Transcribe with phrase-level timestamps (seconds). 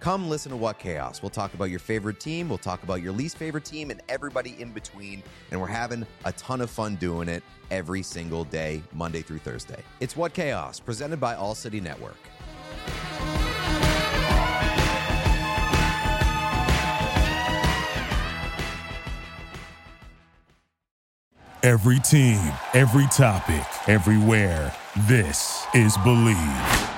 [0.00, 1.22] Come listen to What Chaos.
[1.22, 4.54] We'll talk about your favorite team, we'll talk about your least favorite team, and everybody
[4.60, 5.22] in between.
[5.50, 9.82] And we're having a ton of fun doing it every single day, Monday through Thursday.
[10.00, 12.16] It's What Chaos, presented by All City Network.
[21.64, 24.72] Every team, every topic, everywhere.
[25.08, 26.97] This is Bleav.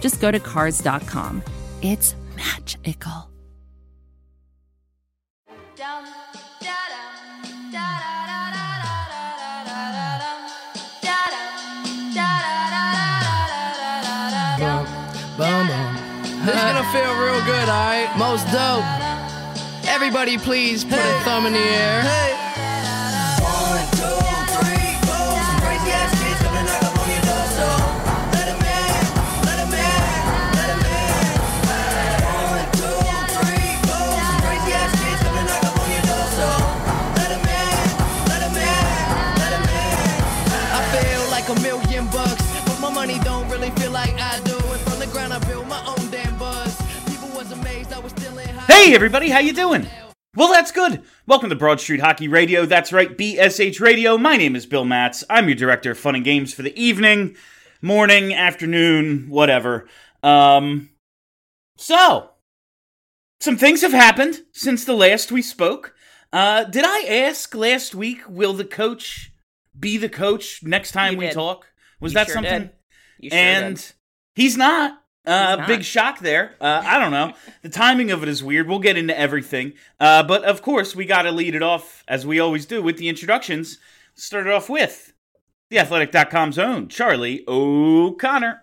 [0.00, 1.42] just go to cars.com.
[1.82, 3.28] It's magical.
[15.38, 15.94] Boom, boom.
[16.44, 18.10] This is gonna feel real good, alright?
[18.18, 18.82] Most dope.
[19.88, 22.47] Everybody, please put a thumb in the air.
[48.68, 49.86] Hey everybody, how you doing?
[50.36, 51.02] Well, that's good.
[51.26, 52.64] Welcome to Broad Street Hockey Radio.
[52.66, 54.16] That's right, BSH Radio.
[54.16, 55.24] My name is Bill Matz.
[55.28, 57.36] I'm your director of fun and games for the evening,
[57.82, 59.88] morning, afternoon, whatever.
[60.22, 60.90] Um,
[61.76, 62.30] so
[63.40, 65.94] some things have happened since the last we spoke.
[66.32, 68.20] Uh, did I ask last week?
[68.28, 69.32] Will the coach
[69.78, 71.34] be the coach next time You we did.
[71.34, 71.66] talk?
[72.00, 72.70] Was You that sure something?
[73.22, 73.92] sure and did.
[74.34, 74.97] he's not.
[75.28, 76.54] Uh, Big shock there.
[76.60, 77.34] Uh, I don't know.
[77.62, 78.66] the timing of it is weird.
[78.66, 79.74] We'll get into everything.
[80.00, 82.96] Uh, but of course, we got to lead it off, as we always do, with
[82.96, 83.78] the introductions.
[84.14, 85.12] Start it off with
[85.70, 88.62] theathletic.com's own Charlie O'Connor.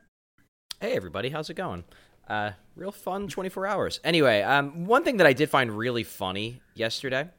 [0.81, 1.83] Hey everybody, how's it going?
[2.27, 3.99] Uh, real fun 24 hours.
[4.03, 7.29] Anyway, um, one thing that I did find really funny yesterday,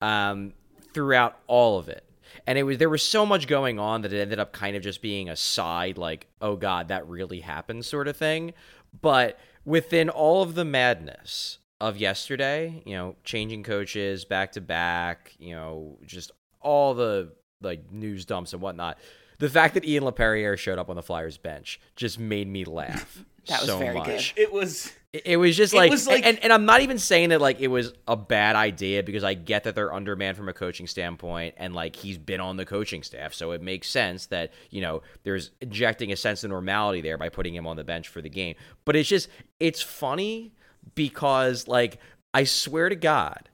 [0.00, 0.52] um,
[0.94, 2.04] throughout all of it,
[2.46, 4.82] and it was there was so much going on that it ended up kind of
[4.82, 8.54] just being a side, like, oh god, that really happened, sort of thing.
[9.00, 15.34] But within all of the madness of yesterday, you know, changing coaches back to back,
[15.38, 18.98] you know, just all the like news dumps and whatnot.
[19.38, 23.24] The fact that Ian LaPerriere showed up on the Flyers bench just made me laugh.
[23.48, 24.34] That was so very much.
[24.36, 24.92] It was.
[25.12, 27.68] It- was just like, was like- and, and I'm not even saying that like it
[27.68, 31.74] was a bad idea because I get that they're undermanned from a coaching standpoint and
[31.74, 35.50] like he's been on the coaching staff, so it makes sense that you know there's
[35.62, 38.54] injecting a sense of normality there by putting him on the bench for the game.
[38.84, 40.52] But it's just it's funny
[40.94, 41.98] because like
[42.34, 43.48] I swear to God,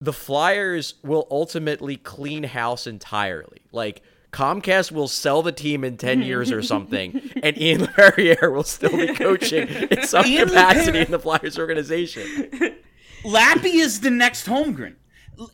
[0.00, 3.60] the Flyers will ultimately clean house entirely.
[3.72, 4.00] Like
[4.32, 6.22] Comcast will sell the team in 10 hmm.
[6.24, 11.06] years or something, and Ian LaPerriere will still be coaching in some Ian capacity LaPerriere-
[11.06, 12.76] in the Flyers organization.
[13.24, 14.94] Lappy is the next Holmgren.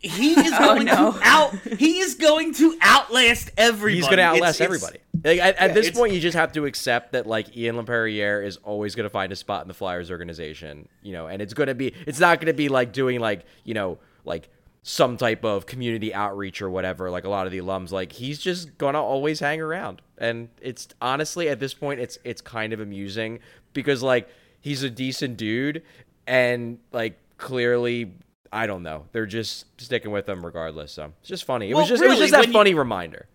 [0.00, 1.12] He is Oh, going no.
[1.12, 1.54] to out.
[1.78, 3.96] He is going to outlast everybody.
[3.96, 4.98] He's going to outlast it's- everybody.
[5.22, 8.58] Like, at at this point, you just have to accept that like Ian LaPerriere is
[8.58, 11.68] always going to find a spot in the Flyers organization, you know, and it's going
[11.68, 14.50] to be it's not going to be like doing like you know like
[14.86, 17.10] some type of community outreach or whatever.
[17.10, 20.86] Like a lot of the alums, like he's just to always hang around, and it's
[21.00, 23.40] honestly at this point it's it's kind of amusing
[23.72, 24.28] because like
[24.60, 25.82] he's a decent dude,
[26.26, 28.12] and like clearly.
[28.52, 29.06] I don't know.
[29.10, 30.92] They're just sticking with him regardless.
[30.92, 31.70] So it's just funny.
[31.70, 33.26] It Well, was just it was just that when you- funny reminder.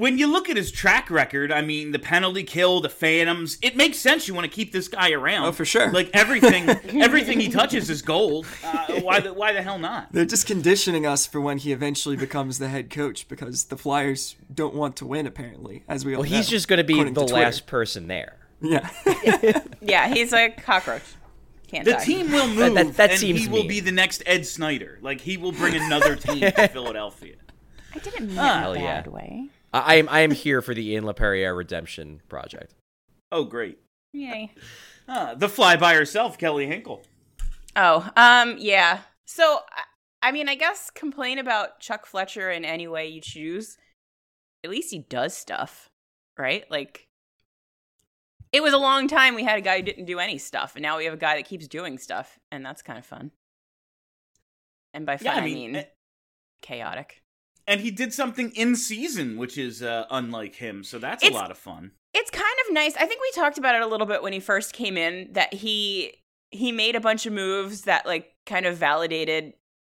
[0.00, 3.76] When you look at his track record, I mean, the penalty kill, the phantoms, it
[3.76, 4.26] makes sense.
[4.26, 5.44] You want to keep this guy around.
[5.46, 5.92] Oh, for sure.
[5.92, 6.68] Like everything,
[7.02, 8.46] everything he touches is gold.
[8.64, 10.12] Uh, why the why the hell not?
[10.12, 14.36] They're just conditioning us for when he eventually becomes the head coach because the Flyers
[14.52, 17.12] don't want to win, apparently, as we all Well, he's just going to be the
[17.26, 18.36] to last person there.
[18.60, 18.88] Yeah.
[19.82, 21.02] Yeah, he's a cockroach.
[21.68, 22.04] Can't The die.
[22.04, 23.68] team will move, that- that and seems he will mean.
[23.68, 24.98] be the next Ed Snider.
[25.00, 27.36] Like he will bring another team to Philadelphia.
[27.94, 29.00] I didn't mean it hell in a yeah.
[29.00, 29.48] bad way.
[29.72, 32.74] I I am I am here for the Ian LaPerriere redemption project.
[33.32, 33.78] Oh, great!
[34.12, 34.52] Yay.
[35.08, 37.04] Ah, the fly by herself, Kelly Hinkle.
[37.76, 39.00] Oh, um, yeah.
[39.26, 39.84] So, I-
[40.22, 43.78] I mean, I guess complain about Chuck Fletcher in any way you choose.
[44.62, 45.88] At least he does stuff,
[46.36, 46.70] right?
[46.70, 47.08] Like,
[48.52, 50.82] it was a long time we had a guy who didn't do any stuff, and
[50.82, 53.30] now we have a guy that keeps doing stuff, and that's kind of fun.
[54.92, 55.84] And by fun, Yeah, I I mean, mean, eh,
[56.60, 57.22] chaotic.
[57.70, 60.82] And he did something in season, which is uh, unlike him.
[60.82, 61.92] So that's a lot of fun.
[62.12, 62.96] It's kind of nice.
[62.96, 65.54] I think we talked about it a little bit when he first came in that
[65.54, 66.14] he
[66.50, 69.52] he made a bunch of moves that like kind of validated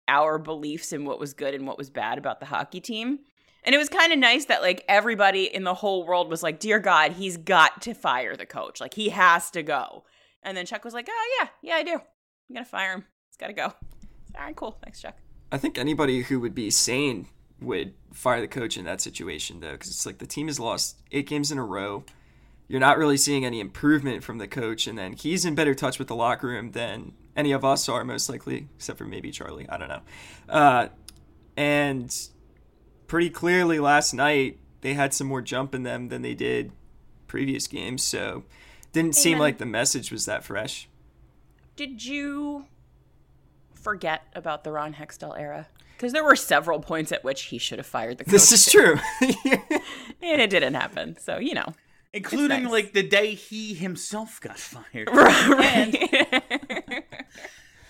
[0.07, 3.19] our beliefs in what was good and what was bad about the hockey team.
[3.65, 6.61] And it was kind of nice that like everybody in the whole world was like,
[6.61, 8.81] "Dear God, he's got to fire the coach.
[8.81, 10.05] Like he has to go."
[10.45, 11.95] And then Chuck was like, "Oh yeah, yeah, I do.
[11.95, 13.05] I'm gonna fire him.
[13.31, 14.79] He's got to go." All right, cool.
[14.81, 15.17] Thanks, Chuck.
[15.51, 17.27] I think anybody who would be sane
[17.61, 21.01] would fire the coach in that situation, though, because it's like the team has lost
[21.13, 22.05] eight games in a row.
[22.69, 25.99] You're not really seeing any improvement from the coach, and then he's in better touch
[25.99, 29.69] with the locker room than any of us are, most likely, except for maybe Charlie.
[29.69, 30.03] I don't know.
[30.49, 30.89] Uh,
[31.57, 32.29] and
[33.07, 36.73] pretty clearly last night, they had some more jump in them than they did
[37.27, 38.45] previous games, so
[38.93, 40.89] didn't seem like the message was that fresh.
[41.77, 42.67] Did you
[43.75, 45.69] forget about the Ron Hextall era?
[45.97, 48.33] Because there were several points at which he should have fired the coach.
[48.33, 48.99] This is true.
[49.21, 51.17] and it didn't happen.
[51.19, 51.75] So you know,
[52.13, 52.73] Including nice.
[52.73, 55.09] like the day he himself got fired.
[55.13, 57.05] right?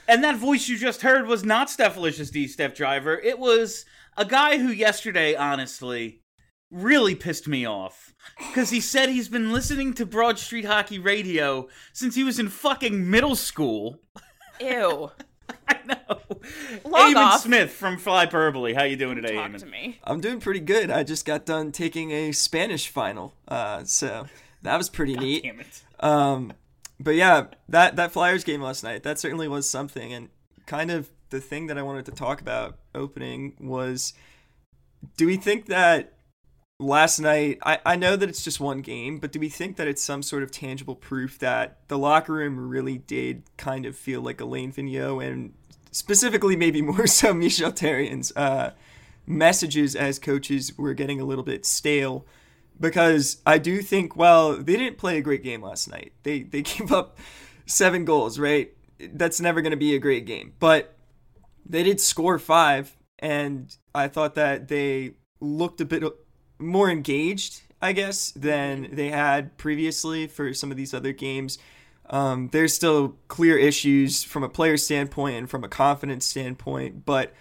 [0.06, 3.18] And that voice you just heard was not Stephalicious D Steph Driver.
[3.18, 3.84] It was
[4.16, 6.22] a guy who yesterday, honestly,
[6.70, 8.14] really pissed me off.
[8.38, 12.48] Because he said he's been listening to Broad Street Hockey Radio since he was in
[12.48, 14.00] fucking middle school.
[14.60, 15.10] Ew.
[15.68, 16.18] I know.
[16.84, 17.40] Log Eamon off.
[17.40, 18.74] Smith from Flyperbole.
[18.74, 19.58] How you doing today, Talk Eamon?
[19.60, 19.98] to me.
[20.04, 20.90] I'm doing pretty good.
[20.90, 24.26] I just got done taking a Spanish final, uh, so
[24.62, 25.42] that was pretty neat.
[25.42, 25.82] Damn it.
[26.00, 26.52] Um,
[27.00, 30.28] but yeah, that that Flyers game last night that certainly was something, and
[30.66, 34.12] kind of the thing that I wanted to talk about opening was,
[35.16, 36.12] do we think that
[36.78, 37.58] last night?
[37.62, 40.22] I I know that it's just one game, but do we think that it's some
[40.22, 44.72] sort of tangible proof that the locker room really did kind of feel like Alain
[44.72, 45.54] Vigneault and
[45.90, 48.72] specifically maybe more so Michel Therrien's uh,
[49.26, 52.26] messages as coaches were getting a little bit stale
[52.78, 56.12] because I do think well they didn't play a great game last night.
[56.22, 57.18] They they gave up
[57.66, 58.72] seven goals, right?
[58.98, 60.94] That's never going to be a great game, but
[61.66, 66.04] they did score five, and I thought that they looked a bit
[66.64, 71.58] more engaged, I guess, than they had previously for some of these other games.
[72.10, 77.32] Um, there's still clear issues from a player standpoint and from a confidence standpoint, but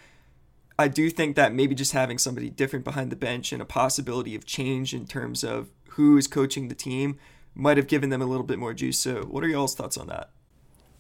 [0.80, 4.36] I do think that maybe just having somebody different behind the bench and a possibility
[4.36, 7.20] of change in terms of who is coaching the team
[7.54, 8.98] might have given them a little bit more juice.
[8.98, 10.32] So, what are y'all's thoughts on that?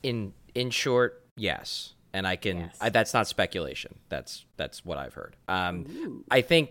[0.04, 2.58] In in short, yes, and I can.
[2.58, 2.78] Yes.
[2.80, 3.96] I, that's not speculation.
[4.10, 5.36] That's that's what I've heard.
[5.48, 6.70] Um, I think.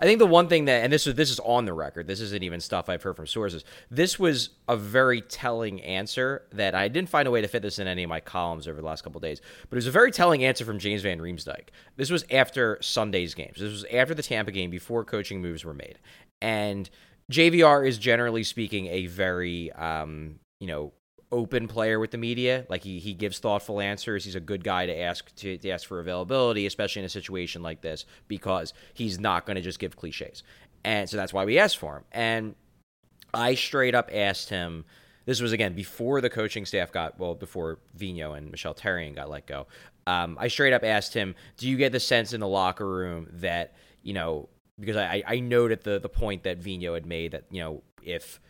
[0.00, 2.06] I think the one thing that, and this is this is on the record.
[2.06, 3.64] This isn't even stuff I've heard from sources.
[3.90, 7.78] This was a very telling answer that I didn't find a way to fit this
[7.78, 9.40] in any of my columns over the last couple days.
[9.68, 11.68] But it was a very telling answer from James Van Riemsdyk.
[11.96, 13.58] This was after Sunday's games.
[13.58, 15.98] This was after the Tampa game, before coaching moves were made,
[16.40, 16.88] and
[17.30, 20.92] JVR is generally speaking a very, um, you know,
[21.32, 22.66] open player with the media.
[22.68, 24.24] Like he he gives thoughtful answers.
[24.24, 27.62] He's a good guy to ask to, to ask for availability, especially in a situation
[27.62, 30.42] like this, because he's not going to just give cliches.
[30.84, 32.04] And so that's why we asked for him.
[32.12, 32.54] And
[33.32, 34.84] I straight up asked him.
[35.26, 39.30] This was again before the coaching staff got well, before Vino and Michel Therrien got
[39.30, 39.66] let go.
[40.06, 43.28] Um, I straight up asked him, "Do you get the sense in the locker room
[43.34, 47.44] that you know?" Because I, I noted the the point that Vino had made that
[47.50, 48.40] you know if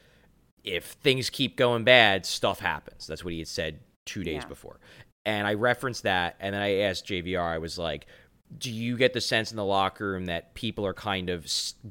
[0.64, 3.07] if things keep going bad, stuff happens.
[3.07, 4.49] That's what he had said two days Yeah.
[4.49, 4.81] before.
[5.26, 8.07] And I referenced that, and then I asked JVR, I was like,
[8.59, 11.47] do you get the sense in the locker room that people are kind of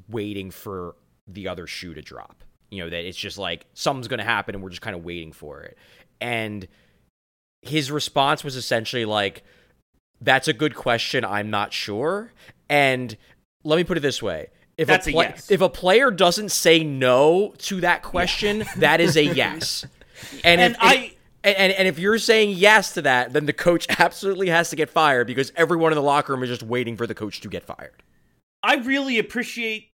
[0.08, 0.94] waiting for
[1.26, 2.44] the other shoe to drop?
[2.70, 5.04] You know, that it's just like something's going to happen and we're just kind of
[5.04, 5.78] waiting for it.
[6.20, 6.68] And
[7.62, 9.42] his response was essentially like,
[10.20, 11.24] that's a good question.
[11.24, 12.32] I'm not sure.
[12.68, 13.16] And
[13.64, 14.48] let me put it this way.
[14.80, 15.50] If That's a, a yes.
[15.50, 19.84] if a player doesn't say no to that question, that is a yes.
[20.44, 23.52] And, And if, I- and, and and if you're saying yes to that, then the
[23.52, 26.96] coach absolutely has to get fired because everyone in the locker room is just waiting
[26.96, 28.02] for the coach to get fired.
[28.62, 29.90] I really appreciate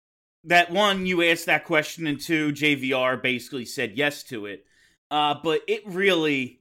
[0.44, 4.64] that one, you asked that question, and two, JVR basically said yes to it.
[5.10, 6.60] Uh, but it really,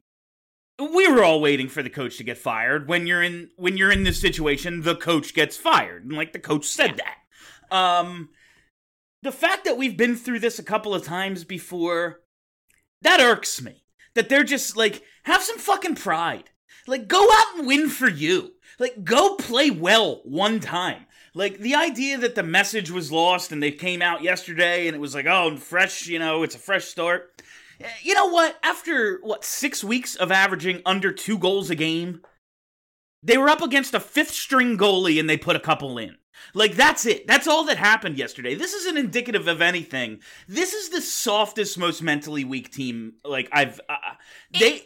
[0.79, 2.87] we were all waiting for the coach to get fired.
[2.87, 6.39] When you're in when you're in this situation, the coach gets fired, and like the
[6.39, 7.17] coach said that.
[7.71, 8.29] Um,
[9.21, 12.21] the fact that we've been through this a couple of times before,
[13.01, 13.83] that irks me.
[14.15, 16.49] That they're just like have some fucking pride.
[16.87, 18.53] Like go out and win for you.
[18.79, 21.05] Like go play well one time.
[21.33, 24.99] Like the idea that the message was lost and they came out yesterday and it
[24.99, 27.41] was like, oh, fresh, you know, it's a fresh start.
[27.79, 28.57] Eh, You know what?
[28.61, 32.21] After what six weeks of averaging under two goals a game,
[33.23, 36.17] they were up against a fifth string goalie and they put a couple in.
[36.53, 37.27] Like that's it.
[37.27, 38.55] That's all that happened yesterday.
[38.55, 40.19] This isn't indicative of anything.
[40.47, 43.79] This is the softest, most mentally weak team like I've.
[43.89, 43.95] Uh,
[44.51, 44.83] they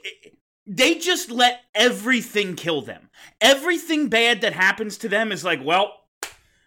[0.66, 3.10] they just let everything kill them.
[3.42, 5.94] Everything bad that happens to them is like, well,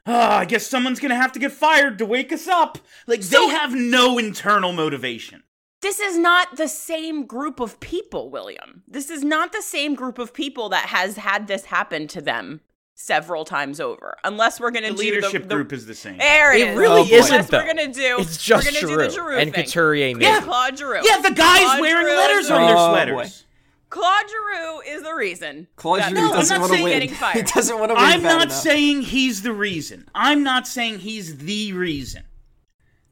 [0.06, 2.78] ah, I guess someone's gonna have to get fired to wake us up.
[3.06, 5.42] Like they have no internal motivation.
[5.82, 8.82] This is not the same group of people, William.
[8.87, 12.61] This is not the same group of people that has had this happen to them
[13.00, 14.16] several times over.
[14.25, 16.19] Unless we're going to do leadership the, the, group is the same.
[16.19, 16.78] There it, It is.
[16.78, 17.59] really Oh, isn't, Unless though.
[17.59, 18.16] we're going to do.
[18.21, 19.64] It's just we're gonna Giroux do the Giroux and thing.
[19.64, 20.07] Couturier.
[20.14, 20.25] maybe.
[20.25, 21.00] Yeah, Claude Giroux.
[21.02, 23.14] Yeah, the guys Claude wearing Giroux letters on their Oh, sweaters.
[23.16, 23.47] boy.
[23.88, 25.66] Claude Giroux is the reason.
[25.76, 27.33] Claude that Giroux no, doesn't I'm not want to saying win.
[27.35, 28.04] He doesn't want to win.
[28.04, 28.57] I'm bad not enough.
[28.57, 30.09] saying he's the reason.
[30.14, 32.23] I'm not saying he's the reason.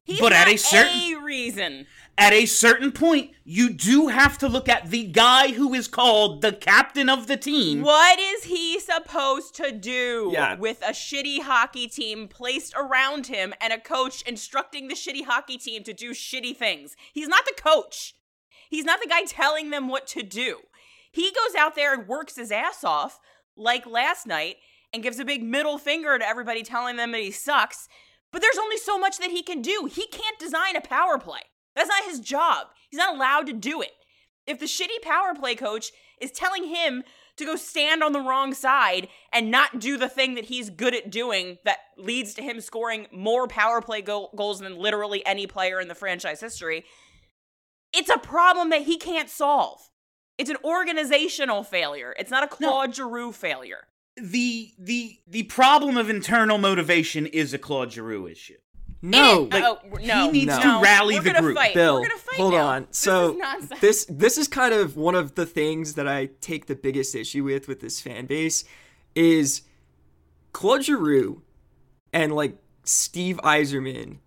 [0.05, 1.87] He's but at not a certain- a reason.
[2.21, 6.43] At a certain point, you do have to look at the guy who is called
[6.43, 7.81] the captain of the team.
[7.83, 10.57] What is he supposed to do Yeah.
[10.57, 15.59] with a shitty hockey team placed around him and a coach instructing the shitty hockey
[15.59, 16.97] team to do shitty things?
[17.13, 18.15] He's not the coach.
[18.69, 20.63] He's not the guy telling them what to do.
[21.13, 23.21] He goes out there and works his ass off,
[23.57, 24.57] like last night,
[24.93, 27.89] and gives a big middle finger to everybody telling them that he sucks.
[28.33, 29.89] But there's only so much that he can do.
[29.91, 31.43] He can't design a power play.
[31.79, 32.67] That's not his job.
[32.91, 33.93] He's not allowed to do it.
[34.49, 37.05] If the shitty power play coach is telling him
[37.37, 40.93] to go stand on the wrong side and not do the thing that he's good
[40.93, 45.47] at doing that leads to him scoring more power play go- goals than literally any
[45.47, 46.85] player in the franchise history,
[47.95, 49.79] it's a problem that he can't solve.
[50.37, 52.13] It's an organizational failure.
[52.19, 53.87] It's not a Claude Giroux failure.
[54.17, 58.57] The the the problem of internal motivation is a Claude Giroux issue.
[59.01, 60.61] No, It- oh, no, he needs No.
[60.61, 61.57] to rally We're the gonna group.
[61.57, 61.75] Fight.
[61.75, 62.67] Bill, We're fight hold now.
[62.67, 62.83] on.
[62.89, 66.67] This So is this this is kind of one of the things that I take
[66.67, 68.65] the biggest issue with with this fan base
[69.15, 69.63] is
[70.53, 71.43] Claude Giroux
[72.13, 74.19] and like Steve Yzerman,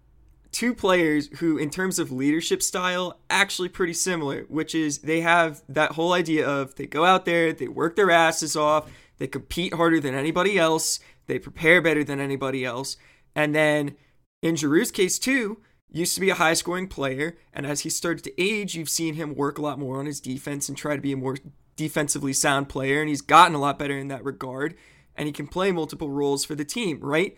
[0.54, 4.44] two players who, in terms of leadership style, actually pretty similar.
[4.48, 8.12] Which is they have that whole idea of they go out there, they work their
[8.12, 12.96] asses off, they compete harder than anybody else, they prepare better than anybody else,
[13.36, 13.98] and then
[14.42, 18.24] in Giroux's case too, used to be a high scoring player, and as he started
[18.24, 21.02] to age, you've seen him work a lot more on his defense and try to
[21.02, 21.38] be a more
[21.76, 24.76] defensively sound player, and he's gotten a lot better in that regard,
[25.16, 27.36] and he can play multiple roles for the team, right?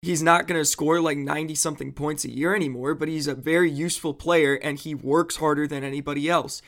[0.00, 3.34] He's not going to score like 90 something points a year anymore, but he's a
[3.34, 6.62] very useful player and he works harder than anybody else.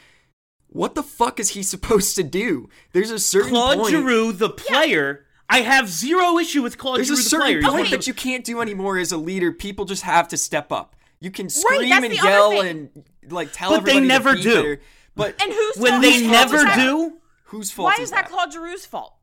[0.67, 2.69] What the fuck is he supposed to do?
[2.93, 3.91] There's a certain Claude point.
[3.91, 7.63] Giroux, the player, I have zero issue with Claude There's Giroux, a the certain player.
[7.63, 9.53] Point of the- that you can't do anymore as a leader.
[9.53, 10.95] People just have to step up.
[11.21, 12.91] You can scream that's and the other yell thing.
[13.25, 14.55] and like tell But they everybody to never be do.
[14.55, 14.81] better,
[15.15, 18.53] But and whose when they whose never do, whose fault Why is is that Claude
[18.53, 19.17] Giroux's fault?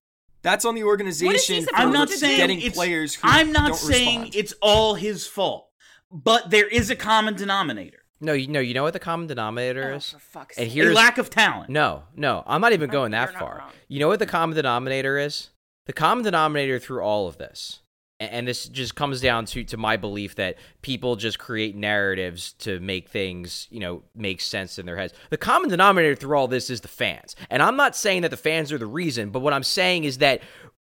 [0.44, 3.76] That's on the organization for I'm not saying getting it's, players who I'm not don't
[3.78, 4.36] saying respond.
[4.36, 5.70] it's all his fault,
[6.12, 9.92] but there is a common denominator: No, you know, you know what the common denominator
[9.94, 10.14] oh, is.
[10.16, 11.70] Oh, for fuck's and here's a lack of talent.
[11.72, 13.58] No, no, I'm not even going you're that far.
[13.58, 13.72] wrong.
[13.88, 15.50] You know what the common denominator is?
[15.88, 17.80] The common denominator through all of this,
[18.20, 22.80] and this just comes down to to my belief that people just create narratives to
[22.80, 25.14] make things, you know, make sense in their heads.
[25.30, 28.38] The common denominator through all this is the fans, and I'm not saying that the
[28.38, 30.42] fans are the reason, but what I'm saying is that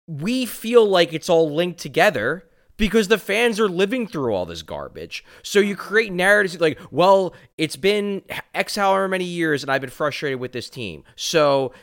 [0.06, 2.46] we feel like it's all linked together
[2.80, 5.24] because the fans are living through all this garbage.
[5.44, 8.24] So you create narratives like, well, it's been
[8.56, 11.04] X however many years and I've been frustrated with this team.
[11.16, 11.74] So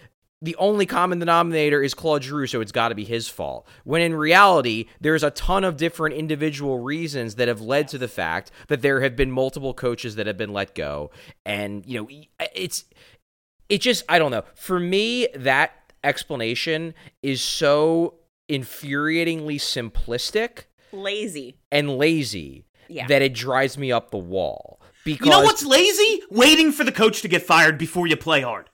[0.43, 3.67] the only common denominator is Claude Giroux, so it's got to be his fault.
[3.85, 8.09] When in reality, there's a ton of different individual reasons that have led to the
[8.09, 11.11] fact that there have been multiple coaches that have been let go.
[11.47, 12.09] And, you know,
[12.55, 12.85] it's
[13.69, 14.45] it just I don't know.
[14.55, 15.73] For me, that
[16.05, 18.15] explanation is so
[18.49, 21.57] infuriatingly simplistic Lazy.
[21.73, 23.07] and lazy Yeah.
[23.09, 24.81] that it drives me up the wall.
[25.05, 26.23] Because You know what's lazy?
[26.31, 28.71] Waiting for the coach to get fired before you play hard.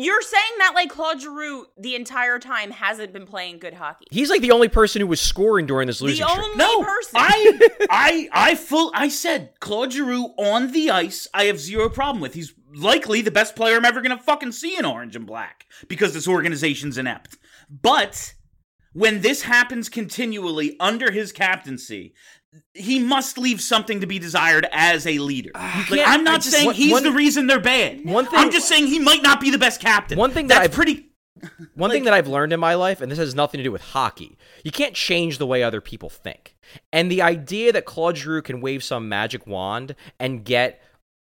[0.00, 4.06] You're saying that like Claude Giroux the entire time hasn't been playing good hockey.
[4.12, 6.44] he's like the only person who was scoring during this losing the streak.
[6.44, 7.10] only No, person.
[7.16, 8.92] I, I, I full.
[8.94, 11.26] I said Claude Giroux on the ice.
[11.34, 12.34] I have zero problem with.
[12.34, 15.66] He's likely the best player I'm ever going to fucking see in orange and black
[15.88, 17.36] because this organization's inept.
[17.68, 18.34] But
[18.92, 22.14] when this happens continually under his captaincy,
[22.74, 25.50] he must leave something to be desired as a leader.
[25.54, 28.04] Ah, like, I'm not just- saying one- he's one- the reason they're bad.
[28.04, 30.18] One thing- I'm just saying he might not be the best captain.
[30.18, 31.04] One thing that that's I've- pretty.
[31.74, 33.82] One thing that I've learned in my life, and this has nothing to do with
[33.82, 36.56] hockey, you can't change the way other people think.
[36.92, 40.82] And the idea that Claude Giroux can wave some magic wand and get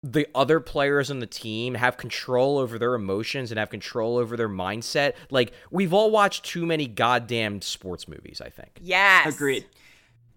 [0.02, 4.36] the other players on the team have control over their emotions and have control over
[4.36, 8.40] their mindset, like we've all watched too many goddamn sports movies.
[8.44, 8.70] I think.
[8.80, 9.32] Yes.
[9.32, 9.66] Agreed.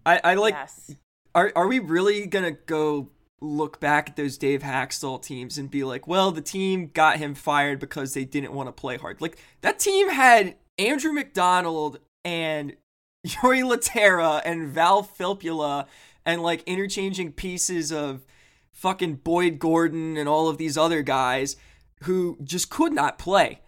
[0.06, 0.54] I, I like.
[0.54, 0.94] Yes.
[1.34, 3.10] Are are we really gonna go
[3.40, 7.34] look back at those Dave Hakstol teams and be like, well, the team got him
[7.34, 9.20] fired because they didn't want to play hard?
[9.20, 12.76] Like that team had Andrew McDonald and
[13.26, 15.86] Jori Lehtera and Val Filppula
[16.24, 18.24] and like interchanging pieces of
[18.72, 21.56] fucking Boyd Gordon and all of these other guys
[22.04, 23.60] who just could not play.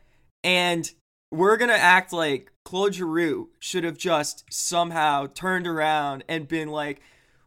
[0.45, 0.91] And
[1.31, 7.01] we're to act like Claude Giroux should have just somehow turned around and been like,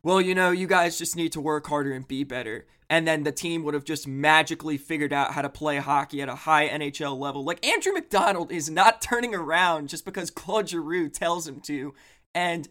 [0.03, 2.65] well, you know, you guys just need to work harder and be better.
[2.89, 6.29] And then the team would have just magically figured out how to play hockey at
[6.29, 7.43] a high NHL level.
[7.43, 11.93] Like Andrew McDonald is not turning around just because Claude Giroux tells him to
[12.35, 12.67] and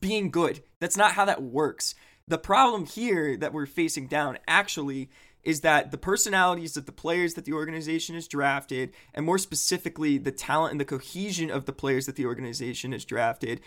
[0.00, 0.62] being good.
[0.80, 1.94] That's not how that works.
[2.26, 5.10] The problem here that we're facing down actually
[5.42, 10.18] is that the personalities of the players that the organization has drafted, and more specifically,
[10.18, 13.60] the talent and the cohesion of the players that the organization has drafted,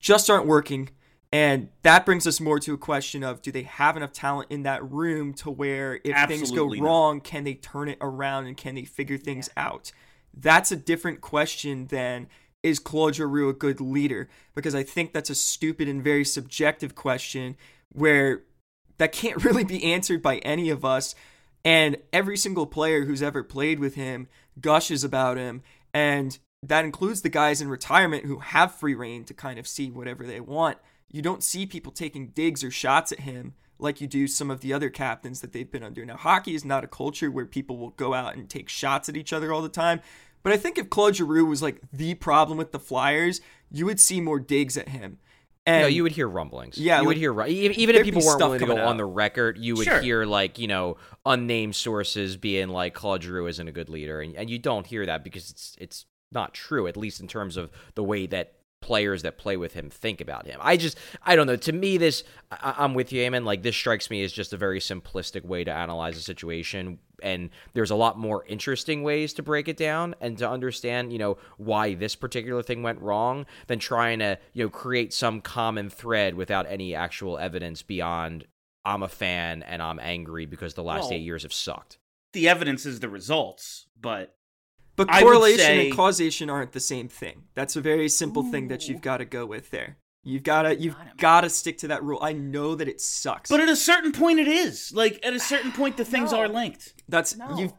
[0.00, 0.90] just aren't working.
[1.32, 4.62] And that brings us more to a question of do they have enough talent in
[4.62, 6.82] that room to where if things go not.
[6.82, 9.92] wrong, can they turn it around and can they figure things out?
[10.32, 12.28] That's a different question than
[12.62, 14.28] is Claude Giroux a good leader?
[14.54, 17.56] Because I think that's a stupid and very subjective question
[17.92, 18.44] where
[18.98, 21.14] that can't really be answered by any of us.
[21.64, 24.28] And every single player who's ever played with him
[24.60, 25.62] gushes about him.
[25.92, 29.90] And that includes the guys in retirement who have free reign to kind of see
[29.90, 30.78] whatever they want.
[31.10, 34.60] You don't see people taking digs or shots at him like you do some of
[34.60, 36.04] the other captains that they've been under.
[36.04, 39.16] Now, hockey is not a culture where people will go out and take shots at
[39.16, 40.00] each other all the time.
[40.42, 44.00] But I think if Claude Giroux was like the problem with the Flyers, you would
[44.00, 45.18] see more digs at him.
[45.68, 46.78] And no, you would hear rumblings.
[46.78, 49.58] Yeah, you would hear even if people weren't willing to go coming on the record,
[49.58, 50.00] you would Sure.
[50.00, 54.34] hear like you know unnamed sources being like Claude Giroux isn't a good leader, and,
[54.34, 57.70] and you don't hear that because it's it's not true, at least in terms of
[57.94, 60.58] the way that players that play with him think about him.
[60.62, 61.56] I just I don't know.
[61.56, 63.44] To me, this I, I'm with you, Eamon.
[63.44, 66.98] Like this strikes me as just a very simplistic way to analyze a situation.
[67.22, 71.18] And there's a lot more interesting ways to break it down and to understand, you
[71.18, 75.90] know, why this particular thing went wrong than trying to, you know, create some common
[75.90, 78.46] thread without any actual evidence beyond
[78.84, 81.98] I'm a fan and I'm angry because the last Well- eight years have sucked.
[82.32, 84.34] The evidence is the results, but
[84.96, 87.44] But correlation say- and causation aren't the same thing.
[87.54, 89.98] That's a very simple thing that you've got to go with there.
[90.24, 92.18] You've got to you've got to stick to that rule.
[92.20, 93.48] I know that it sucks.
[93.50, 96.40] but at a certain point, it is like at a certain point the things No.
[96.40, 96.94] are linked.
[97.08, 97.56] that's No.
[97.58, 97.72] you've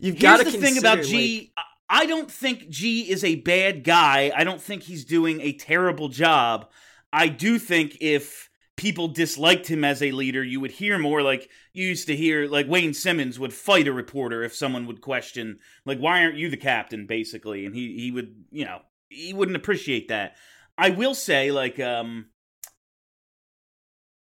[0.00, 1.52] you've got Here's to the thing about consider, G.
[1.56, 1.62] I
[1.94, 4.32] I don't think G is a bad guy.
[4.34, 6.70] I don't think he's doing a terrible job.
[7.12, 11.50] I do think if people disliked him as a leader, you would hear more like
[11.74, 15.58] you used to hear like Wayne Simmonds would fight a reporter if someone would question
[15.84, 19.56] like why aren't you the captain basically and he he would, you know, he wouldn't
[19.56, 20.36] appreciate that.
[20.78, 22.26] I will say like um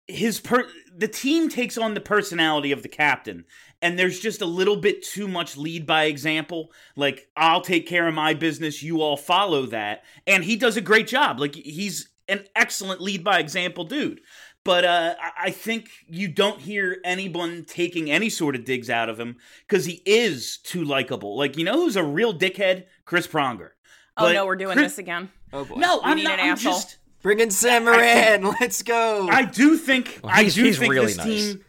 [0.07, 3.45] his per the team takes on the personality of the captain
[3.81, 8.07] and there's just a little bit too much lead by example like i'll take care
[8.07, 12.09] of my business you all follow that and he does a great job like he's
[12.27, 14.19] an excellent lead by example dude
[14.65, 19.19] but uh, I- think you don't hear anyone taking any sort of digs out of
[19.19, 21.37] him because he is too likable.
[21.37, 22.85] Like you know who's a real dickhead?
[23.05, 23.69] Chris Pronger.
[24.17, 25.31] Oh But no, we're doing Chris- this again.
[25.53, 25.75] Oh boy.
[25.75, 26.39] No, We I'm need not.
[26.39, 26.73] an I'm asshole.
[26.73, 26.97] just.
[27.21, 28.43] bring in Sam Morin.
[28.61, 29.27] Let's go.
[29.29, 31.25] I do think Well, I do he's think really this nice.
[31.27, 31.65] team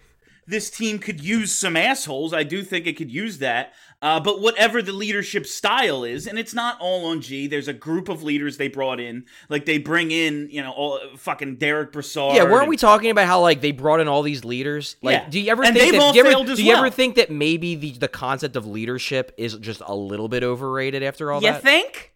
[0.47, 2.33] this team could use some assholes.
[2.35, 3.73] I do think it could use that.
[4.03, 7.47] Uh, but whatever the leadership style is, and it's not all on G.
[7.47, 9.27] There's a group of leaders they brought in.
[9.51, 12.35] Like they bring in, you know, all fucking Derek Brassard.
[12.35, 14.97] Yeah, weren't and- we talking about how like they brought in all these leaders?
[15.03, 15.29] Like, Yeah.
[15.29, 16.91] do you ever And think they've that, all do you ever, as do you ever
[16.91, 21.31] think that maybe the the concept of leadership is just a little bit overrated after
[21.31, 21.47] all that?
[21.47, 21.63] You that?
[21.63, 22.10] think?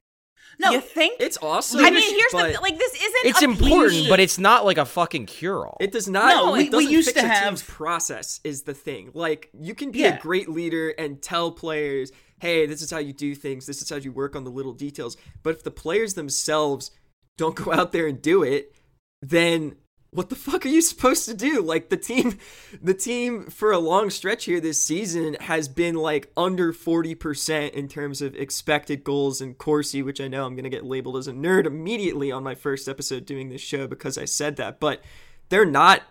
[0.59, 1.21] No, you think?
[1.21, 1.81] it's awesome.
[1.85, 2.79] I mean, here's but the like.
[2.79, 3.25] This isn't.
[3.27, 4.09] it's a important, cliche.
[4.09, 5.77] but it's not like a fucking cure all.
[5.81, 6.29] It does not.
[6.29, 8.41] No, it we- we used fix to a have- team's process.
[8.45, 9.11] Is the thing.
[9.15, 10.17] Like you can be Yeah.
[10.17, 13.67] a great leader and tell players, "Hey, this is how you do things.
[13.67, 16.91] This is how you work on the little details." But if the players themselves
[17.37, 18.75] don't go out there and do it,
[19.23, 19.77] then
[20.15, 21.61] what the fuck are you supposed to do?
[21.61, 22.39] Like the team
[22.81, 27.89] the team for a long stretch here this season has been like under 40% in
[27.89, 31.27] terms of expected goals and Corsi, which I know I'm going to get labeled as
[31.27, 35.03] a nerd immediately on my first episode doing this show because I said that, but
[35.49, 36.03] they're not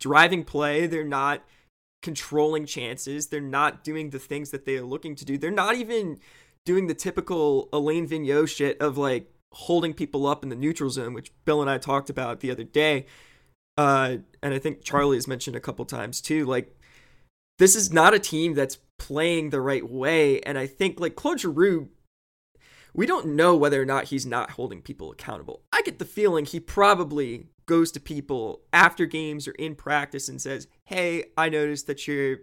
[0.00, 1.44] driving play, they're not
[2.02, 5.38] controlling chances, they're not doing the things that they are looking to do.
[5.38, 6.18] They're not even
[6.64, 11.14] doing the typical Alain Vigneault shit of like holding people up in the neutral zone,
[11.14, 13.06] which Bill and I talked about the other day
[13.76, 16.44] uh, and I think Charlie has mentioned a couple times too.
[16.44, 16.76] Like,
[17.58, 21.40] this is not a team that's playing the right way, and I think like Claude
[21.40, 21.88] Giroux,
[22.94, 25.62] we don't know whether or not he's not holding people accountable.
[25.72, 30.40] I get the feeling he probably goes to people after games or in practice and
[30.40, 32.38] says, "Hey, I noticed that you're."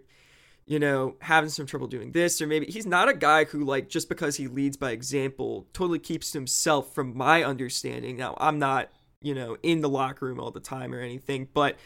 [0.66, 3.88] You know, having some trouble doing this, or maybe he's not a guy who, like,
[3.88, 8.16] just because he leads by example, totally keeps himself, from my understanding.
[8.16, 8.88] Now, I'm not
[9.22, 11.76] you know, in the locker room all the time or anything, but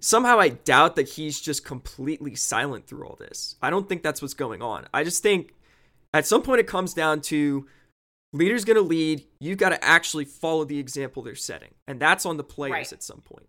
[0.00, 3.56] somehow I doubt that he's just completely silent through all this.
[3.62, 4.86] I don't think that's what's going on.
[4.92, 5.54] I just think
[6.12, 7.66] at some point it comes down to
[8.32, 11.70] leader's going to lead, you've got to actually follow the example they're setting.
[11.86, 12.92] And that's on the players Right.
[12.92, 13.46] at some point.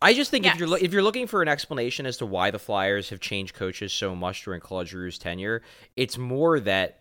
[0.00, 2.52] I just think if you're lo- if you're looking for an explanation as to why
[2.52, 5.60] the Flyers have changed coaches so much during Claude Giroux's tenure,
[5.96, 7.00] it's more that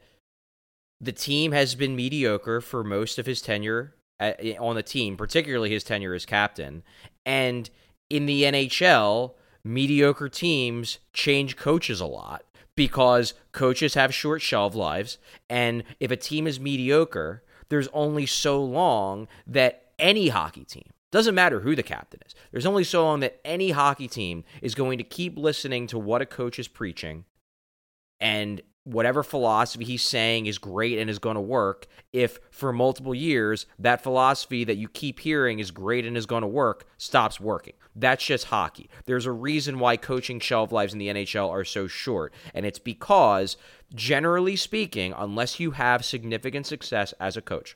[1.00, 5.70] the team has been mediocre for most of his tenure at, on the team, particularly
[5.70, 6.84] his tenure as captain.
[7.26, 7.70] And
[8.10, 12.44] in the NHL, mediocre teams change coaches a lot
[12.76, 15.18] because coaches have short shelf lives.
[15.50, 21.36] And if a team is mediocre, there's only so long that any hockey team, doesn't
[21.36, 24.98] matter who the captain is, there's only so long that any hockey team is going
[24.98, 27.26] to keep listening to what a coach is preaching
[28.20, 33.14] and whatever philosophy he's saying is great and is going to work if for multiple
[33.14, 37.38] years that philosophy that you keep hearing is great and is going to work stops
[37.38, 37.74] working.
[37.96, 38.90] That's just hockey.
[39.06, 42.80] There's a reason why coaching shelf lives in the NHL are so short and it's
[42.80, 43.58] because
[43.94, 47.76] generally speaking unless you have significant success as a coach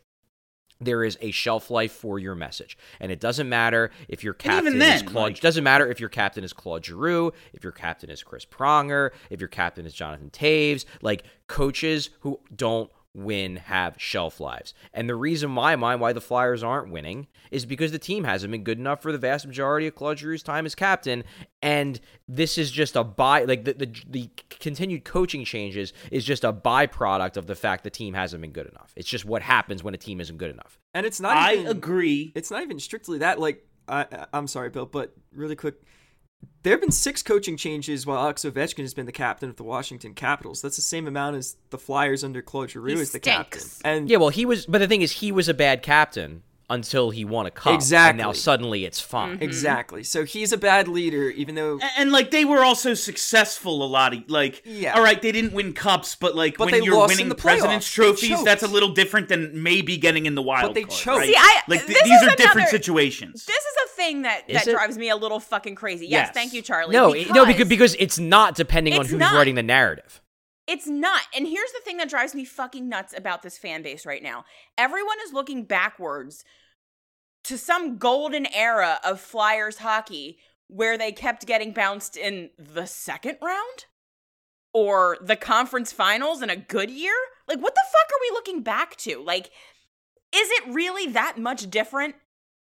[0.81, 2.77] there is a shelf life for your message.
[2.99, 6.09] And it doesn't matter if your captain even is Claude like- doesn't matter if your
[6.09, 10.29] captain is Claude Giroux, if your captain is Chris Pronger, if your captain is Jonathan
[10.31, 14.73] Toews, like coaches who don't win have shelf lives.
[14.93, 18.51] And the reason why my why the Flyers aren't winning is because the team hasn't
[18.51, 21.23] been good enough for the vast majority of Claude Giroux's time as captain.
[21.61, 26.43] And this is just a by like the, the the continued coaching changes is just
[26.45, 28.93] a byproduct of the fact the team hasn't been good enough.
[28.95, 30.79] It's just what happens when a team isn't good enough.
[30.93, 32.31] And it's not I even agree.
[32.35, 33.39] it's not even strictly that.
[33.39, 35.75] Like, I, I- I'm sorry, Bill, but really quick,
[36.63, 39.63] there have been six coaching changes while Alex Ovechkin has been the captain of the
[39.63, 40.61] Washington Capitals.
[40.61, 43.63] That's the same amount as the Flyers under Claude Giroux He as the captain.
[43.83, 47.11] And Yeah, well, he was, but the thing is, he was a bad captain until
[47.11, 47.73] he won a cup.
[47.75, 48.09] Exactly.
[48.21, 49.35] And now suddenly it's fine.
[49.35, 49.43] Mm-hmm.
[49.43, 50.03] exactly.
[50.03, 51.73] So he's a bad leader, even though.
[51.73, 54.93] And, and, like they were also successful a lot of like Yeah.
[54.95, 57.35] all right they didn't win cups but like But when they you're lost winning the
[57.35, 60.93] president's trophies that's a little different than maybe getting in the wild But they card,
[60.93, 61.17] choked.
[61.19, 61.27] right?
[61.29, 64.57] See, I- like th- these is are different situations This is a thing that, Is
[64.63, 64.73] that it?
[64.73, 66.07] drives me a little fucking crazy.
[66.07, 66.33] Yes, Yes.
[66.33, 66.93] thank you, Charlie.
[66.93, 69.33] No, it- no, because because it's not depending on who's not.
[69.33, 70.21] writing the narrative.
[70.67, 71.21] It's not.
[71.35, 74.45] And here's the thing that drives me fucking nuts about this fan base right now.
[74.77, 76.43] Everyone is looking backwards
[77.43, 83.37] to some golden era of Flyers hockey where they kept getting bounced in the second
[83.41, 83.85] round
[84.73, 87.15] or the conference finals in a good year.
[87.47, 89.21] Like, what the fuck are we looking back to?
[89.21, 89.47] Like,
[90.33, 92.15] is it really that much different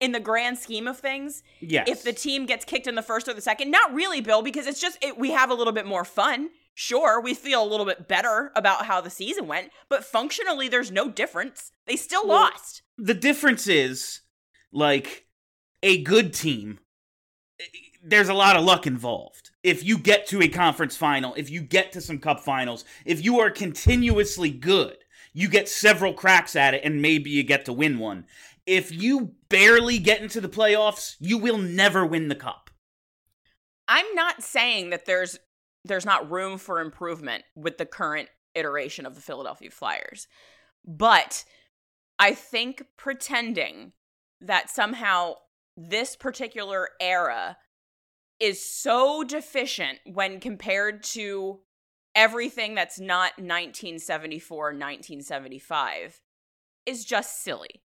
[0.01, 1.43] in the grand scheme of things?
[1.61, 3.71] yes if the team gets kicked in the first or the second.
[3.71, 6.51] Not really, Bill, because it's just it, we have a little bit more fun.
[6.81, 10.93] Sure, we feel a little bit better about how the season went, but functionally, there's
[10.93, 11.73] no difference.
[11.87, 12.83] They still Well, lost.
[12.97, 14.21] the difference is
[14.71, 15.27] like
[15.83, 16.79] a good team
[17.61, 17.65] eh,
[18.01, 21.61] there's a lot of luck involved if you get to a conference final if you
[21.63, 24.99] get to some cup finals if you are continuously good
[25.33, 28.25] you get several cracks at it and maybe you get to win one
[28.67, 32.71] if you barely get into the playoffs you will never win the cup
[33.89, 35.39] I'm not saying that there's
[35.89, 40.27] there's not room for improvement with the current iteration of the Philadelphia Flyers.
[40.87, 41.45] But
[42.19, 43.93] I think pretending
[44.41, 45.35] that somehow
[45.77, 47.57] this particular era
[48.41, 51.61] is so deficient when compared to
[52.15, 56.21] everything that's not 1974 1975
[56.87, 57.83] is just silly.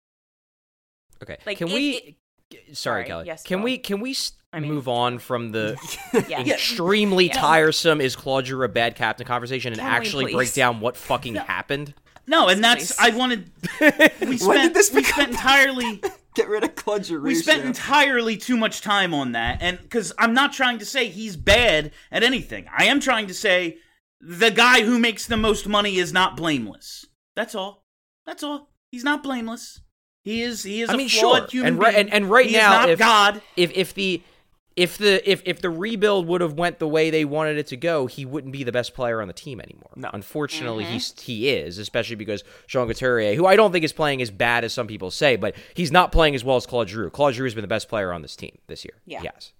[1.22, 1.36] Okay.
[1.46, 1.90] Like, can it- we?
[1.96, 2.16] it-
[2.50, 3.26] sorry, Sorry, Kelly.
[3.26, 3.78] yes, can we?
[3.78, 4.14] Can we
[4.54, 5.76] I mean- move on from the
[6.28, 6.40] Yeah.
[6.42, 10.96] extremely tiresome is Claude Giroux a bad captain conversation and Can actually break down what
[10.96, 11.94] fucking happened?
[12.26, 13.50] no and that's i wanted
[14.22, 16.00] we spent did this we spent entirely
[16.34, 17.22] Get rid of Claude Giroux.
[17.22, 17.66] We spent Shep.
[17.66, 21.92] entirely too much time on that, and because I'm not trying to say he's bad
[22.10, 23.76] at anything, I am trying to say
[24.20, 27.06] the guy who makes the most money is not blameless.
[27.36, 27.84] That's all.
[28.26, 28.70] That's all.
[28.90, 29.80] He's not blameless.
[30.24, 30.64] He is.
[30.64, 30.90] He is.
[30.90, 31.46] I a mean, flawed sure.
[31.50, 32.06] human And right, being.
[32.06, 33.42] and, and right He now, is not if God.
[33.56, 34.20] if if the
[34.76, 37.76] if the if if the rebuild would have went the way they wanted it to
[37.76, 39.90] go, he wouldn't be the best player on the team anymore.
[39.94, 40.10] No.
[40.12, 40.94] Unfortunately, mm-hmm.
[40.94, 44.64] he's he is, especially because Sean Couturier, who I don't think is playing as bad
[44.64, 47.10] as some people say, but he's not playing as well as Claude Giroux.
[47.10, 48.94] Claude Giroux has been the best player on this team this year.
[49.06, 49.22] Yeah.
[49.22, 49.52] Yes.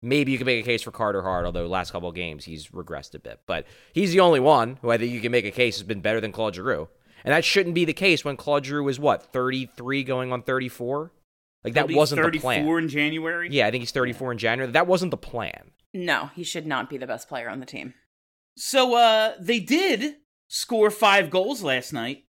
[0.00, 2.68] Maybe you can make a case for Carter Hart, although last couple of games he's
[2.68, 3.40] regressed a bit.
[3.46, 6.00] But he's the only one who I think you can make a case has been
[6.00, 6.88] better than Claude Giroux.
[7.24, 11.10] And that shouldn't be the case when Claude Giroux is what, 33 going on 34?
[11.64, 12.66] Like that wasn't the 34 plan.
[12.84, 13.48] in January.
[13.50, 14.72] Yeah, I think he's 34 in January.
[14.72, 15.70] That wasn't the plan.
[15.92, 17.94] No, he should not be the best player on the team.
[18.56, 20.16] So uh they did
[20.48, 22.24] score 5 goals last night.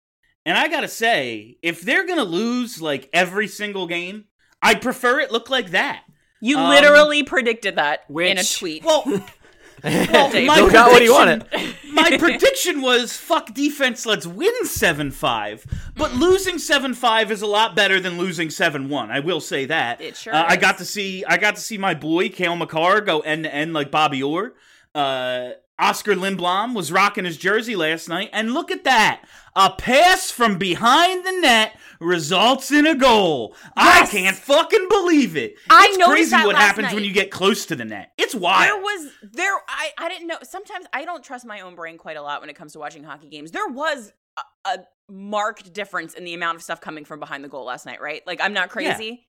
[0.46, 4.26] And I got to say, if they're going to lose like every single game,
[4.62, 6.04] I'd prefer it look like that.
[6.42, 8.84] You Um, literally predicted that in a tweet.
[8.84, 9.04] Well,
[9.84, 10.48] well Dave.
[10.48, 15.66] my got what he prediction- my prediction was fuck defense, let's win 7-5.
[15.96, 19.10] But losing 7-5 is a lot better than losing 7-1.
[19.12, 20.00] I will say that.
[20.02, 23.02] It sure Uh, I got to see I got to see my boy Cale Makar
[23.02, 24.54] go end to end like Bobby Orr.
[24.96, 29.24] Uh, Oscar Lindblom was rocking his jersey last night, and look at that.
[29.56, 33.56] A pass from behind the net results in a goal.
[33.76, 35.56] I can't fucking believe it.
[35.70, 38.12] I it's crazy that what happens when you get close to the net.
[38.18, 38.64] It's wild.
[38.64, 40.38] There was there I I didn't know.
[40.44, 43.04] Sometimes I don't trust my own brain quite a lot when it comes to watching
[43.04, 43.52] hockey games.
[43.52, 44.78] There was a, a
[45.10, 48.22] marked difference in the amount of stuff coming from behind the goal last night, right?
[48.26, 49.28] Like I'm not crazy.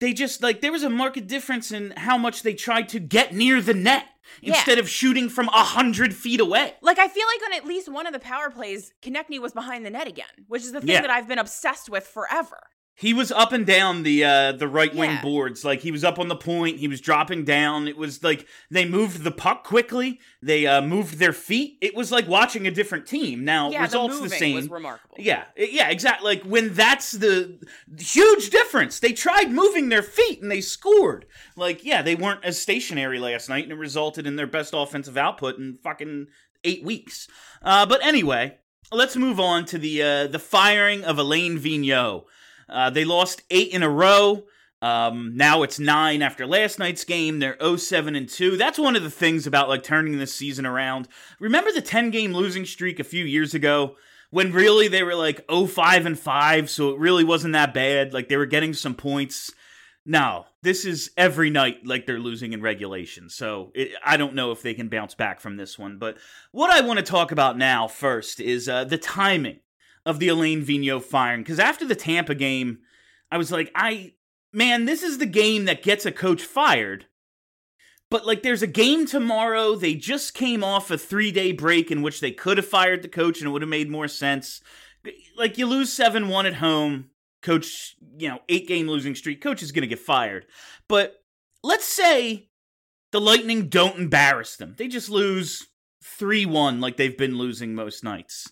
[0.00, 3.34] they just like there was a marked difference in how much they tried to get
[3.34, 4.06] near the net
[4.40, 4.54] Yeah.
[4.54, 6.74] instead of shooting from a hundred feet away.
[6.82, 9.84] Like I feel like on at least one of the power plays, Konecny was behind
[9.84, 11.00] the net again, which is the thing Yeah.
[11.02, 12.60] that I've been obsessed with forever.
[13.00, 15.22] He was up and down the uh, the right wing Yeah.
[15.22, 15.64] boards.
[15.64, 17.88] Like he was up on the point, he was dropping down.
[17.88, 20.20] It was like they moved the puck quickly.
[20.42, 21.78] They uh, moved their feet.
[21.80, 23.42] It was like watching a different team.
[23.42, 24.54] Now Yeah, results the the, same.
[24.54, 25.16] was remarkable.
[25.18, 26.36] Yeah, yeah, exactly.
[26.36, 27.58] Like when that's the
[27.98, 29.00] huge difference.
[29.00, 31.24] They tried moving their feet and they scored.
[31.56, 35.16] Like yeah, they weren't as stationary last night, and it resulted in their best offensive
[35.16, 36.26] output in fucking
[36.64, 37.28] eight weeks.
[37.62, 38.58] Uh, but anyway,
[38.92, 42.24] let's move on to the uh, the firing of Alain Vigneault.
[42.70, 44.44] Uh, they lost eight in a row.
[44.82, 47.38] Um, now it's nine after last night's game.
[47.38, 48.56] They're 07 and 2.
[48.56, 51.08] That's one of the things about like turning this season around.
[51.38, 53.96] Remember the 10 game losing streak a few years ago
[54.30, 58.14] when really they were like 05 and 5, so it really wasn't that bad.
[58.14, 59.52] Like they were getting some points.
[60.06, 63.28] Now, this is every night like they're losing in regulation.
[63.28, 65.98] So it, I don't know if they can bounce back from this one.
[65.98, 66.16] But
[66.52, 69.60] what I want to talk about now first is uh, the timing
[70.06, 71.42] of the Alain Vigneault firing.
[71.42, 72.78] Because after the Tampa game,
[73.30, 74.14] I was like, I
[74.52, 77.06] man, this is the game that gets a coach fired.
[78.10, 79.76] But like, there's a game tomorrow.
[79.76, 83.08] They just came off a three day break in which they could have fired the
[83.08, 84.60] coach and it would have made more sense.
[85.36, 87.10] Like, you lose 7 1 at home.
[87.40, 89.40] Coach, you know, eight game losing streak.
[89.40, 90.44] Coach is going to get fired.
[90.88, 91.22] But
[91.62, 92.50] let's say
[93.12, 94.74] the Lightning don't embarrass them.
[94.76, 95.68] They just lose
[96.02, 98.50] 3 1 like they've been losing most nights.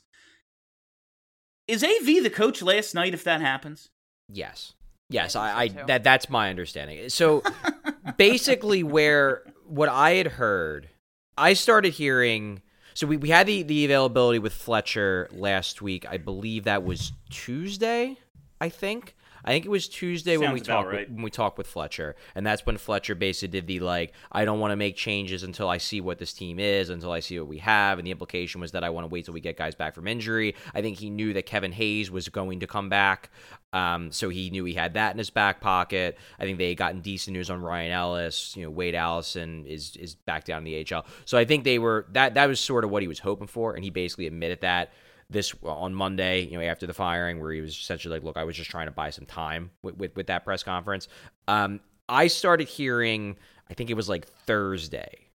[1.68, 3.90] Is AV the coach last night if that happens?
[4.28, 4.72] Yes.
[5.10, 5.86] Yes, I I, I think so, too.
[5.86, 7.08] that that's my understanding.
[7.10, 7.42] So
[8.16, 10.88] basically where what I had heard,
[11.36, 12.62] I started hearing
[12.98, 16.04] so we, we had the, the availability with Fletcher last week.
[16.10, 18.18] I believe that was Tuesday,
[18.60, 19.14] I think.
[19.44, 21.08] I think it was Tuesday when we Sounds talked right.
[21.08, 24.44] with, when we talked with Fletcher, and that's when Fletcher basically did the like, I
[24.44, 27.38] don't want to make changes until I see what this team is, until I see
[27.38, 29.56] what we have, and the implication was that I want to wait till we get
[29.56, 30.54] guys back from injury.
[30.74, 33.30] I think he knew that Kevin Hayes was going to come back,
[33.72, 36.16] um, so he knew he had that in his back pocket.
[36.38, 38.56] I think they had gotten decent news on Ryan Ellis.
[38.56, 41.78] You know, Wade Allison is is back down in the HL, so I think they
[41.78, 44.62] were that that was sort of what he was hoping for, and he basically admitted
[44.62, 44.92] that
[45.30, 48.44] this on Monday, you know, after the firing, where he was essentially like, "Look, I
[48.44, 51.08] was just trying to buy some time with with, with that press conference."
[51.46, 53.36] Um, I started hearing,
[53.70, 55.28] I think it was like Thursday,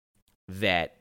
[0.48, 0.96] that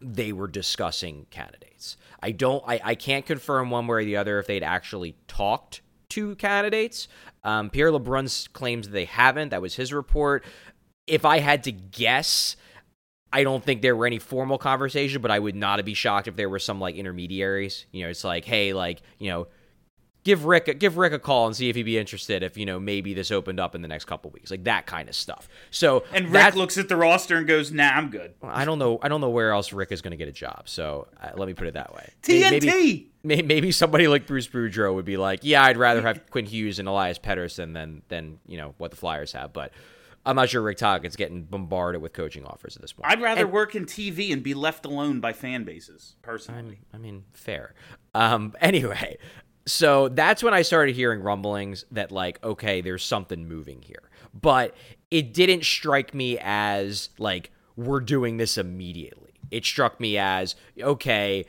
[0.00, 1.96] they were discussing candidates.
[2.22, 5.82] I don't, I, I can't confirm one way or the other if they'd actually talked
[6.10, 7.06] to candidates.
[7.44, 9.50] Um, Pierre LeBrun claims they haven't.
[9.50, 10.44] That was his report.
[11.06, 12.56] If I had to guess,
[13.32, 16.36] I don't think there were any formal conversation, but I would not be shocked if
[16.36, 17.86] there were some like intermediaries.
[17.92, 19.46] You know, it's like, hey, like, you know,
[20.24, 22.66] give Rick a, give Rick a call and see if he'd be interested if you
[22.66, 25.48] know maybe this opened up in the next couple weeks, like that kind of stuff.
[25.70, 28.98] So And Rick looks at the roster and goes, "Nah, I'm good." I don't know.
[29.02, 30.68] I don't know where else Rick is going to get a job.
[30.68, 32.10] So uh, let me put it that way.
[32.22, 32.50] TNT.
[32.50, 36.46] Maybe- may- maybe somebody like Bruce Boudreau would be like, yeah, I'd rather have Quinn
[36.46, 39.72] Hughes and Elias Pettersson than than you know what the Flyers have, but.
[40.26, 43.10] I'm not sure Rick Tocchet's getting bombarded with coaching offers at this point.
[43.10, 46.80] I'd rather And- work in TV and be left alone by fan bases, personally.
[46.92, 47.74] I mean, fair.
[48.14, 49.16] Um, anyway,
[49.66, 54.10] so that's when I started hearing rumblings that, like, okay, there's something moving here.
[54.38, 54.74] But
[55.10, 59.32] it didn't strike me as, like, we're doing this immediately.
[59.50, 61.46] It struck me as, okay,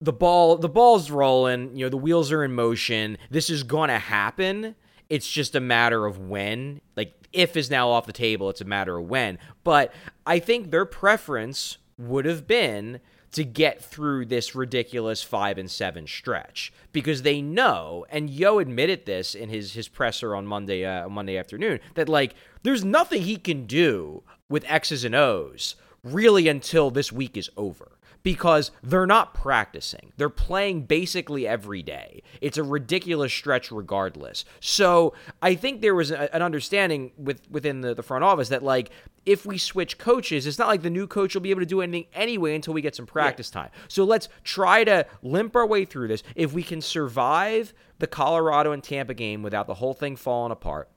[0.00, 3.16] the ball the ball's rolling, you know, the wheels are in motion.
[3.30, 4.74] This is gonna happen.
[5.08, 6.80] It's just a matter of when.
[6.96, 9.38] Like if is now off the table, it's a matter of when.
[9.62, 9.92] But
[10.26, 13.00] I think their preference would have been
[13.32, 19.06] to get through this ridiculous 5 and 7 stretch because they know and Yeo admitted
[19.06, 23.36] this in his his presser on Monday uh, Monday afternoon that like there's nothing he
[23.36, 27.93] can do with X's and O's really until this week is over
[28.24, 30.12] because they're not practicing.
[30.16, 32.22] They're playing basically every day.
[32.40, 34.44] It's a ridiculous stretch regardless.
[34.58, 38.64] So I think there was a, an understanding with within the, the front office that
[38.64, 38.90] like
[39.26, 41.82] if we switch coaches, it's not like the new coach will be able to do
[41.82, 43.70] anything anyway until we get some practice time.
[43.88, 46.22] So let's try to limp our way through this.
[46.34, 50.90] If we can survive the Colorado and Tampa game without the whole thing falling apart,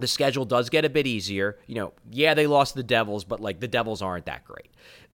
[0.00, 1.58] the schedule does get a bit easier.
[1.66, 4.70] You know, yeah, they lost the Devils, but like the Devils aren't that great.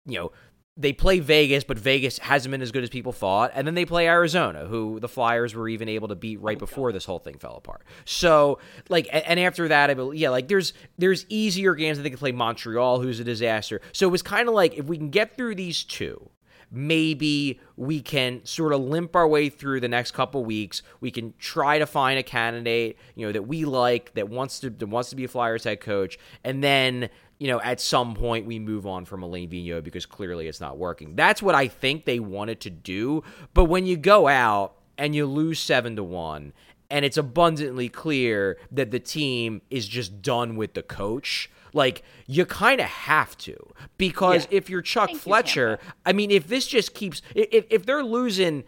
[0.07, 0.33] You know,
[0.79, 3.51] they play Vegas, but Vegas hasn't been as good as people thought.
[3.53, 6.61] And then they play Arizona, who the Flyers were even able to beat right oh,
[6.61, 7.83] before this whole thing fell apart.
[8.05, 11.99] So, like, and after that, I believe, yeah, like there's there's easier games.
[11.99, 13.81] that they can play Montreal, who's a disaster.
[13.93, 16.31] So it was kind of like if we can get through these two,
[16.71, 20.83] maybe we can sort of limp our way through the next couple weeks.
[21.01, 24.71] We can try to find a candidate, you know, that we like that wants to
[24.71, 28.47] that wants to be a Flyers head coach, and then you know, at some point
[28.47, 31.15] we move on from Alain Vigneault because clearly it's not working.
[31.15, 33.23] That's what I think they wanted to do.
[33.55, 36.53] But when you go out and you lose seven to one,
[36.91, 41.51] and it's abundantly clear that the team is just done with the coach.
[41.75, 43.57] Like you kind of have to
[43.99, 48.65] because if you're Chuck Fletcher, I mean, if this just keeps, if if they're losing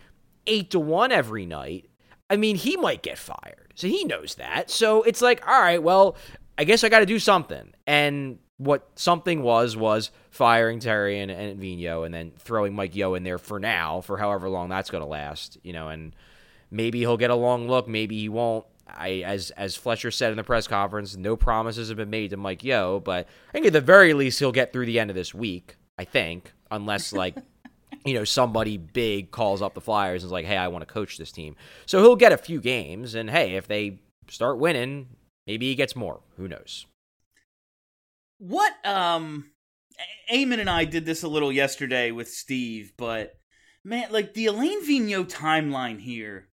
[0.46, 1.86] eight to one every night,
[2.28, 3.72] I mean, he might get fired.
[3.74, 4.70] So he knows that.
[4.70, 6.16] So it's like, all right, well,
[6.58, 7.72] I guess I got to do something.
[7.86, 13.14] And what something was was firing Terry and, and Vino and then throwing Mike Yeo
[13.14, 16.14] in there for now, for however long that's going to last, you know, and
[16.70, 18.66] maybe he'll get a long look, maybe he won't.
[18.86, 22.36] I, as as Fletcher said in the press conference, no promises have been made to
[22.36, 25.16] Mike Yeo, but I think at the very least he'll get through the end of
[25.16, 25.76] this week.
[25.96, 27.36] I think, unless like
[28.04, 30.92] you know somebody big calls up the Flyers and is like, "Hey, I want to
[30.92, 35.08] coach this team," so he'll get a few games, and hey, if they start winning,
[35.46, 36.20] maybe he gets more.
[36.36, 36.84] Who knows?
[38.40, 39.50] What um
[40.30, 43.34] A- Eamon and I did this a little yesterday with Steve, but
[43.84, 46.48] man, like the Alain Vigneault timeline here,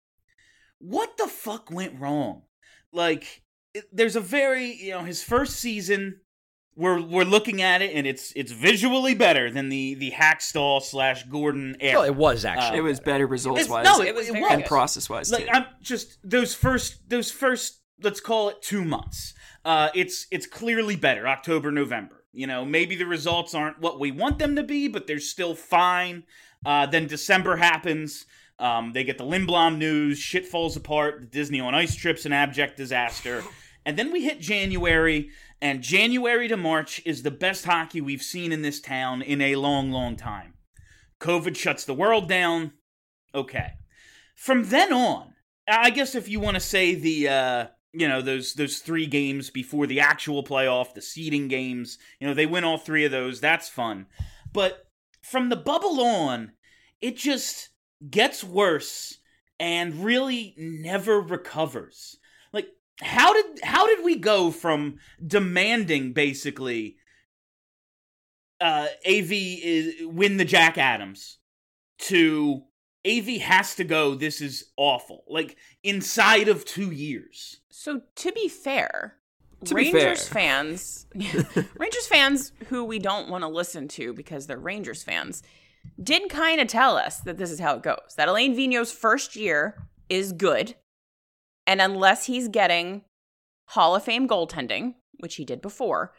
[0.79, 2.43] what the fuck went wrong?
[2.91, 3.41] Like
[3.73, 6.19] it, there's a very, you know, his first season
[6.75, 11.23] we're we're looking at it and it's it's visually better than the the Hakstol slash
[11.23, 11.99] Gordon era.
[11.99, 12.79] Well, it was actually.
[12.79, 13.85] It was better results wise.
[13.85, 15.51] no, it, It was it was and process wise like too.
[15.53, 19.33] I'm just those first those first let's call it two months.
[19.65, 22.23] Uh, it's it's clearly better October November.
[22.31, 25.55] You know maybe the results aren't what we want them to be, but they're still
[25.55, 26.23] fine.
[26.65, 28.25] Uh, then December happens.
[28.59, 30.17] Um, they get the Lindblom news.
[30.17, 31.19] Shit falls apart.
[31.19, 33.43] The Disney on Ice trip's an abject disaster.
[33.85, 35.29] And then we hit January,
[35.61, 39.55] and January to March is the best hockey we've seen in this town in a
[39.55, 40.55] long, long time.
[41.21, 42.73] COVID shuts the world down.
[43.33, 43.73] Okay.
[44.35, 45.35] From then on,
[45.67, 49.49] I guess if you want to say the uh, you know those those three games
[49.49, 53.39] before the actual playoff, the seeding games, you know they win all three of those.
[53.39, 54.07] That's fun.
[54.53, 54.87] But
[55.21, 56.53] from the bubble on,
[57.01, 57.69] it just
[58.09, 59.17] gets worse
[59.59, 62.17] and really never recovers.
[62.53, 62.69] Like
[63.01, 66.97] how did how did we go from demanding basically
[68.61, 71.37] uh AV is win the Jack Adams
[71.99, 72.63] to
[73.07, 75.23] AV has to go this is awful.
[75.27, 77.61] Like inside of 2 years.
[77.79, 79.17] So to be fair,
[79.65, 80.41] To Rangers fair.
[80.41, 85.43] fans, Rangers fans who we don't want to listen to because they're Rangers fans,
[86.01, 88.15] did kind of tell us that this is how it goes.
[88.17, 90.73] That Alain Vino's first year is good,
[91.67, 93.03] and unless he's getting
[93.67, 96.15] Hall of Fame goaltending, which he did before,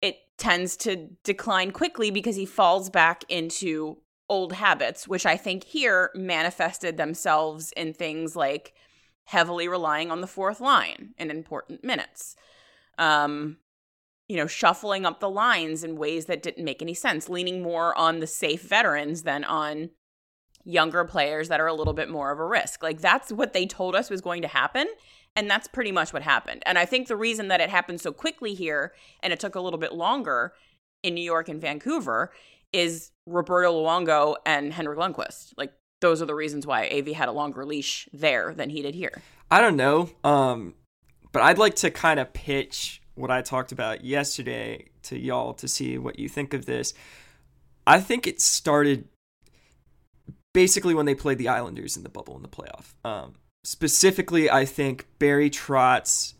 [0.00, 5.64] it tends to decline quickly because he falls back into old habits, which I think
[5.64, 8.74] here manifested themselves in things like
[9.28, 12.34] heavily relying on the fourth line in important minutes.
[12.96, 13.58] Um,
[14.26, 17.96] you know, shuffling up the lines in ways that didn't make any sense, leaning more
[17.96, 19.90] on the safe veterans than on
[20.64, 22.82] younger players that are a little bit more of a risk.
[22.82, 24.86] Like that's what they told us was going to happen.
[25.36, 26.62] And that's pretty much what happened.
[26.64, 29.60] And I think the reason that it happened so quickly here and it took a
[29.60, 30.54] little bit longer
[31.02, 32.32] in New York and Vancouver
[32.72, 35.52] is Roberto Luongo and Henrik Lundqvist.
[35.58, 38.94] Like those are the reasons why AV had a longer leash there than he did
[38.94, 39.22] here.
[39.50, 40.10] I don't know.
[40.24, 40.74] Um,
[41.32, 45.68] but I'd like to kind of pitch what I talked about yesterday to y'all to
[45.68, 46.94] see what you think of this.
[47.86, 49.08] I think it started
[50.52, 52.94] basically when they played the Islanders in the bubble in the playoff.
[53.04, 53.34] Um,
[53.64, 56.34] specifically, I think Barry Trotz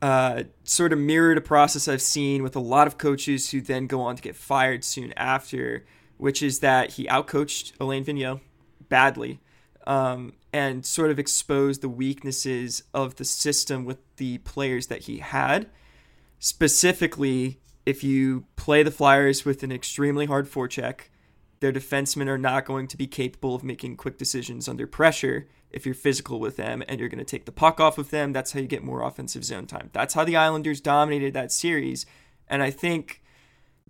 [0.00, 3.86] uh, sort of mirrored a process I've seen with a lot of coaches who then
[3.86, 5.84] go on to get fired soon after,
[6.16, 8.40] which is that he outcoached Alain Vigneault
[8.88, 9.40] badly
[9.86, 15.18] um, and sort of exposed the weaknesses of the system with the players that he
[15.18, 15.68] had.
[16.38, 21.08] Specifically, if you play the Flyers with an extremely hard forecheck,
[21.60, 25.84] their defensemen are not going to be capable of making quick decisions under pressure if
[25.84, 28.32] you're physical with them and you're going to take the puck off of them.
[28.32, 29.90] That's how you get more offensive zone time.
[29.92, 32.06] That's how the Islanders dominated that series.
[32.48, 33.22] And I think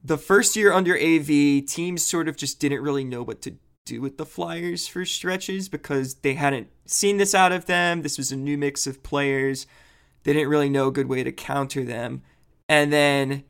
[0.02, 4.00] the first year under AV, teams sort of just didn't really know what to do
[4.00, 8.02] with the Flyers for stretches because they hadn't seen this out of them.
[8.02, 9.66] This was a new mix of players.
[10.22, 12.22] They didn't really know a good way to counter them.
[12.68, 13.44] And then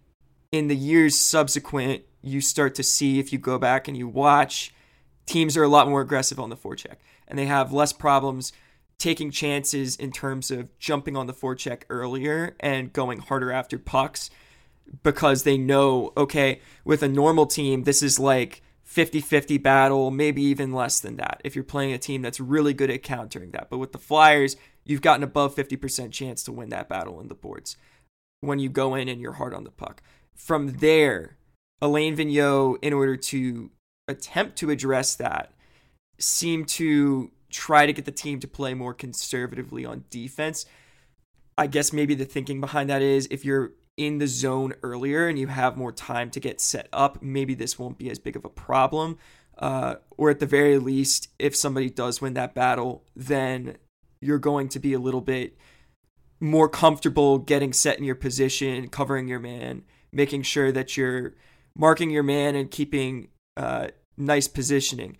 [0.50, 4.74] in the years subsequent, you start to see if you go back and you watch,
[5.26, 6.96] teams are a lot more aggressive on the forecheck
[7.28, 8.52] and they have less problems
[8.98, 14.30] taking chances in terms of jumping on the forecheck earlier and going harder after pucks
[15.02, 20.42] because they know, okay, with a normal team, this is like 50 50 battle, maybe
[20.42, 23.68] even less than that if you're playing a team that's really good at countering that.
[23.70, 27.28] But with the Flyers, you've got an above 50% chance to win that battle in
[27.28, 27.76] the boards
[28.40, 30.02] when you go in and you're hard on the puck.
[30.34, 31.38] From there,
[31.80, 33.70] Alain Vigneault, in order to
[34.06, 35.52] attempt to address that,
[36.18, 40.66] seemed to try to get the team to play more conservatively on defense.
[41.56, 45.38] I guess maybe the thinking behind that is if you're in the zone earlier and
[45.38, 48.44] you have more time to get set up, maybe this won't be as big of
[48.44, 49.18] a problem.
[49.56, 53.76] Uh, or at the very least, if somebody does win that battle, then
[54.20, 55.56] you're going to be a little bit
[56.40, 59.82] more comfortable getting set in your position, covering your man,
[60.12, 61.34] making sure that you're
[61.76, 65.16] marking your man and keeping uh, nice positioning.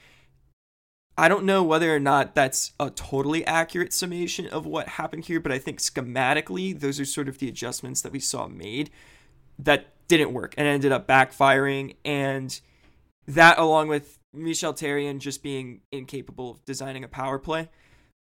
[1.16, 5.38] I don't know whether or not that's a totally accurate summation of what happened here,
[5.38, 8.90] but I think schematically, those are sort of the adjustments that we saw made
[9.58, 11.94] that didn't work and ended up backfiring.
[12.04, 12.60] And
[13.28, 17.68] that, along with Michel Therrien just being incapable of designing a power play,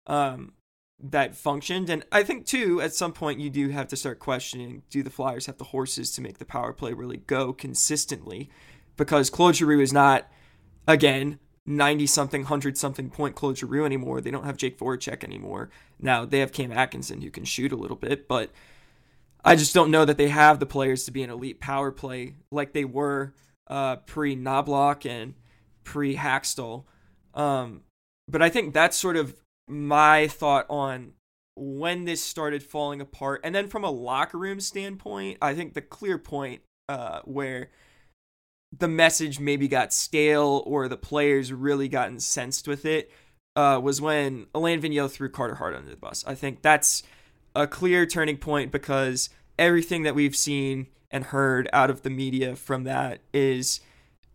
[0.05, 0.53] um,
[0.99, 1.89] that functioned.
[1.89, 5.09] And I think, too, at some point, you do have to start questioning do the
[5.09, 8.51] Flyers have the horses to make the power play really go consistently?
[8.95, 10.31] Because Claude Giroux is not,
[10.87, 14.21] again, 90 something, 100 something point Claude Giroux anymore.
[14.21, 15.69] They don't have Jake Voracek anymore.
[15.99, 18.51] Now, they have Cam Atkinson who can shoot a little bit, but
[19.45, 22.35] I just don't know that they have the players to be an elite power play
[22.51, 23.33] like they were
[23.67, 25.35] uh, pre Knoblauch and
[25.83, 26.85] pre Hakstol.
[27.33, 27.81] Um,
[28.27, 29.35] but I think that's sort of
[29.67, 31.13] my thought on
[31.55, 33.41] when this started falling apart.
[33.43, 37.69] And then from a locker room standpoint, I think the clear point uh, where
[38.79, 43.11] the message maybe got stale or the players really got incensed with it
[43.55, 46.23] uh, was when Alain Vigneault threw Carter Hart under the bus.
[46.25, 47.03] I think that's
[47.55, 52.55] a clear turning point because everything that we've seen and heard out of the media
[52.55, 53.79] from that is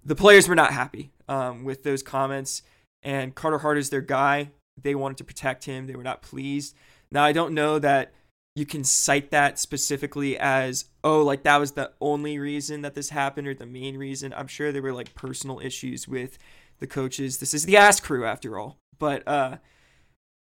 [0.05, 2.62] the players were not happy um, with those comments.
[3.03, 4.51] And Carter Hart is their guy.
[4.80, 5.86] They wanted to protect him.
[5.86, 6.76] They were not pleased.
[7.11, 8.12] Now, I don't know that
[8.59, 13.11] you can cite that specifically as oh like that was the only reason that this
[13.11, 14.34] happened or the main reason.
[14.36, 16.38] I'm sure there were like personal issues with
[16.80, 17.38] the coaches.
[17.38, 18.76] This is the ass crew after all.
[18.98, 19.59] But uh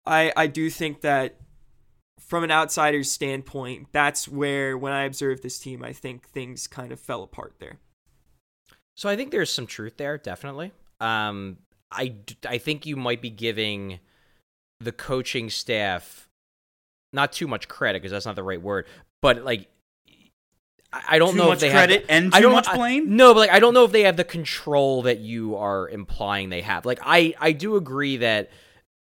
[0.07, 1.37] i i do think that
[2.19, 6.91] from an outsider's standpoint that's where when i observed this team i think things kind
[6.91, 7.79] of fell apart there.
[8.97, 10.73] So i think there's some truth there definitely.
[11.01, 11.59] Um
[11.93, 12.15] i
[12.49, 14.01] i think you might be giving
[14.81, 16.30] the coaching staff
[17.13, 18.87] not too much credit because that's not the right word,
[19.21, 19.69] but like
[20.93, 23.17] I don't too know if they credit have and I too don't, much I- blame.
[23.17, 26.49] no, but like I don't know if they have the control that you are implying
[26.49, 26.85] they have.
[26.85, 28.51] Like I I do agree that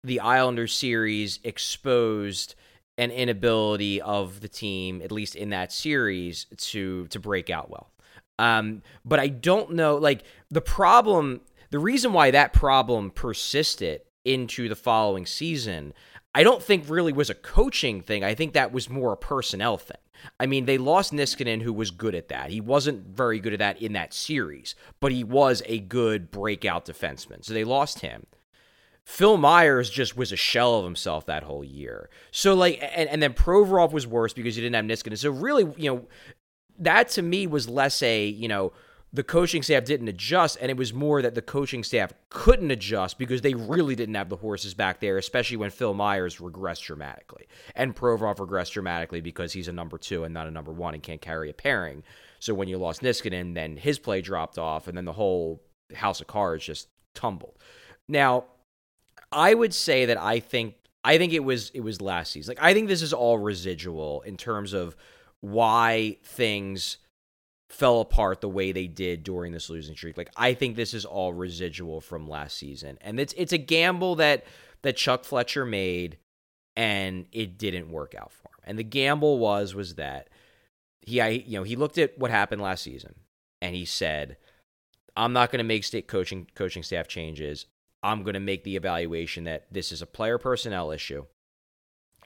[0.04, 2.56] the Islanders series exposed
[2.98, 7.92] an inability of the team, at least in that series, to to break out well.
[8.38, 9.98] Um, but I don't know.
[9.98, 11.42] Like the problem,
[11.72, 15.94] the reason why that problem persisted into the following season,
[16.36, 18.24] I don't think really was a coaching thing.
[18.24, 19.98] I think that was more a personnel thing.
[20.40, 22.50] I mean, they lost Niskanen, who was good at that.
[22.50, 26.86] He wasn't very good at that in that series, but he was a good breakout
[26.86, 27.44] defenseman.
[27.44, 28.26] So they lost him.
[29.06, 32.10] Phil Myers just was a shell of himself that whole year.
[32.32, 35.18] So like, and, and then Provorov was worse because you didn't have Niskanen.
[35.18, 36.08] So really, you know,
[36.80, 38.72] that to me was less a you know
[39.12, 43.18] the coaching staff didn't adjust, and it was more that the coaching staff couldn't adjust
[43.18, 47.48] because they really didn't have the horses back there, especially when Phil Myers regressed dramatically.
[47.76, 51.02] And Provorov regressed dramatically because he's a number two and not a number one and
[51.02, 52.04] can't carry a pairing.
[52.40, 55.64] So when you lost Niskanen, then his play dropped off, and then the whole
[55.96, 57.58] house of cards just tumbled.
[58.08, 58.46] Now,
[59.32, 62.56] I would say that I think I think it was it was last season.
[62.56, 64.96] Like I think this is all residual in terms of
[65.42, 66.98] why things
[67.70, 70.18] fell apart the way they did during this losing streak.
[70.18, 72.98] Like I think this is all residual from last season.
[73.02, 74.46] And it's it's a gamble that
[74.82, 76.18] that Chuck Fletcher made
[76.76, 78.64] and it didn't work out for him.
[78.66, 80.30] And the gamble was was that
[81.02, 83.16] he I you know, he looked at what happened last season
[83.62, 84.38] and he said
[85.16, 87.68] I'm not going to make state coaching coaching staff changes.
[88.02, 91.26] I'm going to make the evaluation that this is a player personnel issue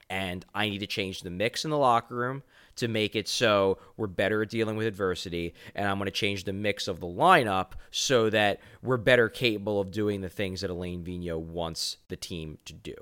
[0.08, 2.44] and I need to change the mix in the locker room
[2.76, 5.54] to make it so we're better at dealing with adversity.
[5.74, 9.80] And I'm going to change the mix of the lineup so that we're better capable
[9.80, 12.94] of doing the things that Alain Vigneault wants the team to do.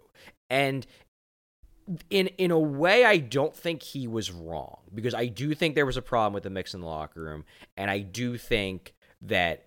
[0.51, 0.87] And
[2.11, 5.87] in in a way, I don't think he was wrong because I do think there
[5.87, 7.45] was a problem with the mix in the locker room,
[7.77, 9.67] and I do think that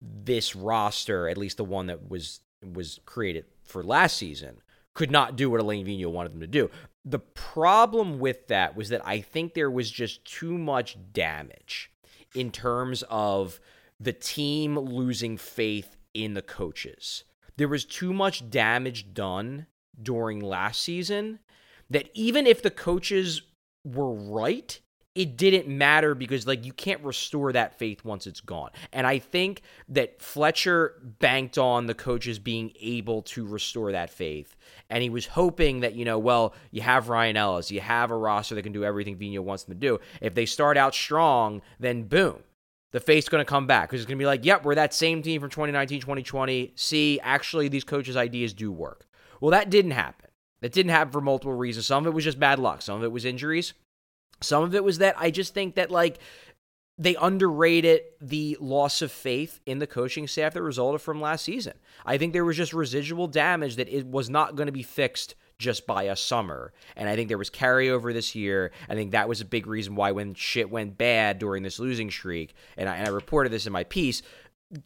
[0.00, 4.60] this roster, at least the one that was was created for last season,
[4.96, 6.70] could not do what Alain Vino wanted them to do.
[7.04, 11.92] The problem with that was that I think there was just too much damage
[12.34, 13.60] in terms of
[14.00, 17.24] the team losing faith in the coaches.
[17.58, 19.66] There was too much damage done
[20.02, 21.40] during last season
[21.90, 23.42] that even if the coaches
[23.84, 24.80] were right,
[25.16, 28.70] it didn't matter because like you can't restore that faith once it's gone.
[28.92, 34.54] And I think that Fletcher banked on the coaches being able to restore that faith.
[34.90, 38.16] And he was hoping that, you know, well, you have Ryan Ellis, you have a
[38.16, 39.98] roster that can do everything Vigneault wants them to do.
[40.20, 42.42] If they start out strong, then boom.
[42.92, 44.92] The faith's going to come back because it's going to be like, yep, we're that
[44.92, 46.72] same team from 2019, 2020.
[46.76, 49.06] See, actually, these coaches' ideas do work.
[49.40, 50.30] Well, that didn't happen.
[50.60, 51.86] That didn't happen for multiple reasons.
[51.86, 52.82] Some of it was just bad luck.
[52.82, 53.74] Some of it was injuries.
[54.40, 56.18] Some of it was that I just think that like
[56.98, 61.74] they underrated the loss of faith in the coaching staff that resulted from last season.
[62.06, 65.34] I think there was just residual damage that it was not going to be fixed
[65.58, 66.72] just by a summer.
[66.96, 68.72] And I think there was carryover this year.
[68.88, 72.10] I think that was a big reason why when shit went bad during this losing
[72.10, 74.22] streak, and I, and I reported this in my piece,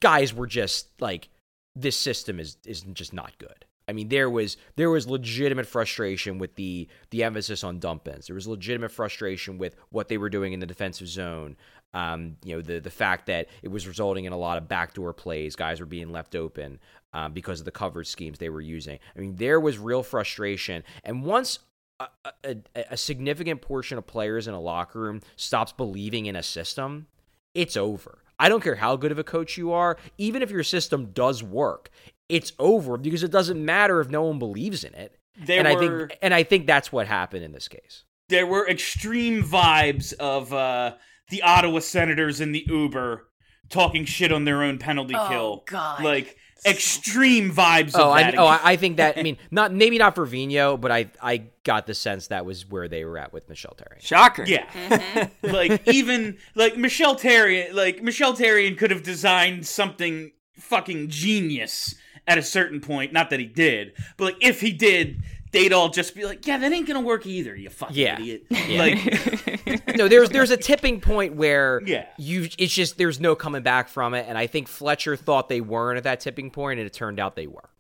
[0.01, 1.29] guys were just like,
[1.77, 3.65] this system is is just not good.
[3.91, 8.29] I mean, there was there was legitimate frustration with the the emphasis on dump ins.
[8.29, 11.57] There was legitimate frustration with what they were doing in the defensive zone.
[11.93, 15.13] Um, you know, the the fact that it was resulting in a lot of backdoor
[15.13, 15.57] plays.
[15.57, 16.79] Guys were being left open
[17.13, 19.01] um, because of the coverage schemes they were using.
[19.17, 20.85] I mean, there was real frustration.
[21.03, 21.59] And once
[21.99, 22.09] a,
[22.45, 22.57] a,
[22.93, 27.09] a significant portion of players in a locker room stops believing in a system,
[27.55, 28.23] it's over.
[28.39, 31.43] I don't care how good of a coach you are, even if your system does
[31.43, 31.91] work,
[32.31, 35.17] it's over because it doesn't matter if no one believes in it.
[35.45, 38.05] There and were, I think and I think that's what happened in this case.
[38.29, 40.95] There were extreme vibes of uh,
[41.31, 43.27] the Ottawa Senators in the Uber
[43.69, 45.63] talking shit on their own penalty Oh, kill.
[45.67, 46.03] God.
[46.03, 49.17] Like extreme vibes Oh, of I, oh, I I think that.
[49.17, 52.69] I mean, not maybe not for Vino, but I I got the sense that was
[52.69, 54.01] where they were at with Michelle Terry.
[54.01, 54.45] Shocker.
[54.45, 55.29] Yeah.
[55.43, 61.95] like even like Michelle Terry, like Michel Therrien could have designed something fucking genius
[62.27, 63.13] at a certain point.
[63.13, 66.59] Not that he did, but like if he did, they'd all just be like, "Yeah,
[66.59, 68.15] that ain't gonna work either, you fucking Yeah.
[68.21, 68.79] idiot." Yeah.
[68.81, 72.07] Like no, there's there's a tipping point where Yeah.
[72.19, 75.61] you it's just there's no coming back from it, and I think Fletcher thought they
[75.61, 77.71] weren't at that tipping point, and it turned out they were.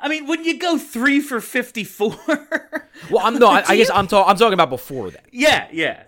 [0.00, 2.16] I mean, when you go 3 for 54.
[3.10, 5.26] Well, I'm no, I, I guess you- I'm talking I'm talking about before that.
[5.32, 6.02] yeah, yeah.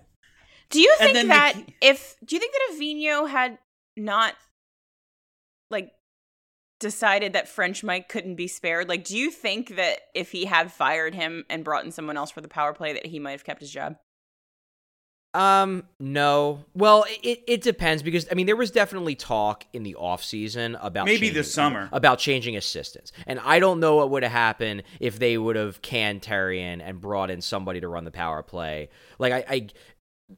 [0.70, 3.58] Do you think that Mc- if do you think that if Vino had
[3.96, 4.34] not
[5.70, 5.92] like
[6.80, 10.72] decided that French Mike couldn't be spared, like do you think that if he had
[10.72, 13.44] fired him and brought in someone else for the power play that he might have
[13.44, 13.96] kept his job?
[15.32, 16.64] Um, no.
[16.74, 20.76] Well, it, it depends because I mean there was definitely talk in the off season
[20.80, 21.88] about Maybe changing- this summer.
[21.92, 25.82] about changing assistants, and I don't know what would have happened if they would have
[25.82, 28.88] canned Terry and brought in somebody to run the power play.
[29.20, 29.44] Like I.
[29.48, 29.68] I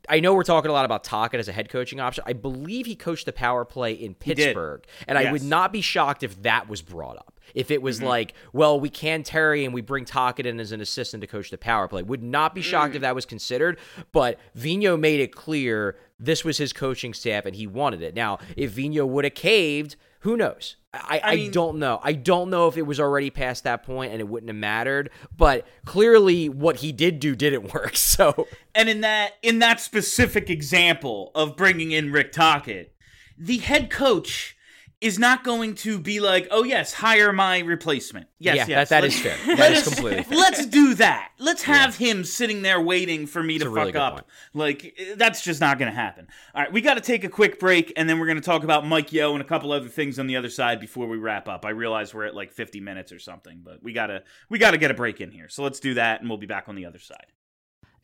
[0.09, 2.25] I know we're talking a lot about Tocchet as a head coaching option.
[2.27, 4.15] I believe he coached the power play in.
[4.15, 7.41] Pittsburgh, and I would not be shocked if that was brought up.
[7.55, 8.07] If it was mm-hmm.
[8.07, 11.51] like, well, we can Terry and we bring Tocchet in as an assistant to coach
[11.51, 12.97] the power play, would not be shocked mm.
[12.97, 13.79] if that was considered.
[14.13, 18.15] But Vino made it clear this was his coaching staff and he wanted it.
[18.15, 20.77] Now, if Vino would have caved, who knows?
[20.95, 22.01] I, I, mean- don't know.
[22.03, 25.11] I don't know if it was already past that point and it wouldn't have mattered.
[25.37, 27.97] But clearly, what he did do didn't work.
[27.97, 32.95] So And in that in that specific example of bringing in Rick Tocchet,
[33.39, 34.57] the head coach
[35.03, 39.01] is not going to be like, "Oh yes, hire my replacement." Yes, Yeah, yes, that-
[39.03, 39.37] that fair.
[39.57, 40.39] That let's completely fair.
[40.39, 41.33] Let's do that.
[41.39, 44.13] Let's have him sitting there waiting for me It's to a really fuck up.
[44.15, 44.27] point.
[44.55, 46.29] Like that's just not going to happen.
[46.55, 48.65] All right, we got to take a quick break, and then we're going to talk
[48.65, 51.49] about Mike Yeo and a couple other things on the other side before we wrap
[51.49, 51.65] up.
[51.67, 54.91] I realize we're at like 50 minutes or something, but we gotta we gotta get
[54.91, 55.49] a break in here.
[55.49, 57.27] So let's do that, and we'll be back on the other side.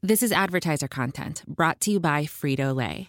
[0.03, 3.09] This is advertiser content brought to you by Frito Lay.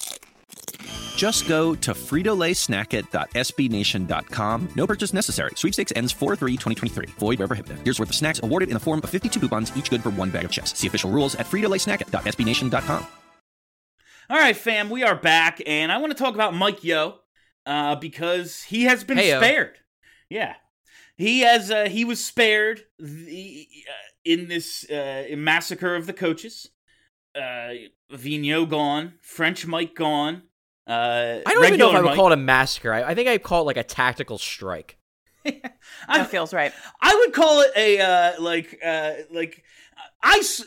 [1.15, 4.69] Just go to fritolaysnackit.sbnation.com.
[4.75, 5.51] No purchase necessary.
[5.55, 7.09] Sweepstakes ends 4-3-2023.
[7.11, 7.79] Void where prohibited.
[7.83, 10.29] Here's worth of snacks awarded in the form of 52 coupons, each good for one
[10.29, 10.77] bag of chips.
[10.77, 13.07] See official rules at fritolaysnackit.sbnation.com.
[14.29, 17.19] All right, fam, we are back, and I want to talk about Mike Yeo
[17.65, 19.39] uh, because he has been Heyo.
[19.39, 19.77] spared.
[20.29, 20.55] Yeah,
[21.17, 21.69] he has.
[21.69, 26.69] Uh, he was spared the, uh, in this uh, massacre of the coaches.
[27.35, 27.71] Uh,
[28.09, 30.43] Vino gone, French Mike gone.
[30.87, 32.15] Uh, I don't even know if I would Mike.
[32.15, 32.91] call it a massacre.
[32.93, 34.97] I, I think I'd call it like a tactical strike.
[36.07, 36.71] That feels right.
[37.01, 39.63] I would call it a uh, like uh, like
[40.21, 40.37] I.
[40.39, 40.63] s-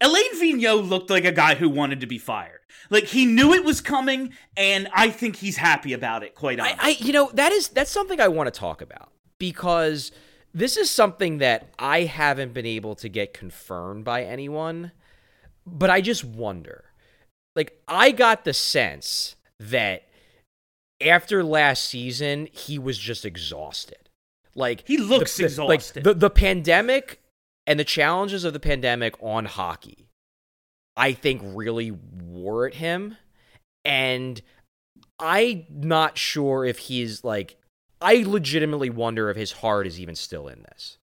[0.00, 2.58] Alain Vigneault looked like a guy who wanted to be fired.
[2.90, 6.34] Like he knew it was coming, and I think he's happy about it.
[6.34, 6.78] Quite honestly.
[6.80, 10.12] I, I you know that is that's something I want to talk about because
[10.52, 14.92] this is something that I haven't been able to get confirmed by anyone,
[15.64, 16.84] but I just wonder.
[17.56, 19.36] Like I got the sense
[19.70, 20.04] that
[21.00, 24.08] after last season he was just exhausted.
[24.54, 25.96] Like He looks the, the- exhausted.
[26.06, 27.20] Like the the pandemic
[27.66, 30.06] and the challenges of the pandemic on hockey,
[30.96, 33.16] I think really wore at him,
[33.84, 34.40] and
[35.18, 37.56] I'm not sure if he's like.
[38.00, 40.98] I legitimately wonder if his heart is even still in this.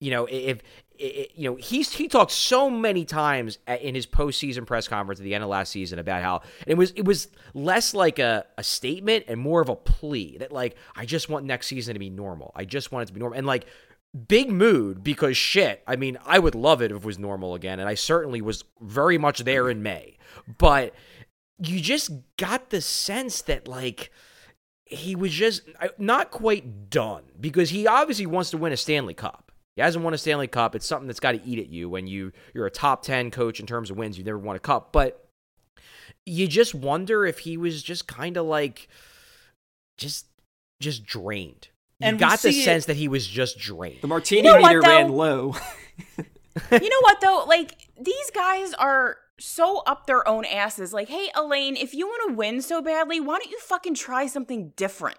[0.00, 0.62] You know, if,
[0.98, 5.34] you know he's he talked so many times in his postseason press conference at the
[5.34, 9.24] end of last season about how it was it was less like a, a statement
[9.28, 12.52] and more of a plea that like I just want next season to be normal.
[12.54, 13.66] I just want it to be normal and like
[14.28, 15.82] big mood because shit.
[15.86, 18.64] I mean, I would love it if it was normal again, and I certainly was
[18.80, 20.18] very much there in May.
[20.58, 20.94] But
[21.58, 24.10] you just got the sense that like
[24.84, 29.14] he was just uh, not quite done because he obviously wants to win a Stanley
[29.14, 29.49] Cup.
[29.80, 30.74] He hasn't won a Stanley Cup.
[30.74, 33.60] It's something that's got to eat at you when you you're a top 10 coach
[33.60, 34.18] in terms of wins.
[34.18, 35.26] You've never won a cup, but
[36.26, 38.88] you just wonder if he was just kind of like
[39.96, 40.26] just
[40.80, 41.68] just drained.
[41.98, 44.02] You And got the see it- sense that he was just drained.
[44.02, 45.54] The martini You know what, meter ran low.
[46.18, 47.46] you know what though?
[47.48, 50.92] Like these guys are so up their own asses.
[50.92, 54.26] Like, hey, Alain, if you want to win so badly, why don't you fucking try
[54.26, 55.16] something different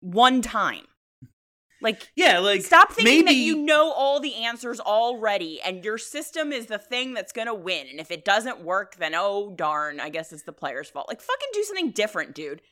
[0.00, 0.82] one time?
[1.84, 6.50] Like, yeah, like stop thinking that you know all the answers already, and your system
[6.52, 7.86] is the thing that's gonna win.
[7.88, 11.06] And if it doesn't work, then oh darn, I guess it's the player's fault.
[11.08, 12.62] Like, fucking do something different, dude.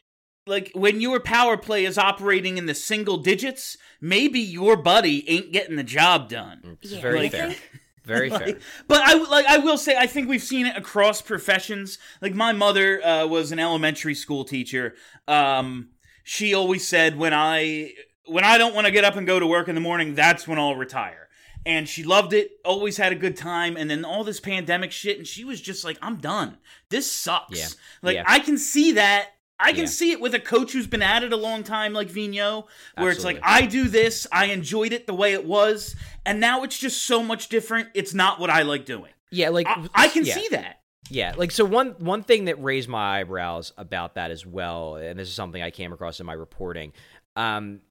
[0.49, 5.53] like when your power play is operating in the single digits, maybe your buddy ain't
[5.53, 6.79] getting the job done.
[6.83, 7.55] It's very Like- fair.
[8.05, 8.59] Very fair.
[8.89, 11.99] But I like I will say I think we've seen it across professions.
[12.21, 14.97] Like my mother uh, was an elementary school teacher.
[15.29, 15.91] Um,
[16.25, 17.93] she always said when I
[18.27, 20.47] when I don't want to get up and go to work in the morning, that's
[20.47, 21.29] when I'll retire.
[21.65, 23.77] And she loved it, always had a good time.
[23.77, 26.59] And then all this pandemic shit, and she was just like, I'm done.
[26.89, 27.59] This sucks.
[27.59, 27.69] Yeah.
[28.03, 28.25] Like Yeah.
[28.27, 29.29] I can see that.
[29.61, 29.87] I can Yeah.
[29.87, 32.67] see it with a coach who's been at it a long time, like Vigneault,
[32.97, 35.95] where it's like, I do this, I enjoyed it the way it was,
[36.27, 37.89] and now it's just so much different.
[37.95, 39.13] It's not what I like doing.
[39.31, 40.81] Yeah, like I, I can see that.
[41.11, 45.17] Yeah, like so one one thing that raised my eyebrows about that as well, and
[45.19, 46.93] this is something I came across in my reporting.
[47.37, 47.83] Um,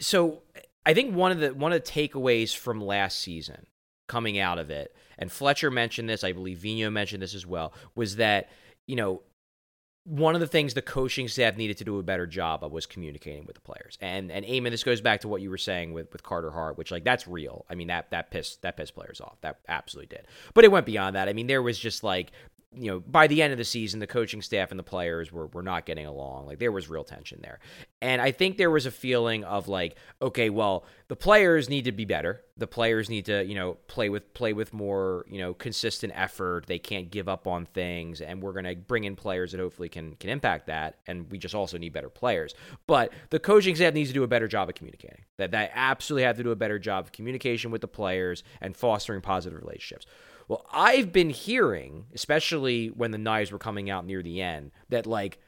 [0.00, 0.42] so
[0.84, 3.66] I think one of the one of the takeaways from last season
[4.08, 7.72] coming out of it, and Fletcher mentioned this, I believe Vino mentioned this as well,
[7.94, 8.50] was that
[8.86, 9.22] you know
[10.06, 12.86] one of the things the coaching staff needed to do a better job of was
[12.86, 13.98] communicating with the players.
[14.00, 16.78] And and Eamon, this goes back to what you were saying with, with Carter Hart,
[16.78, 17.66] which like that's real.
[17.68, 19.40] I mean that that pissed that pissed players off.
[19.40, 20.28] That absolutely did.
[20.54, 21.28] But it went beyond that.
[21.28, 22.30] I mean, there was just like
[22.78, 25.46] you know, by the end of the season, the coaching staff and the players were,
[25.48, 26.46] were not getting along.
[26.46, 27.58] Like there was real tension there.
[28.02, 31.92] And I think there was a feeling of like, okay, well, the players need to
[31.92, 32.42] be better.
[32.58, 36.66] The players need to, you know, play with play with more, you know, consistent effort.
[36.66, 38.20] They can't give up on things.
[38.20, 40.98] And we're gonna bring in players that hopefully can can impact that.
[41.06, 42.54] And we just also need better players.
[42.86, 45.24] But the coaching staff needs to do a better job of communicating.
[45.38, 48.76] That they absolutely have to do a better job of communication with the players and
[48.76, 50.06] fostering positive relationships.
[50.48, 55.06] Well, I've been hearing, especially when the knives were coming out near the end, that
[55.06, 55.38] like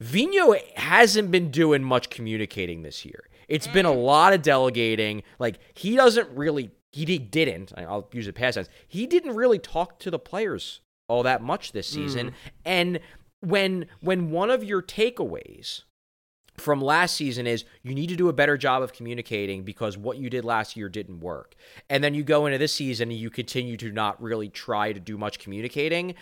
[0.00, 3.28] Vino hasn't been doing much communicating this year.
[3.48, 5.22] It's been a lot of delegating.
[5.38, 7.72] Like he doesn't really, he didn't.
[7.76, 8.68] I'll use the past tense.
[8.86, 12.28] He didn't really talk to the players all that much this season.
[12.28, 12.32] Mm.
[12.64, 13.00] And
[13.40, 15.82] when when one of your takeaways
[16.60, 20.18] from last season is you need to do a better job of communicating because what
[20.18, 21.54] you did last year didn't work.
[21.88, 25.00] And then you go into this season and you continue to not really try to
[25.00, 26.14] do much communicating.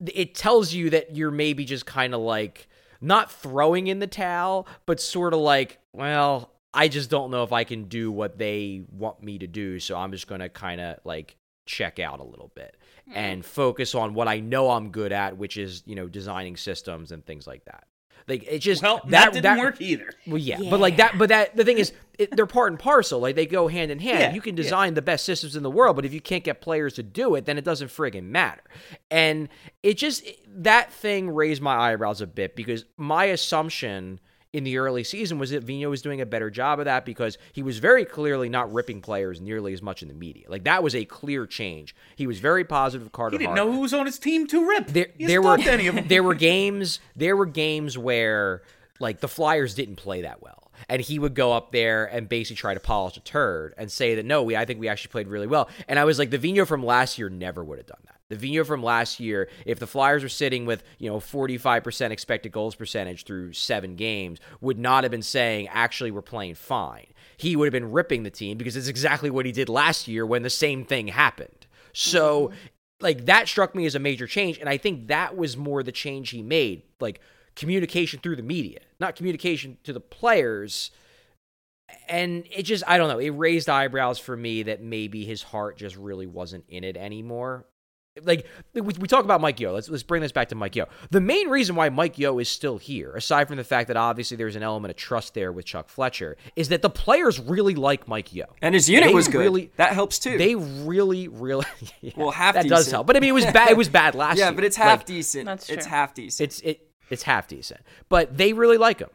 [0.00, 2.68] It tells you that you're maybe just kind of like
[3.00, 7.52] not throwing in the towel, but sort of like, well, I just don't know if
[7.52, 10.80] I can do what they want me to do, so I'm just going to kind
[10.80, 11.36] of like
[11.66, 12.76] check out a little bit
[13.06, 13.12] hmm.
[13.14, 17.12] and focus on what I know I'm good at, which is, you know, designing systems
[17.12, 17.84] and things like that.
[18.28, 20.10] Like it just Well, that didn't work either.
[20.26, 23.20] Well, yeah, but like that, but that the thing is, it, they're part and parcel.
[23.20, 24.20] Like they go hand in hand.
[24.20, 24.62] Yeah, you can yeah.
[24.62, 27.34] design the best systems in the world, but if you can't get players to do
[27.34, 28.62] it, then it doesn't friggin' matter.
[29.10, 29.48] And
[29.82, 34.20] it just that thing raised my eyebrows a bit because my assumption
[34.52, 37.38] in the early season was that Vino was doing a better job of that because
[37.52, 40.44] he was very clearly not ripping players nearly as much in the media.
[40.48, 41.94] Like that was a clear change.
[42.16, 43.34] He was very positive of Carter.
[43.34, 43.66] He didn't Hart.
[43.68, 44.88] know who was on his team to rip.
[44.88, 46.06] There, He there were any of them.
[46.08, 48.62] there were games there were games where
[49.00, 52.56] like the Flyers didn't play that well, and he would go up there and basically
[52.56, 55.28] try to polish a turd and say that no, we I think we actually played
[55.28, 55.70] really well.
[55.88, 58.11] And I was like, the Vino from last year never would have done that.
[58.32, 61.84] The Vino from last year, if the Flyers were sitting with you know forty five
[61.84, 66.54] percent expected goals percentage through seven games, would not have been saying actually we're playing
[66.54, 67.08] fine.
[67.36, 70.24] He would have been ripping the team because it's exactly what he did last year
[70.24, 71.66] when the same thing happened.
[71.92, 72.56] So mm-hmm.
[73.00, 75.92] like that struck me as a major change and i think that was more the
[75.92, 77.20] change he made like
[77.56, 80.90] communication through the media not communication to the players
[82.08, 85.76] and it just i don't know it raised eyebrows for me that maybe his heart
[85.76, 87.66] just really wasn't in it anymore
[88.22, 89.72] like we, we talk about Mike Yeo.
[89.72, 90.86] Let's let's bring this back to Mike Yeo.
[91.10, 94.36] The main reason why Mike Yeo is still here, aside from the fact that obviously
[94.36, 98.06] there's an element of trust there with Chuck Fletcher, is that the players really like
[98.08, 99.38] Mike Yeo, And his unit They was good.
[99.38, 100.36] Really, that helps too.
[100.36, 101.64] They really, really.
[102.00, 103.06] yeah, well, half that does help.
[103.06, 103.70] But I mean, it was bad.
[103.70, 104.54] It was bad last yeah, year.
[104.54, 105.46] but it's half Like, decent.
[105.46, 105.76] That's true.
[105.76, 106.44] It's half decent.
[106.48, 106.88] It's it.
[107.10, 107.80] It's half decent.
[108.08, 109.10] But they really like him.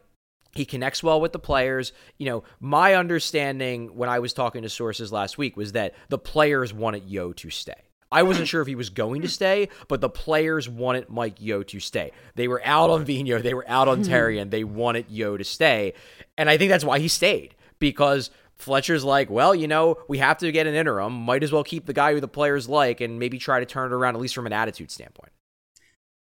[0.54, 1.93] He connects well with the players.
[2.18, 6.18] You know, my understanding when I was talking to sources last week was that the
[6.18, 7.74] players wanted Yeo to stay.
[8.12, 11.64] I wasn't sure if he was going to stay, but the players wanted Mike Yeo
[11.64, 12.12] to stay.
[12.36, 15.43] They were out on Vino, they were out on Terry, and they wanted Yeo to
[15.43, 15.93] stay.
[16.38, 20.38] And I think that's why he stayed because Fletcher's like, well, you know, we have
[20.39, 21.14] to get an interim.
[21.14, 23.91] Might as well keep the guy who the players like and maybe try to turn
[23.91, 25.32] it around at least from an attitude standpoint.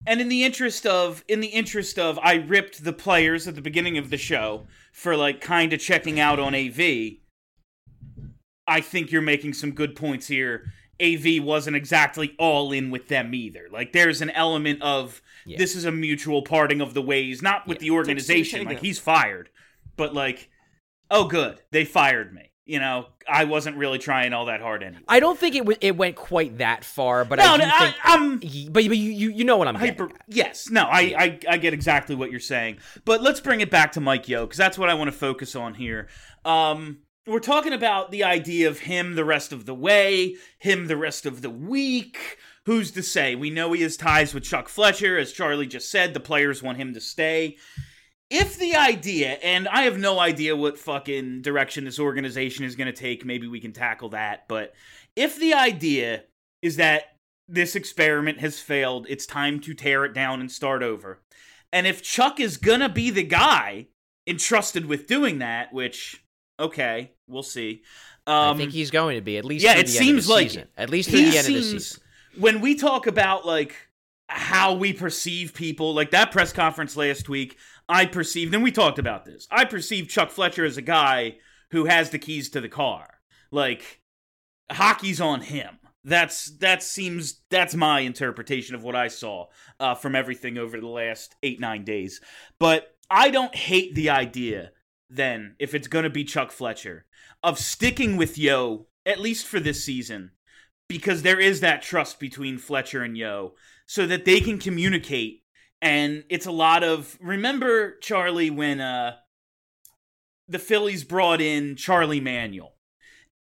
[0.07, 3.63] And in the interest of in the interest of I ripped the players at the
[3.63, 6.81] beginning of the show for like kind of checking out on AV.
[8.69, 10.73] I think you're making some good points here.
[11.03, 13.69] AV wasn't exactly all in with them either.
[13.71, 15.59] Like there's an element of Yeah.
[15.59, 18.65] this is a mutual parting of the ways, not with the organization.
[18.67, 19.51] Like he's fired,
[19.97, 20.49] but like,
[21.11, 22.51] oh good, they fired me.
[22.69, 25.03] You know, I wasn't really trying all that hard anyway.
[25.07, 27.71] I don't think it w- it went quite that far, but No, I do no,
[27.73, 28.39] I- think I'm-
[28.73, 30.11] but, but you, you you know what I'm hyper.
[30.27, 33.93] Yes, no, I, I I get exactly what you're saying, but let's bring it back
[33.93, 36.09] to Mike Yeo because that's what I want to focus on here.
[36.45, 40.97] Um, we're talking about the idea of him the rest of the way, him the
[40.97, 42.39] rest of the week.
[42.67, 43.35] Who's to say?
[43.35, 46.15] We know he has ties with Chuck Fletcher, as Charlie just said.
[46.15, 47.57] The players want him to stay.
[48.29, 52.87] If the idea, and I have no idea what fucking direction this organization is going
[52.87, 54.49] to take, maybe we can tackle that.
[54.49, 54.75] But
[55.15, 56.25] if the idea
[56.61, 57.17] is that
[57.49, 61.23] this experiment has failed, it's time to tear it down and start over.
[61.73, 63.89] And if Chuck is going to be the guy
[64.27, 66.25] entrusted with doing that, which,
[66.59, 67.83] okay, we'll see.
[68.27, 69.65] Um, I think he's going to be at least.
[69.65, 70.69] yeah, it the end of seems the like season.
[70.77, 72.03] At least through the end of the season.
[72.39, 73.75] when we talk about like
[74.29, 75.95] how we perceive people.
[75.95, 77.57] Like that press conference last week,
[77.89, 79.47] I perceived, and we talked about this.
[79.51, 81.37] I perceived Chuck Fletcher as a guy
[81.71, 83.21] who has the keys to the car.
[83.51, 84.01] Like
[84.71, 85.79] hockey's on him.
[86.05, 89.47] That's that seems that's my interpretation of what I saw
[89.81, 92.21] uh, from everything over the last eight nine days.
[92.59, 94.71] But I don't hate the idea
[95.09, 97.07] then if it's gonna be Chuck Fletcher
[97.43, 100.33] of sticking with Yeo at least for this season
[100.89, 103.55] because there is that trust between Fletcher and Yeo
[103.87, 105.43] so that they can communicate.
[105.81, 109.17] And it's a lot of remember Charlie when uh
[110.49, 112.75] the Phillies brought in Charlie Manuel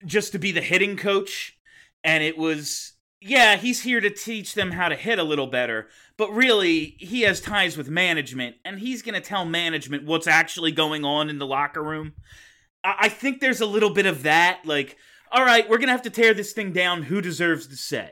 [0.07, 1.59] just to be the hitting coach?
[2.05, 5.89] And it was yeah, he's here to teach them how to hit a little better,
[6.19, 10.73] but really, he has ties with management, and he's going to tell management what's actually
[10.73, 12.13] going on in the locker room.
[12.85, 14.61] I-, I think there's a little bit of that.
[14.67, 14.99] Like,
[15.31, 17.05] all right, we're going to have to tear this thing down.
[17.05, 18.11] Who deserves to say?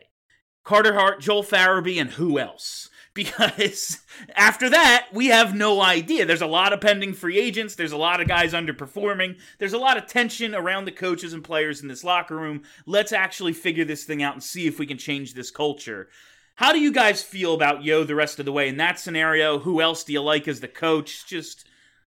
[0.64, 2.88] Carter Hart, Joel Farabee, and who else?
[3.16, 4.00] Because
[4.34, 6.26] after that, we have no idea.
[6.26, 7.74] There's a lot of pending free agents.
[7.74, 9.38] There's a lot of guys underperforming.
[9.58, 12.64] There's a lot of tension around the coaches and players in this locker room.
[12.84, 16.10] Let's actually figure this thing out and see if we can change this culture.
[16.56, 19.58] How do you guys feel about Yeo the rest of the way in that scenario?
[19.58, 21.26] Who else do you like as the coach?
[21.26, 21.66] Just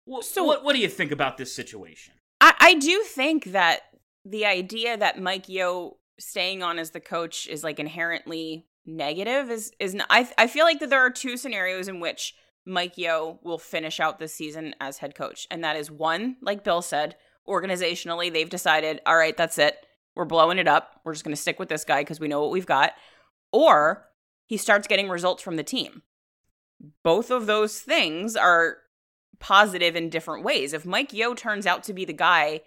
[0.09, 2.15] wh- so what what do you think about this situation?
[2.41, 3.83] I, I do think that
[4.25, 9.73] the idea that Mike Yeo staying on as the coach is like inherently negative is
[9.79, 12.35] is not, I I feel like that there are two scenarios in which
[12.67, 16.65] Mike Yeo will finish out this season as head coach, and that is one, like
[16.65, 17.17] Bill said,
[17.49, 19.77] organizationally they've decided, all right, that's it,
[20.15, 22.41] we're blowing it up, we're just going to stick with this guy because we know
[22.41, 22.93] what we've got,
[23.53, 24.09] or
[24.53, 26.03] he starts getting results from the team.
[27.03, 28.77] Both of those things are
[29.39, 30.75] positive in different ways.
[30.75, 32.61] If Mike Yeo turns out to be the guy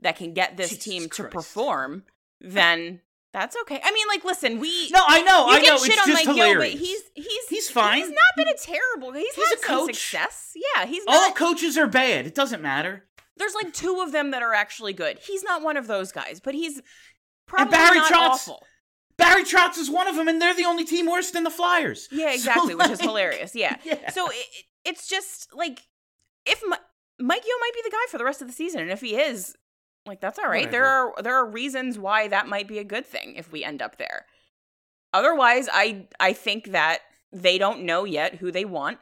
[0.00, 1.34] that can get this Jesus team to Christ.
[1.34, 2.04] perform,
[2.40, 3.02] then
[3.34, 3.78] that's okay.
[3.84, 5.78] I mean, like, listen, we No, I know, you I can know.
[5.78, 7.98] shit It's on just Mike Yeo, but he's he's He's fine.
[7.98, 9.12] He's not been a terrible.
[9.12, 9.96] He's, He's had a coach.
[9.96, 10.54] success.
[10.56, 12.26] Yeah, he's not, All coaches are bad.
[12.26, 13.04] It doesn't matter.
[13.36, 15.18] there's like two of them that are actually good.
[15.18, 16.80] He's not one of those guys, but he's
[17.46, 18.64] probably and Barry not awful.
[19.18, 22.08] Barry Trotz is one of them, and they're the only team worse than the Flyers.
[22.12, 23.54] Yeah, So, exactly, which is hilarious.
[23.54, 23.76] Yeah.
[23.84, 24.10] Yeah.
[24.10, 25.80] So it, it- it's just like
[26.46, 26.76] if Mi-
[27.20, 29.16] Mike Yeo might be the guy for the rest of the season, and if he
[29.16, 29.54] is,
[30.06, 30.70] like that's all right.
[30.70, 33.82] There are there are reasons why that might be a good thing if we end
[33.82, 34.24] up there.
[35.12, 37.00] Otherwise, I I think that
[37.32, 38.98] they don't know yet who they want.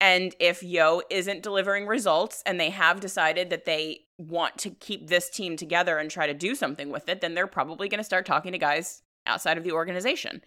[0.00, 5.06] And if Yeo isn't delivering results and they have decided that they want to keep
[5.08, 8.04] this team together and try to do something with it, then they're probably going to
[8.04, 10.42] start talking to guys outside of the organization.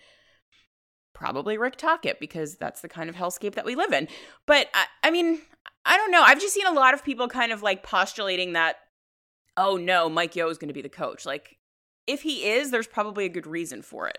[1.13, 4.07] Probably Rick Tocchet because that's the kind of hellscape that we live in.
[4.45, 5.39] But I, I mean,
[5.86, 6.21] I don't know.
[6.21, 8.78] I've just seen a lot of people kind of like postulating that,
[9.55, 11.26] oh no, Mike Yeo is going to be the coach.
[11.26, 11.57] Like,
[12.07, 14.17] if he is, there's probably a good reason for it.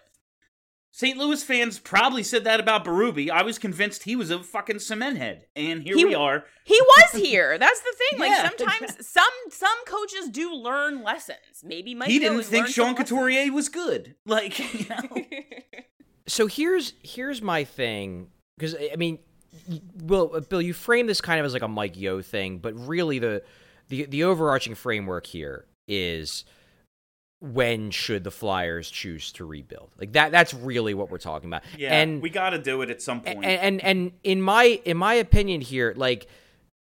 [0.99, 1.18] St.
[1.18, 3.28] Louis fans probably said that about Berube.
[3.28, 6.47] I was convinced he was a fucking cement head, and here He- we are.
[6.64, 7.59] He was here.
[7.59, 8.18] That's the thing.
[8.20, 11.62] Like Yeah, sometimes some some coaches do learn lessons.
[11.62, 13.11] Maybe Mike he Yeo didn't think Sean some lessons.
[13.11, 14.14] Couturier was good.
[14.24, 15.82] Like, you know.
[16.26, 19.18] So here's here's my thing because I mean,
[19.68, 22.57] y- Bill, uh, Bill, you frame this kind of as like a Mike Yeo thing,
[22.57, 23.42] but really the
[23.90, 26.47] the the overarching framework here is
[27.41, 29.91] when should the Flyers choose to rebuild?
[29.99, 31.62] Like that that's really what we're talking about.
[31.76, 33.45] Yeah, and we got to do it at some point.
[33.45, 36.26] and, and and in my in my opinion here, like,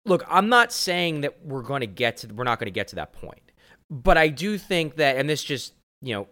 [0.06, 2.90] look, I'm not saying that we're going to get to we're not going to get
[2.90, 3.52] to that point,
[3.90, 6.28] but I do think that, and this just you know,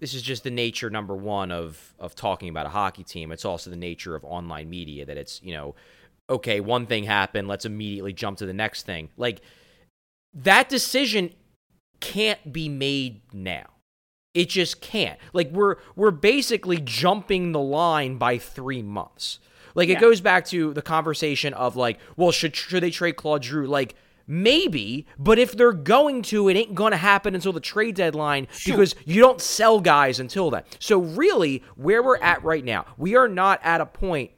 [0.00, 3.30] this is just the nature number one of of talking about a hockey team.
[3.30, 5.74] It's also the nature of online media that it's you know,
[6.30, 9.10] okay, one thing happened, let's immediately jump to the next thing.
[9.18, 9.42] Like
[10.32, 11.34] that decision
[12.00, 13.66] can't be made now.
[14.32, 15.18] It just can't.
[15.32, 19.40] Like we're we're basically jumping the line by 3 months.
[19.74, 23.44] Like it goes back to the conversation of like, well, should should they trade Claude
[23.44, 23.66] Giroux?
[23.66, 23.94] Like
[24.26, 28.46] maybe, but if they're going to, it ain't going to happen until the trade deadline
[28.64, 30.62] because you don't sell guys until then.
[30.78, 34.30] So really, where we're at right now, we are not at a point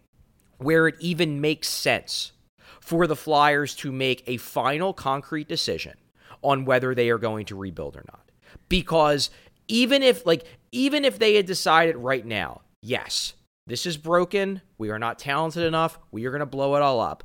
[0.57, 2.33] where it even makes sense
[2.81, 5.95] for the Flyers to make a final concrete decision
[6.43, 8.31] on whether they are going to rebuild or not.
[8.69, 9.31] Because
[9.69, 13.35] even if like even if they had decided right now, yes,
[13.67, 17.01] this is broken, we are not talented enough, we are going to blow it all
[17.01, 17.25] up.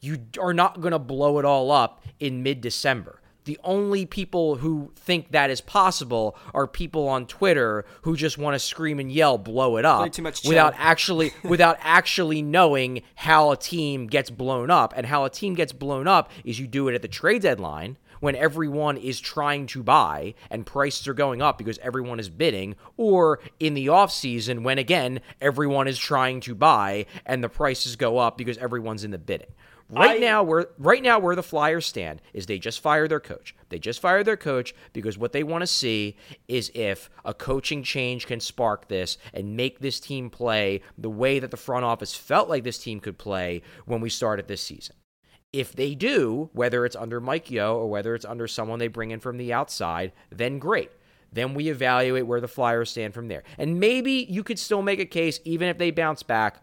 [0.00, 3.20] You are not going to blow it all up in mid-December.
[3.48, 8.54] The only people who think that is possible are people on Twitter who just want
[8.54, 10.02] to scream and yell, blow it up,
[10.46, 15.54] without actually without actually knowing how a team gets blown up and how a team
[15.54, 19.66] gets blown up is you do it at the trade deadline when everyone is trying
[19.66, 24.12] to buy and prices are going up because everyone is bidding, or in the off
[24.12, 29.04] season when again everyone is trying to buy and the prices go up because everyone's
[29.04, 29.52] in the bidding.
[29.90, 33.20] Right I- now, where right now where the Flyers stand is they just fired their
[33.20, 33.54] coach.
[33.70, 36.16] They just fired their coach because what they want to see
[36.46, 41.38] is if a coaching change can spark this and make this team play the way
[41.38, 44.94] that the front office felt like this team could play when we started this season.
[45.52, 49.10] If they do, whether it's under Mike Yeo or whether it's under someone they bring
[49.10, 50.90] in from the outside, then great.
[51.32, 53.44] Then we evaluate where the Flyers stand from there.
[53.56, 56.62] And maybe you could still make a case, even if they bounce back,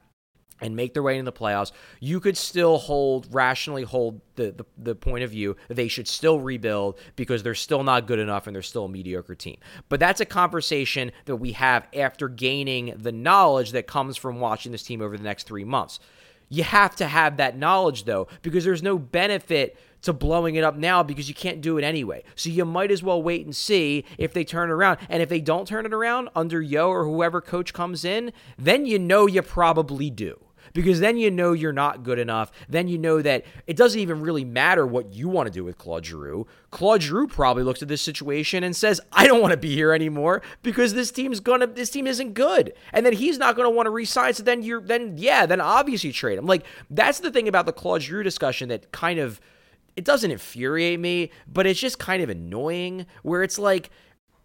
[0.61, 4.65] and make their way into the playoffs, you could still hold rationally hold the, the,
[4.77, 8.55] the point of view they should still rebuild because they're still not good enough and
[8.55, 9.57] they're still a mediocre team.
[9.89, 14.71] But that's a conversation that we have after gaining the knowledge that comes from watching
[14.71, 15.99] this team over the next three months.
[16.49, 20.75] You have to have that knowledge though, because there's no benefit to blowing it up
[20.75, 22.23] now because you can't do it anyway.
[22.35, 24.99] So you might as well wait and see if they turn around.
[25.09, 28.85] And if they don't turn it around under Yeo or whoever coach comes in, then
[28.85, 30.39] you know you probably do
[30.75, 32.51] because then you know you're not good enough.
[32.67, 35.77] Then you know that it doesn't even really matter what you want to do with
[35.77, 36.45] Claude Giroux.
[36.69, 39.93] Claude Giroux probably looks at this situation and says, "I don't want to be here
[39.93, 43.75] anymore because this team's gonna, this team isn't good." And then he's not going to
[43.75, 44.33] want to resign.
[44.33, 46.45] So then you're, then yeah, then obviously trade him.
[46.45, 49.39] Like that's the thing about the Claude Giroux discussion that kind of
[49.95, 53.05] it doesn't infuriate me, but it's just kind of annoying.
[53.23, 53.91] Where it's like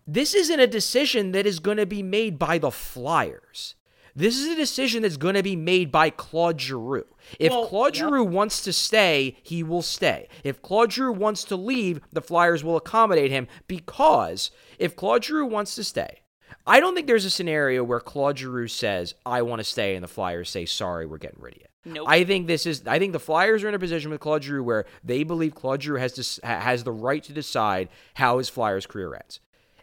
[0.07, 3.74] this isn't a decision that is going to be made by the Flyers.
[4.20, 7.06] This is a decision that's going to be made by Claude Giroux.
[7.38, 8.08] If Well, Claude yep.
[8.08, 10.28] Giroux wants to stay, he will stay.
[10.44, 15.46] If Claude Giroux wants to leave, the Flyers will accommodate him because if Claude Giroux
[15.46, 16.20] wants to stay,
[16.66, 20.04] I don't think there's a scenario where Claude Giroux says, I want to stay, and
[20.04, 21.92] the Flyers say, sorry, we're getting rid of you.
[21.92, 22.06] Nope.
[22.06, 22.86] I think this is.
[22.86, 25.82] I think the Flyers are in a position with Claude Giroux where they believe Claude
[25.82, 29.40] Giroux has to, has the right to decide how his Flyers career ends.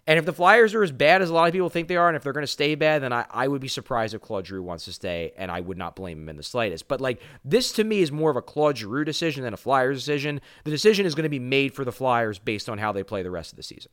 [0.07, 2.07] And if the Flyers are as bad as a lot of people think they are,
[2.07, 4.47] and if they're going to stay bad, then I, I would be surprised if Claude
[4.47, 6.87] Giroux wants to stay, and I would not blame him in the slightest.
[6.87, 9.97] But like this to me is more of a Claude Giroux decision than a Flyers
[9.99, 10.39] decision.
[10.63, 13.21] The decision is going to be made for the Flyers based on how they play
[13.21, 13.91] the rest of the season.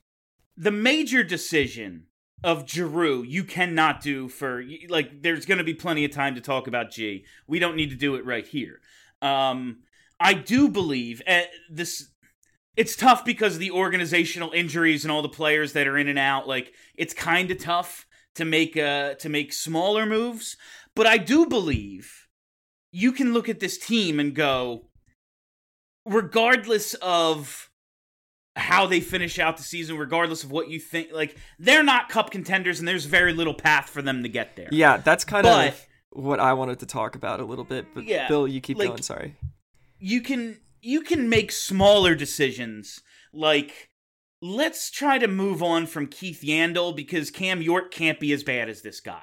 [0.56, 2.06] the major decision
[2.44, 6.40] of Giroux you cannot do for like there's going to be plenty of time to
[6.40, 7.24] talk about G.
[7.46, 8.80] We don't need to do it right here.
[9.22, 9.78] Um
[10.20, 12.10] I do believe uh, this
[12.76, 16.18] it's tough because of the organizational injuries and all the players that are in and
[16.18, 20.56] out like it's kind of tough to make uh to make smaller moves,
[20.96, 22.26] but I do believe
[22.90, 24.88] you can look at this team and go
[26.06, 27.70] regardless of
[28.56, 31.08] how they finish out the season, regardless of what you think.
[31.12, 34.68] Like they're not cup contenders, and there's very little path for them to get there.
[34.70, 37.86] Yeah, that's kind But- of what I wanted to talk about a little bit.
[37.94, 39.02] But Yeah, Bill, you keep like- going.
[39.02, 39.34] Sorry.
[39.98, 43.00] You can you can make smaller decisions,
[43.32, 43.90] like
[44.40, 48.68] let's try to move on from Keith Yandle because Cam York can't be as bad
[48.68, 49.22] as this guy.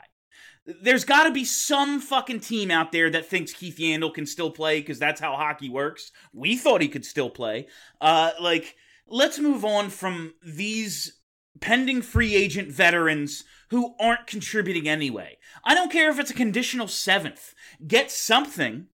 [0.66, 4.52] There's got to be some fucking team out there that thinks Keith Yandle can still
[4.52, 6.12] play because that's how hockey works.
[6.34, 7.68] We thought he could still play.
[8.00, 8.76] Uh, like,
[9.08, 11.20] let's move on from these
[11.60, 15.38] pending free agent veterans who aren't contributing anyway.
[15.64, 17.54] I don't care if it's a conditional seventh.
[17.88, 18.88] Get something,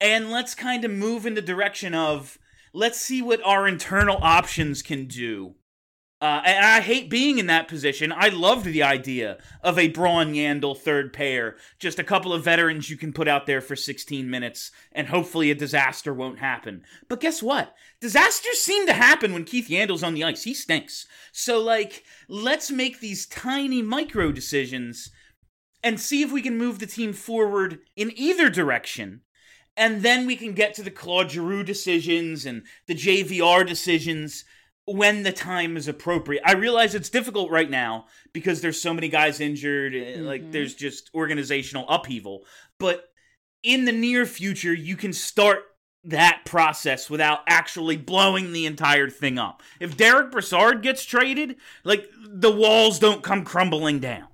[0.00, 2.38] and let's kind of move in the direction of
[2.72, 5.54] let's see what our internal options can do.
[6.24, 8.10] Uh, and I hate being in that position.
[8.10, 12.88] I loved the idea of a Braun Yandle third pair, just a couple of veterans
[12.88, 16.82] you can put out there for 16 minutes, and hopefully a disaster won't happen.
[17.10, 17.74] But guess what?
[18.00, 20.44] Disasters seem to happen when Keith Yandle's on the ice.
[20.44, 21.06] He stinks.
[21.30, 25.10] So, like, let's make these tiny micro decisions
[25.82, 29.20] and see if we can move the team forward in either direction.
[29.76, 34.44] And then we can get to the Claude Giroux decisions and the JVR decisions
[34.86, 36.42] when the time is appropriate.
[36.44, 40.74] I realize it's difficult right now because there's so many guys injured, eh, like there's
[40.74, 42.44] just organizational upheaval.
[42.78, 43.08] But
[43.62, 45.64] in the near future, you can start
[46.04, 49.62] that process without actually blowing the entire thing up.
[49.80, 54.28] If Derek Brassard gets traded, like the walls don't come crumbling down.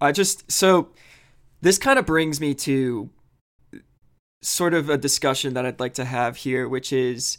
[0.00, 0.90] I just so
[1.62, 3.08] this kind of brings me to
[4.42, 7.38] sort of a discussion that I'd like to have here, which is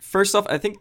[0.00, 0.78] first off, I think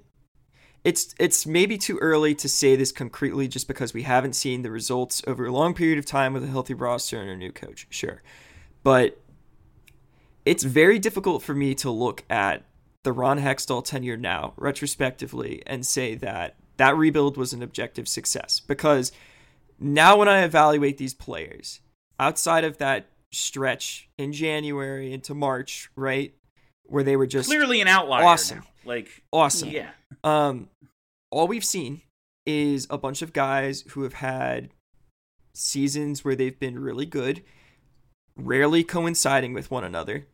[0.84, 4.72] it's it's maybe too early to say this concretely just because we haven't seen the
[4.72, 7.88] results over a long period of time with a healthy roster and a new coach.
[7.90, 8.22] Sure.
[8.84, 9.20] But
[10.46, 12.64] it's very difficult for me to look at
[13.04, 18.60] the Ron Hextall tenure now, retrospectively, and say that that rebuild was an objective success.
[18.60, 19.12] Because
[19.80, 21.80] now, when I evaluate these players,
[22.20, 26.34] outside of that stretch in January into March, right,
[26.86, 28.24] where they were just Clearly an outlier.
[28.24, 28.60] awesome.
[28.60, 28.64] now.
[28.86, 29.70] Like awesome.
[29.70, 29.90] Yeah.
[30.24, 30.70] Um,
[31.32, 32.02] all we've seen
[32.46, 34.70] is a bunch of guys who have had
[35.54, 37.44] seasons where they've been really good,
[38.38, 40.28] rarely coinciding with one another,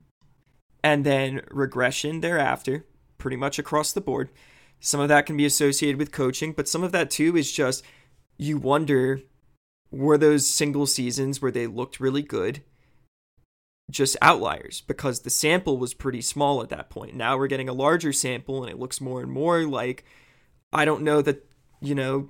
[0.83, 2.85] and then regression thereafter,
[3.17, 4.29] pretty much across the board.
[4.79, 7.83] Some of that can be associated with coaching, but some of that too is just
[8.37, 9.21] you wonder
[9.91, 12.63] were those single seasons where they looked really good
[13.91, 17.15] just outliers because the sample was pretty small at that point.
[17.15, 20.03] Now we're getting a larger sample and it looks more and more like
[20.73, 21.45] I don't know that,
[21.81, 22.29] you know,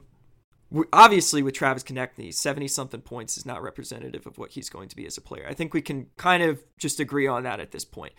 [0.91, 4.95] obviously with Travis Konecny, 70 something points is not representative of what he's going to
[4.95, 5.45] be as a player.
[5.47, 8.13] I think we can kind of just agree on that at this point.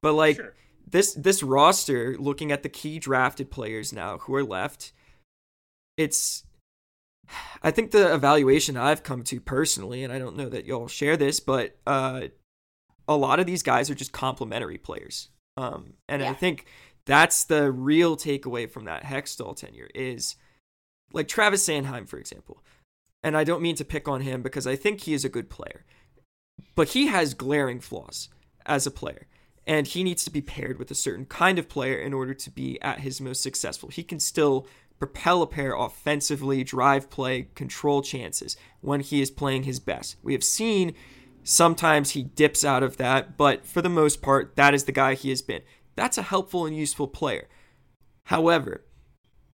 [0.00, 0.40] But like
[0.86, 4.92] this this roster looking at the key drafted players now who are left,
[5.96, 6.44] it's
[7.62, 11.16] I think the evaluation I've come to personally, and I don't know that y'all share
[11.16, 12.22] this, but uh,
[13.14, 15.28] a lot of these guys are just complementary players.
[15.56, 16.66] Um, and I think
[17.04, 20.36] that's the real takeaway from that Hextall tenure is
[21.12, 22.62] like Travis Sanheim, for example.
[23.22, 25.50] And I don't mean to pick on him because I think he is a good
[25.50, 25.84] player,
[26.74, 28.28] but he has glaring flaws
[28.66, 29.26] as a player.
[29.64, 32.50] And he needs to be paired with a certain kind of player in order to
[32.50, 33.90] be at his most successful.
[33.90, 34.66] He can still
[34.98, 40.16] propel a pair offensively, drive play, control chances when he is playing his best.
[40.22, 40.94] We have seen
[41.42, 45.14] sometimes he dips out of that, but for the most part, that is the guy
[45.14, 45.62] he has been.
[45.96, 47.48] That's a helpful and useful player.
[48.24, 48.84] However,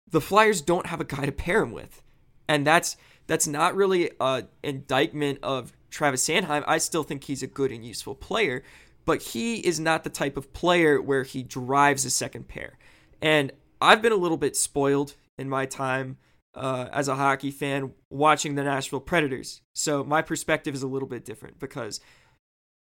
[0.10, 2.02] the Flyers don't have a guy to pair him with.
[2.48, 6.64] And that's that's not really an indictment of Travis Sanheim.
[6.68, 8.64] I still think he's a good and useful player,
[9.06, 12.78] but he is not the type of player where he drives a second pair.
[13.22, 16.18] And I've been a little bit spoiled in my time
[16.56, 19.62] uh, as a hockey fan watching the Nashville Predators.
[19.74, 22.00] So my perspective is a little bit different because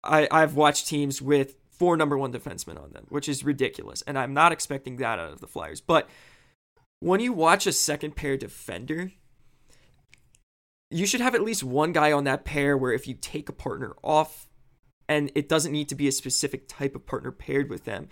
[0.03, 4.03] I, I've watched teams with four number one defensemen on them, which is ridiculous.
[4.03, 5.81] And I'm not expecting that out of the Flyers.
[5.81, 6.09] But
[7.01, 9.13] when you watch a second pair defender,
[10.91, 13.53] you should have at least one guy on that pair where if you take a
[13.53, 14.47] partner off,
[15.09, 18.09] and it doesn't need to be a specific type of partner paired with them,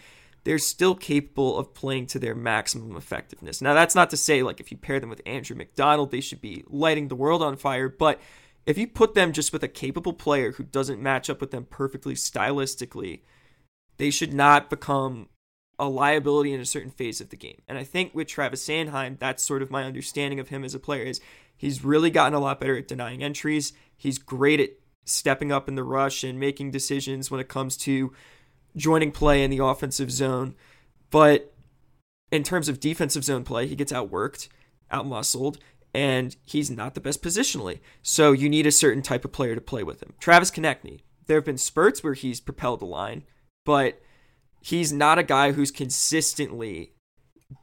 [0.47, 3.61] they're still capable of playing to their maximum effectiveness.
[3.61, 6.41] Now, that's not to say, like, if you pair them with Andrew McDonald, they should
[6.41, 8.21] be lighting the world on fire, but
[8.65, 11.65] if you put them just with a capable player who doesn't match up with them
[11.69, 13.23] perfectly stylistically,
[13.97, 15.31] they should not become
[15.81, 17.61] a liability in a certain phase of the game.
[17.67, 20.79] And I think with Travis Sanheim, that's sort of my understanding of him as a
[20.79, 21.21] player is
[21.57, 23.73] he's really gotten a lot better at denying entries.
[23.97, 24.71] He's great at
[25.07, 28.13] stepping up in the rush and making decisions when it comes to
[28.77, 30.55] joining play in the offensive zone.
[31.11, 31.55] But
[32.31, 34.49] in terms of defensive zone play, he gets outworked,
[34.93, 35.59] outmuscled,
[35.95, 37.81] and he's not the best positionally.
[38.03, 40.15] So you need a certain type of player to play with him.
[40.21, 43.25] Travis Konecny, there have been spurts where he's propelled the line,
[43.65, 44.01] but
[44.61, 46.93] he's not a guy who's consistently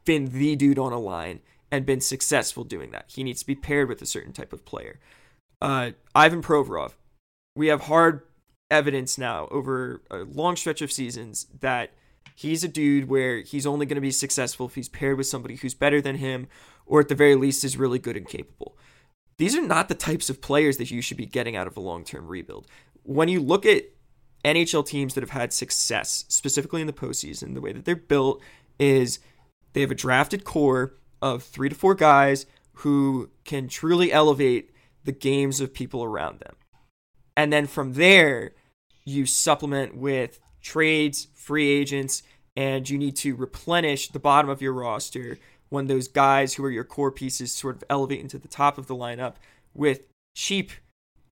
[0.04, 1.40] been the dude on a line
[1.70, 3.06] and been successful doing that.
[3.08, 4.98] He needs to be paired with a certain type of player.
[5.60, 6.94] Uh, Ivan Provorov,
[7.54, 8.22] we have hard
[8.70, 11.92] evidence now over a long stretch of seasons that
[12.34, 15.56] he's a dude where he's only going to be successful if he's paired with somebody
[15.56, 16.48] who's better than him
[16.86, 18.76] or at the very least is really good and capable.
[19.36, 21.80] These are not the types of players that you should be getting out of a
[21.80, 22.66] long term rebuild.
[23.02, 23.84] When you look at
[24.44, 28.42] NHL teams that have had success, specifically in the postseason, the way that they're built
[28.78, 29.18] is
[29.72, 32.46] they have a drafted core of three to four guys
[32.78, 34.70] who can truly elevate
[35.04, 36.54] the games of people around them.
[37.36, 38.52] And then from there,
[39.04, 42.22] you supplement with trades, free agents,
[42.56, 46.70] and you need to replenish the bottom of your roster when those guys who are
[46.70, 49.34] your core pieces sort of elevate into the top of the lineup
[49.74, 50.70] with cheap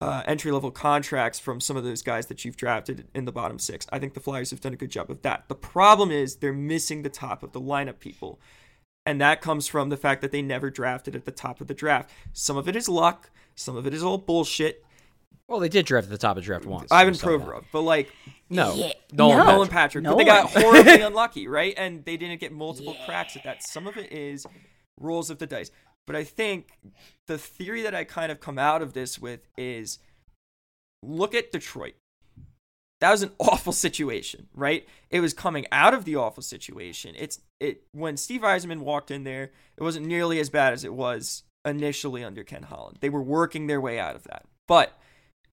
[0.01, 3.59] uh, entry level contracts from some of those guys that you've drafted in the bottom
[3.59, 3.85] six.
[3.91, 5.43] I think the Flyers have done a good job of that.
[5.47, 8.39] The problem is they're missing the top of the lineup people.
[9.05, 11.73] And that comes from the fact that they never drafted at the top of the
[11.75, 12.09] draft.
[12.33, 14.83] Some of it is luck, some of it is all bullshit.
[15.51, 16.89] Well, they did draft at the top of draft once.
[16.93, 17.45] Ivan so that.
[17.45, 18.09] Provorov, but like
[18.49, 18.73] No.
[18.73, 18.93] Yeah.
[19.11, 19.65] Nolan No.
[19.65, 20.01] Patrick.
[20.03, 21.73] Nolan Patrick, but they got horribly unlucky, right?
[21.75, 23.61] And they didn't get multiple cracks at that.
[23.61, 24.47] Some of it is
[24.97, 25.69] rolls of the dice.
[26.07, 26.79] But I think
[27.27, 29.99] the theory that I kind of come out of this with is
[31.03, 31.95] look at Detroit.
[33.01, 34.87] That was an awful situation, right?
[35.09, 37.13] It was coming out of the awful situation.
[37.17, 40.93] It's it when Steve Yzerman walked in there, it wasn't nearly as bad as it
[40.93, 42.99] was initially under Ken Holland.
[43.01, 44.45] They were working their way out of that.
[44.67, 44.97] But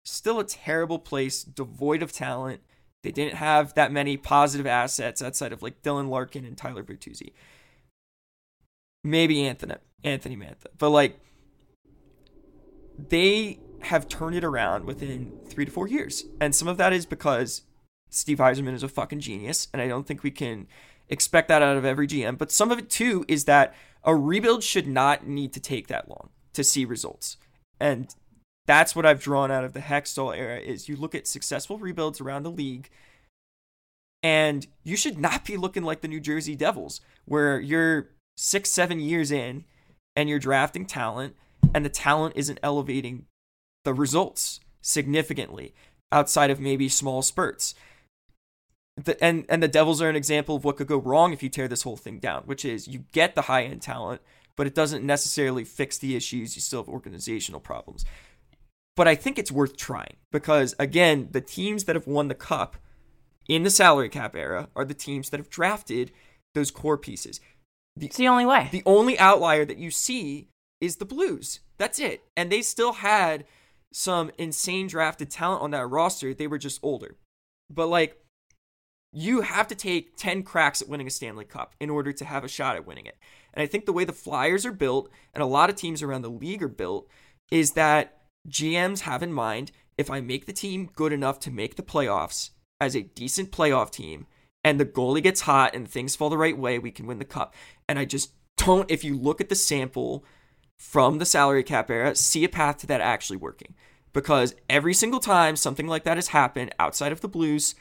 [0.04, 2.60] still a terrible place, devoid of talent.
[3.02, 7.32] They didn't have that many positive assets outside of like Dylan Larkin and Tyler Bertuzzi.
[9.02, 10.68] Maybe Anthony Anthony Mantha.
[10.78, 11.18] But like
[12.98, 16.24] they have turned it around within three to four years.
[16.40, 17.62] And some of that is because
[18.08, 20.68] Steve Yzerman is a fucking genius, and I don't think we can
[21.08, 22.38] expect that out of every GM.
[22.38, 23.74] But some of it too is that
[24.04, 27.36] a rebuild should not need to take that long to see results.
[27.80, 28.14] And
[28.66, 32.20] that's what I've drawn out of the Hextall era is you look at successful rebuilds
[32.20, 32.88] around the league
[34.22, 39.00] and you should not be looking like the New Jersey Devils where you're 6 7
[39.00, 39.64] years in
[40.16, 41.36] and you're drafting talent
[41.74, 43.26] and the talent isn't elevating
[43.84, 45.74] the results significantly
[46.12, 47.74] outside of maybe small spurts.
[48.96, 51.48] The, and and the Devils are an example of what could go wrong if you
[51.48, 54.22] tear this whole thing down, which is you get the high end talent,
[54.54, 56.54] but it doesn't necessarily fix the issues.
[56.54, 58.04] You still have organizational problems.
[58.96, 62.76] But I think it's worth trying because again, the teams that have won the cup
[63.48, 66.12] in the salary cap era are the teams that have drafted
[66.54, 67.40] those core pieces.
[67.96, 68.68] The, it's the only way.
[68.70, 70.48] The only outlier that you see
[70.80, 71.60] is the Blues.
[71.78, 72.22] That's it.
[72.36, 73.44] And they still had
[73.92, 76.34] some insane drafted talent on that roster.
[76.34, 77.16] They were just older.
[77.70, 78.20] But like
[79.12, 82.42] you have to take 10 cracks at winning a Stanley Cup in order to have
[82.42, 83.16] a shot at winning it.
[83.52, 86.22] And I think the way the Flyers are built and a lot of teams around
[86.22, 87.08] the league are built
[87.50, 91.76] is that GMs have in mind if I make the team good enough to make
[91.76, 92.50] the playoffs
[92.80, 94.26] as a decent playoff team
[94.62, 97.24] and the goalie gets hot and things fall the right way, we can win the
[97.24, 97.54] cup.
[97.88, 100.24] And I just don't, if you look at the sample
[100.78, 103.74] from the salary cap era, see a path to that actually working.
[104.12, 107.74] Because every single time something like that has happened outside of the Blues,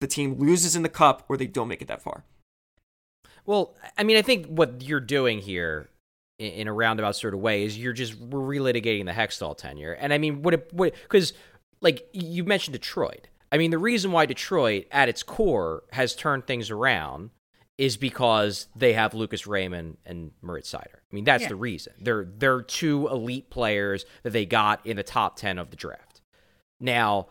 [0.00, 2.24] the team loses in the cup or they don't make it that far.
[3.46, 5.88] Well, I mean, I think what you're doing here
[6.42, 9.92] in a roundabout sort of way is you're just relitigating the Hextall tenure.
[9.92, 11.32] And I mean, what it what because
[11.80, 13.28] like you mentioned Detroit.
[13.50, 17.30] I mean, the reason why Detroit at its core has turned things around
[17.76, 20.94] is because they have Lucas Raymond and Moritz Seider.
[20.94, 21.48] I mean, that's yeah.
[21.48, 21.92] the reason.
[22.00, 26.22] They're they're two elite players that they got in the top 10 of the draft.
[26.80, 27.28] Now,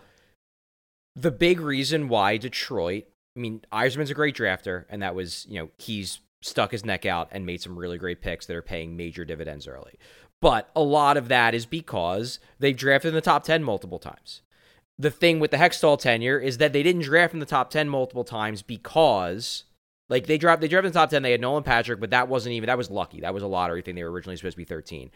[1.15, 3.05] the big reason why Detroit,
[3.35, 7.05] I mean, Yzerman's a great drafter, and that was, you know, he's stuck his neck
[7.05, 9.93] out and made some really great picks that are paying major dividends early.
[10.41, 14.41] But a lot of that is because they've drafted in the top 10 multiple times.
[14.97, 17.89] The thing with the Hextall tenure is that they didn't draft in the top 10
[17.89, 19.63] multiple times because
[20.09, 22.27] like they dropped they drafted in the top 10 they had Nolan Patrick, but that
[22.27, 23.21] wasn't even that was lucky.
[23.21, 23.95] That was a lottery thing.
[23.95, 25.11] They were originally supposed to be 13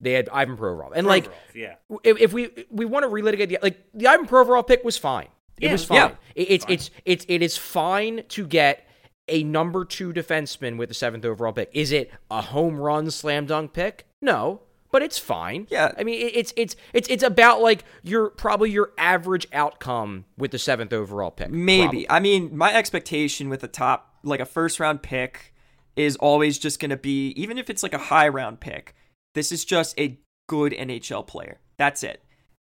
[0.00, 0.92] they had Ivan Provorov.
[0.94, 1.74] And Provorov, like, yeah.
[2.02, 5.28] if, if we we want to relitigate the like the Ivan Provorov pick was fine.
[5.60, 5.96] It yeah, was fine.
[5.96, 6.14] Yeah.
[6.34, 6.74] It, it's fine.
[6.74, 8.86] it's it's it is fine to get
[9.30, 11.70] a number two defenseman with the seventh overall pick.
[11.72, 14.06] Is it a home run slam dunk pick?
[14.20, 15.66] No, but it's fine.
[15.70, 20.50] Yeah, I mean it's it's it's it's about like your probably your average outcome with
[20.50, 21.50] the seventh overall pick.
[21.50, 21.82] Maybe.
[21.82, 22.10] Probably.
[22.10, 25.54] I mean, my expectation with a top like a first round pick
[25.96, 28.94] is always just going to be even if it's like a high round pick
[29.34, 31.60] this is just a good NHL player.
[31.76, 32.22] That's it.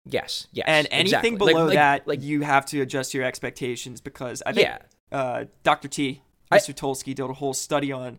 [0.07, 0.65] Yes, yes.
[0.69, 1.53] And anything exactly.
[1.53, 4.79] below like, that, like, you have to adjust your expectations because I think yeah.
[5.17, 5.89] uh, Dr.
[5.89, 6.23] T,
[6.55, 7.09] Mr.
[7.09, 8.19] I, did a whole study on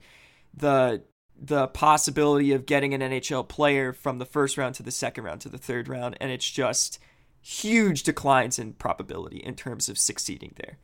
[0.56, 1.04] the
[1.38, 5.42] the possibility of getting an NHL player from the first round to the second round
[5.42, 6.98] to the third round, and it's just
[7.42, 10.78] huge declines in probability in terms of succeeding there.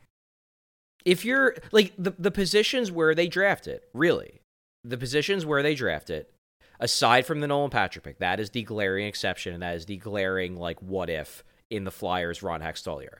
[1.04, 4.42] If you're like the the positions where they draft it, really,
[4.84, 6.32] the positions where they draft it,
[6.78, 9.96] aside from the Nolan Patrick pick, that is the glaring exception, and that is the
[9.96, 13.18] glaring like what if in the Flyers Ron Hextall era.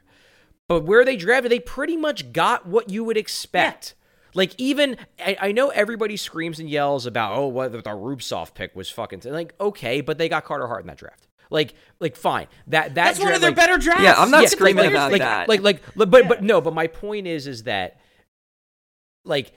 [0.68, 3.94] But where they drafted, they pretty much got what you would expect.
[3.94, 4.01] Yeah.
[4.34, 8.74] Like even I, I, know everybody screams and yells about oh what the Rubtsov pick
[8.74, 11.28] was fucking like okay, but they got Carter Hart in that draft.
[11.50, 14.02] Like like fine that that that's dra- one of their like, better drafts.
[14.02, 15.48] Yeah, I'm not yeah, screaming like, about like, that.
[15.48, 16.28] Like like, like but yeah.
[16.28, 18.00] but no, but my point is is that
[19.24, 19.52] like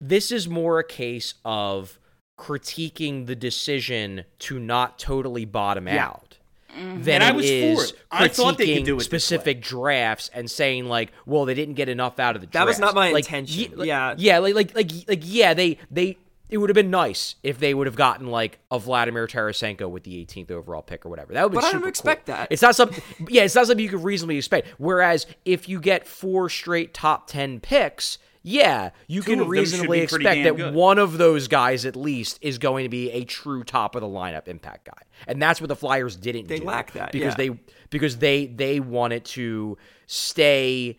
[0.00, 1.98] this is more a case of
[2.38, 6.06] critiquing the decision to not totally bottom yeah.
[6.06, 6.38] out
[6.74, 7.02] mm-hmm.
[7.02, 8.02] than and I was is for it.
[8.10, 11.88] I thought they could do it specific drafts and saying like, well, they didn't get
[11.88, 12.46] enough out of the.
[12.46, 12.52] Draft.
[12.52, 12.80] That drafts.
[12.80, 13.72] was not my like, intention.
[13.72, 16.18] Y- like, yeah, yeah, like like like like yeah, they they.
[16.50, 20.04] It would have been nice if they would have gotten like a Vladimir Tarasenko with
[20.04, 21.32] the 18th overall pick or whatever.
[21.32, 21.56] That would be.
[21.56, 22.36] But I don't expect cool.
[22.36, 22.48] that.
[22.50, 23.02] It's not something.
[23.28, 24.68] Yeah, it's not something you could reasonably expect.
[24.78, 30.44] Whereas if you get four straight top ten picks, yeah, you Two can reasonably expect
[30.44, 30.74] that good.
[30.74, 34.06] one of those guys at least is going to be a true top of the
[34.06, 36.48] lineup impact guy, and that's what the Flyers didn't.
[36.48, 37.48] They do lack that because yeah.
[37.52, 37.58] they
[37.88, 40.98] because they they wanted to stay.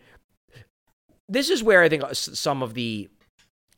[1.28, 3.08] This is where I think some of the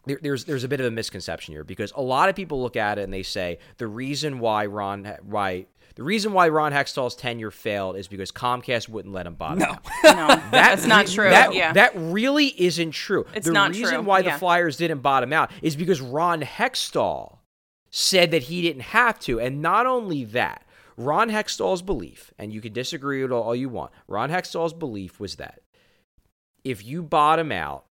[0.07, 2.77] there, there's there's a bit of a misconception here because a lot of people look
[2.77, 5.66] at it and they say the reason why Ron why
[5.99, 9.66] the reason why Ron Hextall's tenure failed is because Comcast wouldn't let him bottom no.
[9.66, 9.85] out.
[10.05, 11.29] no, that, that's not true.
[11.29, 11.73] That, yeah.
[11.73, 13.27] that really isn't true.
[13.35, 14.31] It's the not reason why yeah.
[14.31, 17.39] the Flyers didn't bottom out is because Ron Hextall
[17.91, 19.41] said that he didn't have to.
[19.41, 20.65] And not only that,
[20.97, 25.35] Ron Hextall's belief, and you can disagree with all you want, Ron Hextall's belief was
[25.35, 25.62] that
[26.62, 27.87] if you bottom out,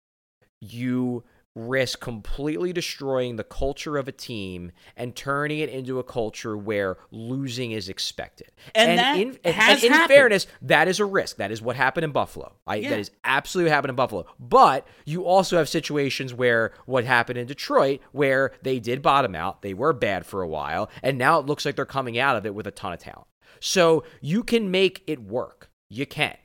[0.60, 1.22] you
[1.54, 6.96] risk completely destroying the culture of a team and turning it into a culture where
[7.10, 8.50] losing is expected.
[8.74, 10.08] And that in, and- has and in happened.
[10.16, 11.36] fairness, that is a risk.
[11.36, 12.54] That is what happened in Buffalo.
[12.66, 12.90] I, Yeah.
[12.90, 14.26] That is absolutely what happened in Buffalo.
[14.40, 19.60] But you also have situations where what happened in Detroit, where they did bottom out,
[19.62, 22.46] they were bad for a while, and now it looks like they're coming out of
[22.46, 23.26] it with a ton of talent.
[23.60, 25.70] So you can make it work.
[25.90, 26.36] You can.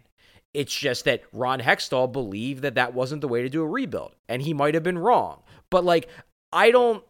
[0.57, 4.15] It's just that Ron Hextall believed that that wasn't the way to do a rebuild,
[4.27, 5.43] and he might have been wrong.
[5.69, 6.09] But like,
[6.51, 7.03] I don't.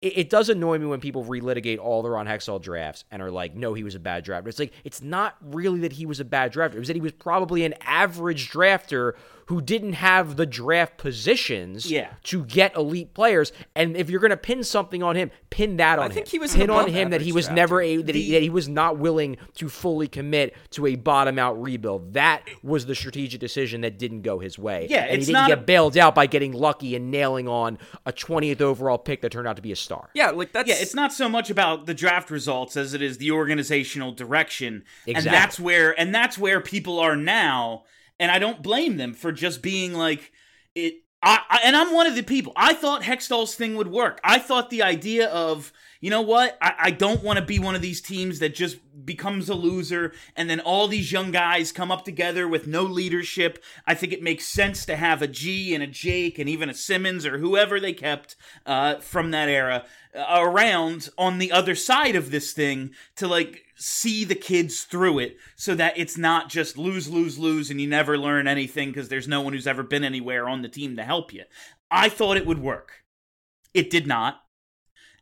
[0.00, 3.30] It, it does annoy me when people relitigate all the Ron Hextall drafts and are
[3.32, 6.20] like, "No, he was a bad drafter." It's like it's not really that he was
[6.20, 6.74] a bad drafter.
[6.74, 9.14] It was that he was probably an average drafter
[9.46, 12.08] who didn't have the draft positions Yeah.
[12.24, 13.52] to get elite players.
[13.74, 16.10] And if you're going to pin something on him, pin that on him.
[16.10, 18.42] I think he was pin on him that he was never a that he, that
[18.42, 22.14] he was not willing to fully commit to a bottom out rebuild.
[22.14, 24.86] That was the strategic decision that didn't go his way.
[24.90, 27.78] Yeah, and he it's didn't get a- bailed out by getting lucky and nailing on
[28.04, 30.10] a 20th overall pick that turned out to be a star.
[30.14, 33.18] Yeah, like that's Yeah, it's not so much about the draft results as it is
[33.18, 34.84] the organizational direction.
[35.06, 37.84] And that's where and that's where people are now.
[38.18, 40.32] And I don't blame them for just being like
[40.74, 42.52] it I, I and I'm one of the people.
[42.56, 44.20] I thought Hextall's thing would work.
[44.22, 47.74] I thought the idea of, you know what, I, I don't want to be one
[47.74, 51.90] of these teams that just becomes a loser and then all these young guys come
[51.90, 53.62] up together with no leadership.
[53.86, 56.74] I think it makes sense to have a G and a Jake and even a
[56.74, 62.16] Simmonds or whoever they kept uh, from that era uh, around on the other side
[62.16, 66.78] of this thing to like see the kids through it so that it's not just
[66.78, 70.04] lose lose lose and you never learn anything because there's no one who's ever been
[70.04, 71.44] anywhere on the team to help you.
[71.90, 73.04] I thought it would work.
[73.74, 74.40] It did not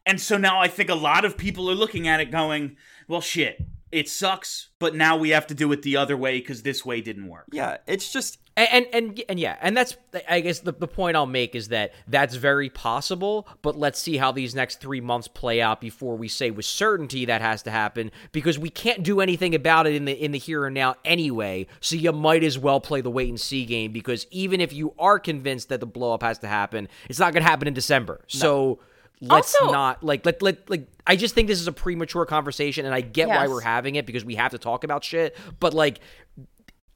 [0.06, 2.76] and so now i think a lot of people are looking at it going
[3.09, 3.62] well shit
[3.93, 7.01] it sucks but now we have to do it the other way because this way
[7.01, 9.97] didn't work yeah, it's just And, and and and yeah, and that's
[10.28, 14.16] I guess the, the point I'll make is that that's very possible, but let's see
[14.16, 17.72] how these next three months play out before we say with certainty that has to
[17.72, 20.94] happen because we can't do anything about it in the in the here and now
[21.05, 21.66] anyway.
[21.81, 24.94] So you might as well play the wait and see game because even if you
[25.01, 27.74] are convinced that the blow up has to happen, it's not going to happen in
[27.74, 28.20] December.
[28.28, 28.78] So
[29.20, 32.86] let's Also- not like let let like I just think this is a premature conversation
[32.86, 35.74] and I get why we're having it because we have to talk about shit, but
[35.74, 36.01] like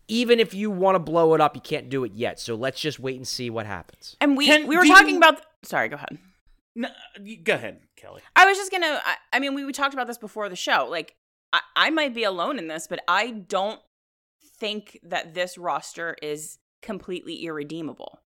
[0.08, 2.40] even if you want to blow it up, you can't do it yet.
[2.40, 4.16] So let's just wait and see what happens.
[4.20, 5.42] And we Can- we were talking you- about.
[5.62, 6.18] Sorry, go ahead.
[6.74, 6.88] no,
[7.42, 9.00] go ahead kelly I was just gonna.
[9.04, 10.86] I, I mean, we, we talked about this before the show.
[10.88, 11.16] Like,
[11.52, 13.80] I, I might be alone in this, but I don't
[14.58, 18.20] think that this roster is completely irredeemable.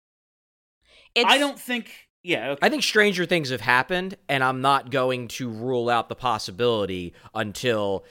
[1.16, 2.60] It's, i don't think yeah okay.
[2.66, 7.14] I think stranger things have happened, and I'm not going to rule out the possibility
[7.34, 8.06] until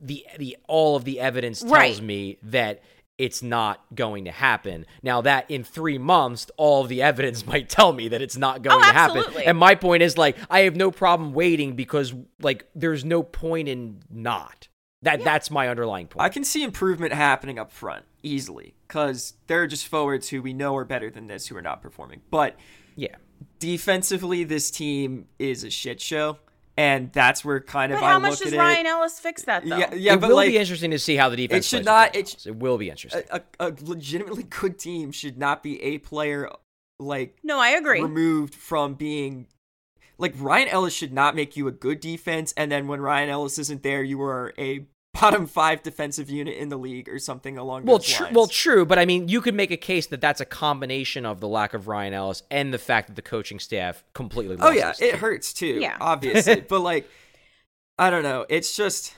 [0.00, 2.00] the the all of the evidence tells Right.
[2.02, 2.82] me that
[3.16, 4.86] it's not going to happen.
[5.02, 8.62] Now that in three months, all of the evidence might tell me that it's not
[8.62, 9.18] going Oh, to happen.
[9.18, 9.46] absolutely.
[9.46, 12.12] And my point is like I have no problem waiting because
[12.42, 14.68] like there's no point in not.
[15.02, 16.24] That that's my underlying point.
[16.24, 20.52] I can see improvement happening up front easily because there are just forwards who we
[20.54, 22.22] know are better than this who are not performing.
[22.30, 22.56] But
[22.96, 23.14] yeah.
[23.58, 26.38] Defensively, this team is a shit show,
[26.76, 28.88] and that's where kind of But I how look much does Ryan it.
[28.88, 29.76] Ellis fix that though?
[29.76, 31.66] Yeah, yeah, it but will like be interesting to see how the defense.
[31.66, 32.46] It should plays not- it Dallas.
[32.46, 33.22] It will be interesting.
[33.30, 36.50] a, a, a legitimately good team should not be a player
[36.98, 38.00] like No, I agree.
[38.00, 39.46] removed from being
[40.18, 43.58] like Ryan Ellis should not make you a good defense, and then when Ryan Ellis
[43.58, 44.86] isn't there, you are a
[45.18, 48.34] bottom five defensive unit in the league or something along Well, those tr- lines.
[48.36, 51.40] well, true, but I mean, you could make a case that that's a combination of
[51.40, 54.56] the lack of Ryan Ellis and the fact that the coaching staff completely.
[54.60, 55.16] Oh yeah, it team.
[55.16, 55.78] hurts too.
[55.80, 55.96] Yeah.
[56.00, 57.08] obviously, but like,
[57.98, 58.44] I don't know.
[58.48, 59.14] It's just,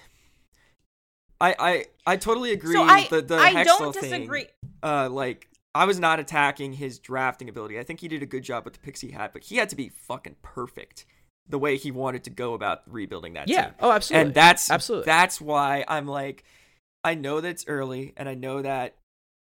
[1.40, 2.74] I I I totally agree.
[2.74, 4.46] So I- the the I Hextall don't thing,
[4.82, 7.78] uh, like I was not attacking his drafting ability.
[7.78, 9.68] I think he did a good job with the picks he had, but he had
[9.70, 11.04] to be fucking perfect
[11.48, 13.56] the way he wanted to go about rebuilding that team.
[13.56, 13.64] Yeah.
[13.66, 13.74] team.
[13.80, 14.26] Oh, absolutely.
[14.26, 15.06] And that's Absolutely.
[15.06, 16.44] That's why I'm like,
[17.04, 18.96] I know that it's early, and I know that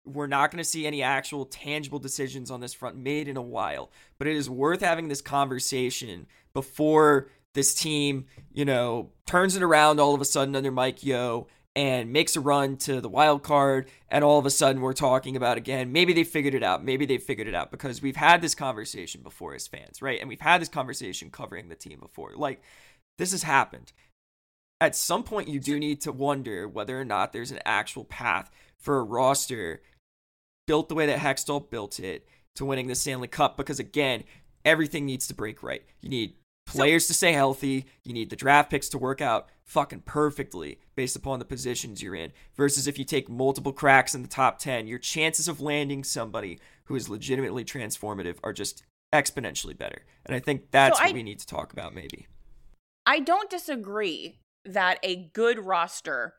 [0.05, 3.43] we're not going to see any actual tangible decisions on this front made in a
[3.43, 3.91] while.
[4.19, 10.01] But it is worth having this conversation before this team, you know, turns it around
[10.01, 11.49] all of a sudden under Mike Yeo
[11.79, 15.37] and makes a run to the wild card and all of a sudden we're talking
[15.37, 18.43] about again maybe they figured it out maybe they figured it out because we've had
[18.43, 20.19] this conversation before as fans right?
[20.19, 22.33] And we've had this conversation covering the team before.
[22.35, 22.61] Like
[23.17, 23.93] this has happened.
[24.81, 28.51] At some point you do need to wonder whether or not there's an actual path
[28.77, 29.81] for a roster
[30.67, 32.27] built the way that Hextall built it
[32.57, 34.25] to winning the Stanley Cup because again,
[34.65, 35.85] everything needs to break right.
[36.01, 36.35] You need
[36.69, 37.87] players to stay healthy.
[38.05, 42.15] You need the draft picks to work out fucking perfectly based upon the positions you're
[42.15, 42.33] in.
[42.57, 46.59] Versus if you take multiple cracks in the top 10, your chances of landing somebody
[46.85, 48.83] who is legitimately transformative are just
[49.13, 50.05] exponentially better.
[50.27, 52.27] And I think that's So what I- we need to talk about maybe.
[53.07, 56.35] I don't disagree that a good roster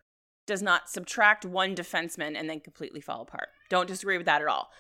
[0.45, 3.49] does not subtract one defenseman and then completely fall apart.
[3.69, 4.71] Don't disagree with that at all.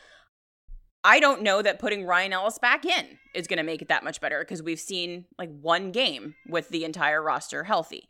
[1.03, 4.03] I don't know that putting Ryan Ellis back in is going to make it that
[4.03, 8.09] much better because we've seen like one game with the entire roster healthy.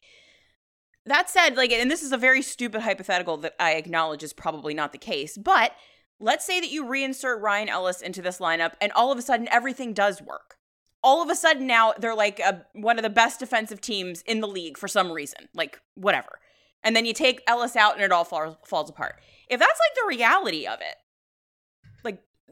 [1.05, 4.73] That said, like, and this is a very stupid hypothetical that I acknowledge is probably
[4.73, 5.73] not the case, but
[6.19, 9.47] let's say that you reinsert Ryan Ellis into this lineup and all of a sudden
[9.49, 10.59] everything does work
[11.03, 14.41] all of a sudden now they're like a, one of the best defensive teams in
[14.41, 16.39] the league for some reason, like whatever.
[16.83, 19.21] And then you take Ellis out and it all falls, falls apart.
[19.49, 20.95] If that's like the reality of it,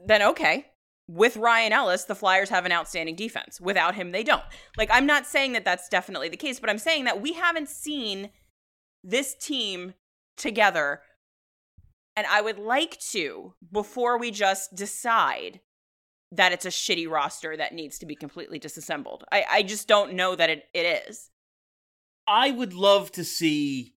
[0.06, 0.66] then okay.
[1.06, 3.60] With Ryan Ellis, the Flyers have an outstanding defense.
[3.60, 4.42] Without him, they don't.
[4.76, 7.68] Like I'm not saying that that's definitely the case, but I'm saying that we haven't
[7.68, 8.30] seen
[9.02, 9.94] this team
[10.36, 11.00] together
[12.18, 15.60] and I would like to before we just decide
[16.32, 19.22] that it's a shitty roster that needs to be completely disassembled.
[19.30, 21.30] I, I just don't know that it, it is.
[22.26, 23.94] I would love to see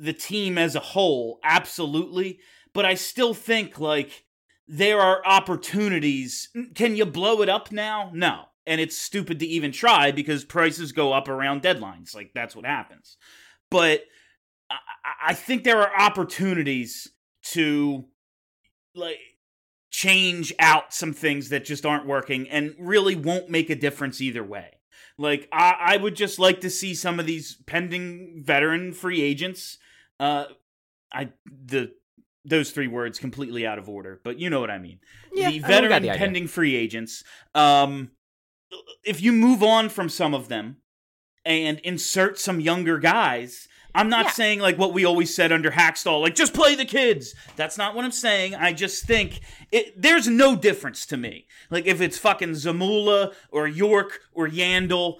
[0.00, 2.40] the team as a whole, absolutely,
[2.74, 4.24] but I still think like
[4.72, 6.48] there are opportunities.
[6.76, 8.12] Can you blow it up now?
[8.14, 8.44] No.
[8.68, 12.14] And it's stupid to even try because prices go up around deadlines.
[12.14, 13.16] Like that's what happens.
[13.68, 14.04] But
[14.70, 14.76] I,
[15.28, 17.08] I think there are opportunities
[17.46, 18.04] to
[18.94, 19.18] like
[19.90, 24.44] change out some things that just aren't working and really won't make a difference either
[24.44, 24.78] way.
[25.18, 29.78] Like I, I would just like to see some of these pending veteran free agents.
[30.20, 30.44] Uh,
[31.12, 31.92] I the
[32.50, 34.98] those three words completely out of order, but you know what I mean.
[35.32, 37.24] Yeah, the veteran the pending free agents.
[37.54, 38.10] Um,
[39.04, 40.76] if you move on from some of them
[41.44, 43.66] and insert some younger guys.
[43.92, 44.30] I'm not Yeah.
[44.32, 47.34] saying like what we always said under Hextall, like just play the kids.
[47.56, 48.54] That's not what I'm saying.
[48.54, 49.40] I just think
[49.72, 51.48] it, there's no difference to me.
[51.70, 55.16] Like if it's fucking Zamula or York or Yandle,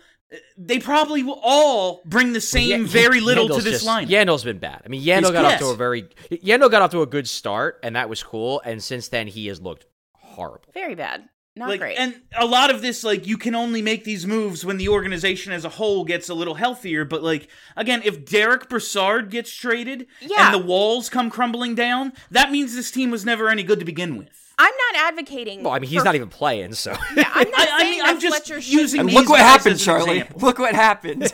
[0.56, 4.08] they probably will all bring the same Ye- very little Yandle's to this just- line.
[4.08, 4.82] Yandle's been bad.
[4.84, 7.28] I mean, Yandle He's got off to a very Yandle got off to a good
[7.28, 8.60] start, and that was cool.
[8.64, 10.70] And since then, he has looked horrible.
[10.72, 11.28] Very bad.
[11.56, 11.98] Not like, great.
[11.98, 15.52] And a lot of this, like, you can only make these moves when the organization
[15.52, 17.04] as a whole gets a little healthier.
[17.04, 20.46] But, like, again, if Derek Brassard gets traded Yeah.
[20.46, 23.84] and the walls come crumbling down, that means this team was never any good to
[23.84, 24.49] begin with.
[24.60, 25.62] I'm not advocating.
[25.62, 27.90] Well, I mean, he's for- not even playing, so Yeah, I'm not I- I saying
[27.90, 30.24] mean, that I'm just Fletcher using should And look what happened, Charlie.
[30.36, 31.32] Look what happened.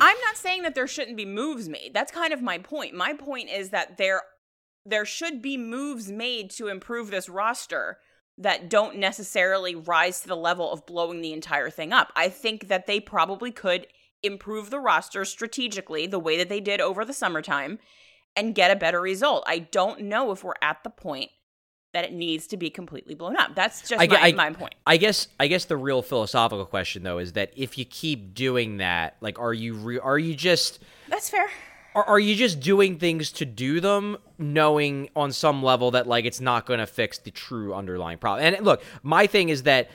[0.00, 1.92] I'm not saying that there shouldn't be moves made.
[1.94, 2.94] That's kind of my point.
[2.94, 4.22] My point is that there
[4.84, 7.98] there should be moves made to improve this roster
[8.36, 12.12] that don't necessarily rise to the level of blowing the entire thing up.
[12.16, 13.86] I think that they probably could
[14.24, 17.78] improve the roster strategically the way that they did over the summertime
[18.34, 19.44] and get a better result.
[19.46, 21.30] I don't know if we're at the point
[21.92, 23.54] that it needs to be completely blown up.
[23.54, 24.74] That's just I, my, I- my point.
[24.86, 28.78] I guess I guess the real philosophical question though is that if you keep doing
[28.78, 30.78] that, like, are you re- are you just
[31.08, 31.48] That's fair.
[31.94, 36.24] are, are you just doing things to do them, knowing on some level that like
[36.24, 38.54] it's not going to fix the true underlying problem?
[38.54, 39.90] And look, my thing is that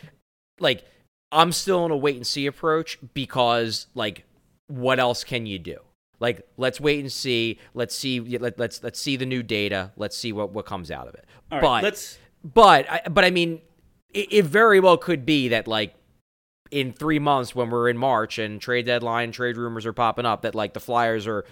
[0.59, 0.85] like
[1.31, 4.23] I'm still in a wait and see approach because like
[4.67, 5.77] what else can you do?
[6.19, 7.59] Like let's wait and see.
[7.73, 8.19] Let's see.
[8.19, 9.91] Let, let's let's see the new data.
[9.97, 11.25] Let's see what what comes out of it.
[11.51, 13.61] All right, but let's- but I, but I mean,
[14.13, 15.93] it, it very well could be that like
[16.71, 20.41] in three months when we're in March and trade deadline, trade rumors are popping up
[20.43, 21.45] that like the Flyers are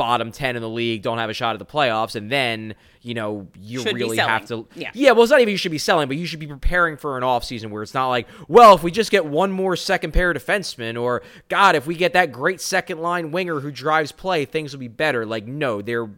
[0.00, 3.12] bottom 10 in the league, don't have a shot at the playoffs, and then, you
[3.12, 4.66] know, you Should really have to.
[4.74, 4.90] Yeah.
[4.94, 7.18] Yeah, well, it's not even you should be selling, but you should be preparing for
[7.18, 10.30] an offseason where it's not like, well, if we just get one more second pair
[10.30, 11.20] of defensemen, or
[11.50, 14.88] God, if we get that great second line winger who drives play, things will be
[14.88, 15.26] better.
[15.26, 16.08] Like, no, they're.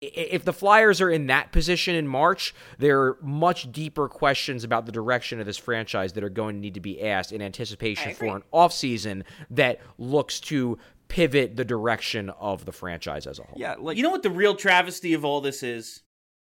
[0.00, 4.86] If the Flyers are in that position in March, there are much deeper questions about
[4.86, 8.14] the direction of this franchise that are going to need to be asked in anticipation
[8.14, 10.78] for an offseason that looks to
[11.10, 13.56] pivot the direction of the franchise as a whole.
[13.58, 16.02] yeah, like you know what the real travesty of all this is?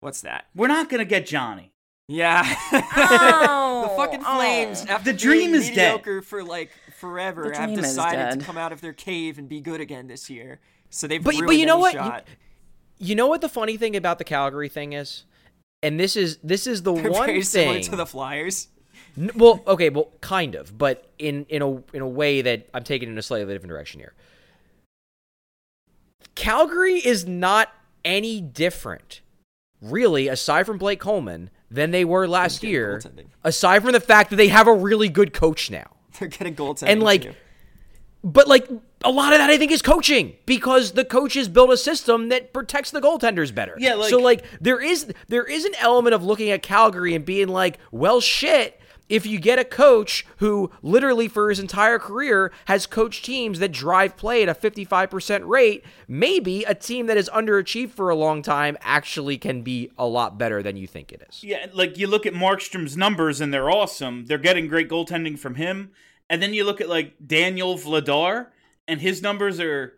[0.01, 0.47] what's that?
[0.55, 1.73] We're not going to get Johnny.
[2.09, 2.43] Yeah.
[2.73, 4.37] Oh, the fucking oh.
[4.37, 5.93] Flames, after The dream being is dead.
[5.93, 9.61] mediocre for like forever, The have decided to come out of their cave and be
[9.61, 10.61] good again this year.
[10.91, 11.95] So they've But- but you know what?
[11.95, 12.13] You-
[12.99, 15.25] You know what the funny thing about the Calgary thing is?
[15.83, 18.69] And this is this is the They're one very similar thing to the Flyers.
[19.17, 22.85] N- well, okay, well, kind of, but in in a in a way that I'm
[22.85, 24.13] taking it in a slightly different direction here.
[26.35, 27.69] Calgary is not
[28.05, 29.21] any different,
[29.81, 33.01] really, aside from Blake Coleman, than they were last year.
[33.45, 36.89] Aside from the fact that they have a really good coach now, They're getting goaltending.
[36.89, 37.35] and like, too.
[38.25, 38.69] but like
[39.05, 42.53] a lot of that I think is coaching because the coaches built a system that
[42.53, 43.75] protects the goaltenders better.
[43.79, 47.25] Yeah, like- so like there is there is an element of looking at Calgary and
[47.25, 48.80] being like, well shit,
[49.11, 53.73] if you get a coach who literally for his entire career has coached teams that
[53.73, 58.41] drive play at a 55% rate, maybe a team that has underachieved for a long
[58.41, 61.43] time actually can be a lot better than you think it is.
[61.45, 64.27] Yeah, like you look at Markstrom's numbers and they're awesome.
[64.27, 65.91] They're getting great goaltending from him.
[66.31, 68.47] And then you look at like Daniel Vladar
[68.87, 69.95] and his numbers are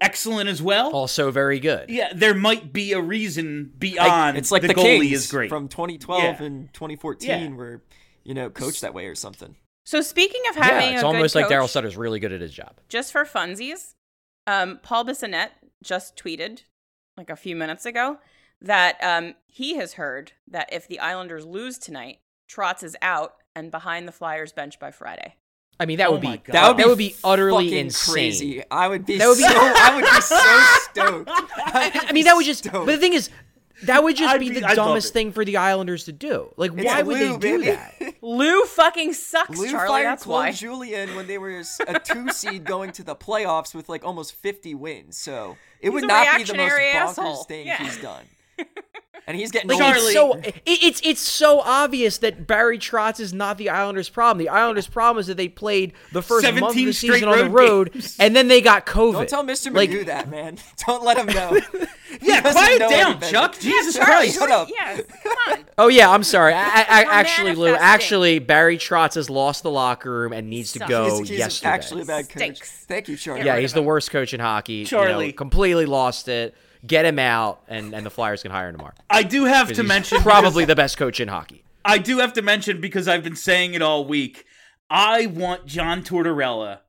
[0.00, 0.90] excellent as well.
[0.90, 1.90] Also very good.
[1.90, 5.48] Yeah, there might be a reason beyond it's like the, the, goalie Kings is great.
[5.48, 6.42] from 2012 Yeah.
[6.42, 7.48] and 2014 Yeah.
[7.56, 7.82] were
[8.24, 9.56] you know coach that way or something.
[9.86, 12.40] So speaking of having yeah, it's a almost good like Daryl Sutter's really good at
[12.40, 12.80] his job.
[12.88, 13.94] just for funsies,
[14.46, 15.50] um, Paul Bissonnette
[15.82, 16.62] just tweeted
[17.16, 18.18] like a few minutes ago
[18.62, 22.18] that um, he has heard that if the Islanders lose tonight,
[22.50, 25.36] Trotz is out and behind the Flyers bench by Friday.
[25.78, 26.54] I mean, that Oh would my be God.
[26.54, 28.12] That would be, that would be utterly insane.
[28.14, 28.62] crazy.
[28.70, 31.30] I would be That would be- so I would be so stoked.
[31.66, 32.70] I, I mean, that would just.
[32.72, 33.28] But the thing is,
[33.86, 36.52] that would just be, be- the I'd dumbest thing for the Islanders to do.
[36.56, 37.64] Like, It's why would Lou, they do baby.
[37.72, 38.14] that?
[38.22, 39.88] Lou fucking sucks, Lou Charlie.
[39.88, 40.52] fired That's Claude why.
[40.52, 44.74] Julien when they were a two seed going to the playoffs with like almost 50
[44.74, 45.16] wins.
[45.16, 47.44] So it would not be the most reactionary bonkers asshole.
[47.44, 47.78] thing Yeah.
[47.84, 48.24] he's done.
[49.26, 49.96] And he's getting Like, old.
[49.96, 54.38] it's so it, it's it's so obvious that Barry Trotz is not the Islanders' problem.
[54.44, 57.44] The Islanders' problem is that they played the first month of the season on the
[57.44, 58.16] road road, games.
[58.20, 59.12] and then they got COVID.
[59.14, 59.72] Don't tell Mr.
[59.74, 60.58] Like, Magoo that, man.
[60.86, 61.58] Don't let him know.
[62.22, 63.32] Yeah, quiet know down, any.
[63.32, 63.58] Chuck.
[63.58, 64.38] Jesus Charlie, Christ.
[64.38, 64.68] Shut up.
[64.72, 65.64] Yeah, come on.
[65.78, 66.52] Oh yeah, I'm sorry.
[66.54, 70.70] I, I, I, actually, Lou, actually, Barry Trotz has lost the locker room and needs
[70.74, 71.70] to go He's, he's yesterday.
[71.72, 72.36] actually a bad coach.
[72.36, 72.70] Stinks.
[72.86, 73.44] Thank you, Charlie.
[73.44, 74.74] yeah, he's the worst coach in hockey.
[74.74, 75.32] you know, Charlie.
[75.32, 76.54] completely lost it.
[76.86, 78.94] Get him out, and, and the Flyers can hire him tomorrow.
[79.08, 81.64] I do have to mention probably the best coach in hockey.
[81.84, 84.44] I do have to mention because I've been saying it all week.
[84.90, 86.80] I want John Tortorella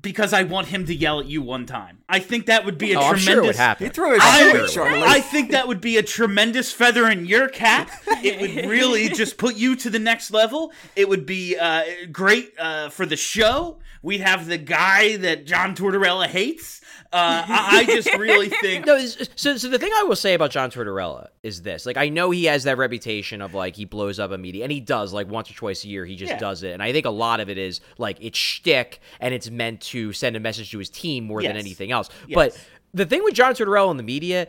[0.00, 1.98] because I want him to yell at you one time.
[2.08, 3.24] I think that would be a Oh, I'm tremendous.
[3.24, 3.86] sure it would happen.
[3.86, 5.02] He threw his I, shoe would- at Charlie.
[5.02, 7.90] I think that would be a tremendous feather in your cap.
[8.22, 10.72] It would really just put you to the next level.
[10.96, 13.78] It would be uh, great uh, for the show.
[14.02, 16.78] We'd have the guy that John Tortorella hates.
[17.12, 18.86] Uh, I, I just really think.
[18.86, 18.96] No,
[19.34, 22.30] so so the thing I will say about John Tortorella is this: like, I know
[22.30, 25.28] he has that reputation of like he blows up a media, and he does like
[25.28, 26.06] once or twice a year.
[26.06, 26.38] He just Yeah.
[26.38, 29.50] does it, and I think a lot of it is like it's shtick, and it's
[29.50, 32.08] meant to send a message to his team more than anything else.
[32.26, 32.34] Yes.
[32.34, 34.46] But the thing with John Tortorella in the media.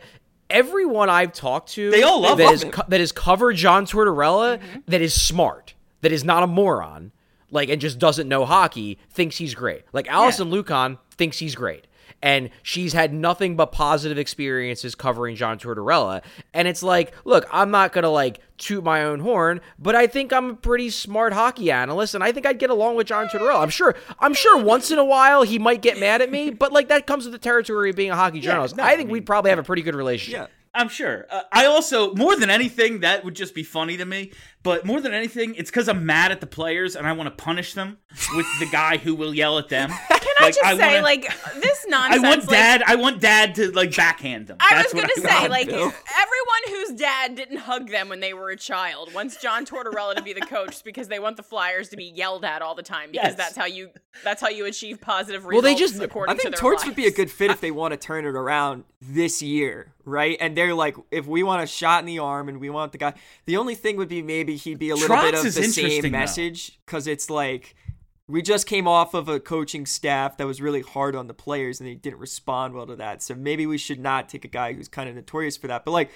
[0.50, 2.70] Everyone I've talked to They all love that him.
[2.72, 4.80] co- that has covered John Tortorella Mm-hmm.
[4.88, 7.10] that is smart, that is not a moron,
[7.50, 9.84] like and just doesn't know hockey, thinks he's great.
[9.94, 11.86] Like Allison Lukan thinks he's great.
[12.22, 16.22] And she's had nothing but positive experiences covering John Tortorella.
[16.54, 20.32] And it's like, look, I'm not gonna like toot my own horn, but I think
[20.32, 23.60] I'm a pretty smart hockey analyst, and I think I'd get along with John Tortorella.
[23.62, 26.72] I'm sure I'm sure once in a while he might get mad at me, but
[26.72, 28.76] like that comes with the territory of being a hockey journalist.
[28.76, 30.48] no, I I think mean, we'd probably have a pretty good relationship.
[30.48, 30.54] Yeah.
[30.74, 31.26] I'm sure.
[31.28, 34.32] Uh, I also, more than anything, that would just be funny to me.
[34.62, 37.42] But more than anything, it's because I'm mad at the players and I want to
[37.44, 37.98] punish them
[38.36, 39.90] with the guy who will yell at them.
[40.08, 41.22] Can I just say, wanna- like,
[41.60, 41.88] this nonsense?
[41.88, 42.22] I nonsense?
[42.22, 42.82] want like, dad.
[42.86, 44.56] I want dad to like backhand them.
[44.60, 45.50] I That's was gonna I say, want.
[45.50, 45.78] like, Bill.
[45.82, 50.22] everyone whose dad didn't hug them when they were a child wants John Tortorella to
[50.22, 53.10] be the coach because they want the Flyers to be yelled at all the time
[53.10, 53.36] because Yes.
[53.36, 53.90] that's how you
[54.22, 55.64] that's how you achieve positive results.
[55.64, 55.92] Well, results.
[55.92, 57.70] they just- according I think to their Torts would be a good fit if they
[57.72, 60.36] want to turn it around this year, right?
[60.40, 62.98] And they're like, if we want a shot in the arm and we want the
[62.98, 63.14] guy,
[63.46, 66.02] the only thing would be maybe he'd be a little bit of is the interesting,
[66.02, 67.74] same message because it's like
[68.28, 71.80] we just came off of a coaching staff that was really hard on the players
[71.80, 73.22] and they didn't respond well to that.
[73.22, 75.84] So maybe we should not take a guy who's kind of notorious for that.
[75.84, 76.10] But like,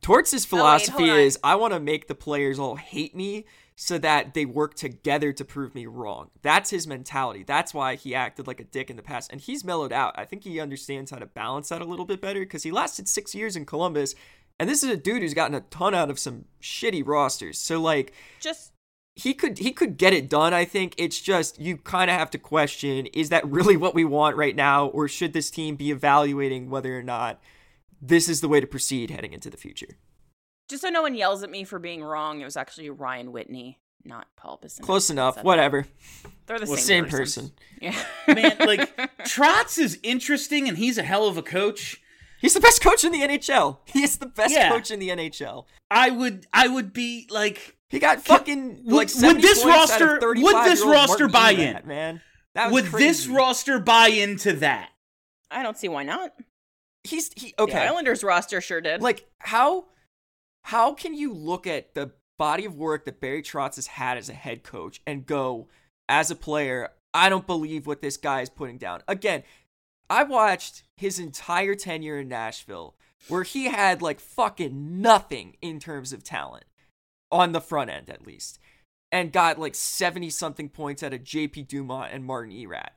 [0.00, 1.18] Torts' oh, philosophy hold on.
[1.20, 3.44] is I want to make the players all hate me
[3.76, 6.30] so that they work together to prove me wrong.
[6.42, 7.42] That's his mentality.
[7.42, 9.32] That's why he acted like a dick in the past.
[9.32, 10.14] And he's mellowed out.
[10.16, 13.08] I think he understands how to balance that a little bit better because he lasted
[13.08, 14.14] six years in Columbus.
[14.62, 17.58] And this is a dude who's gotten a ton out of some shitty rosters.
[17.58, 18.70] So like just
[19.16, 20.94] he could he could get it done, I think.
[20.98, 24.54] It's just you kind of have to question is that really what we want right
[24.54, 27.40] now or should this team be evaluating whether or not
[28.00, 29.96] this is the way to proceed heading into the future.
[30.68, 32.40] just so no one yells at me for being wrong.
[32.40, 34.82] It was actually Ryan Whitney, not Paul Bissonnette.
[34.82, 35.34] Close enough.
[35.34, 35.46] Said that.
[35.46, 35.86] Whatever.
[36.46, 37.52] They're the Well, same, same person.
[37.80, 42.00] Yeah, Man, like Trotz is interesting and he's a hell of a coach.
[42.42, 43.78] He's the best coach in the NHL.
[43.86, 44.68] He is the best Yeah.
[44.68, 45.66] coach in the NHL.
[45.90, 49.92] I would, I would be like, He got fucking would- like would 70 this points
[49.92, 51.88] out of roster- would this roster Martin buy Erat, in?
[51.88, 52.20] man?
[52.54, 54.90] That was would this roster buy into that?
[55.50, 56.32] I don't see why not.
[57.04, 57.78] He's he The okay.
[57.86, 59.00] Islanders roster sure did.
[59.02, 59.86] Like how
[60.64, 64.28] how can you look at the body of work that Barry Trotz has had as
[64.28, 65.68] a head coach and go
[66.08, 69.02] as a player, I don't believe what this guy is putting down.
[69.08, 69.42] Again,
[70.12, 72.94] I watched his entire tenure in Nashville
[73.28, 76.64] where he had like fucking nothing in terms of talent
[77.30, 78.58] on the front end at least
[79.10, 82.90] and got like 70 something points out of JP Dumont and Martin Erat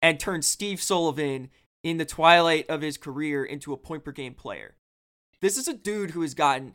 [0.00, 1.50] and turned Steve Sullivan
[1.82, 4.76] in the twilight of his career into a point per game player.
[5.40, 6.74] This is a dude who has gotten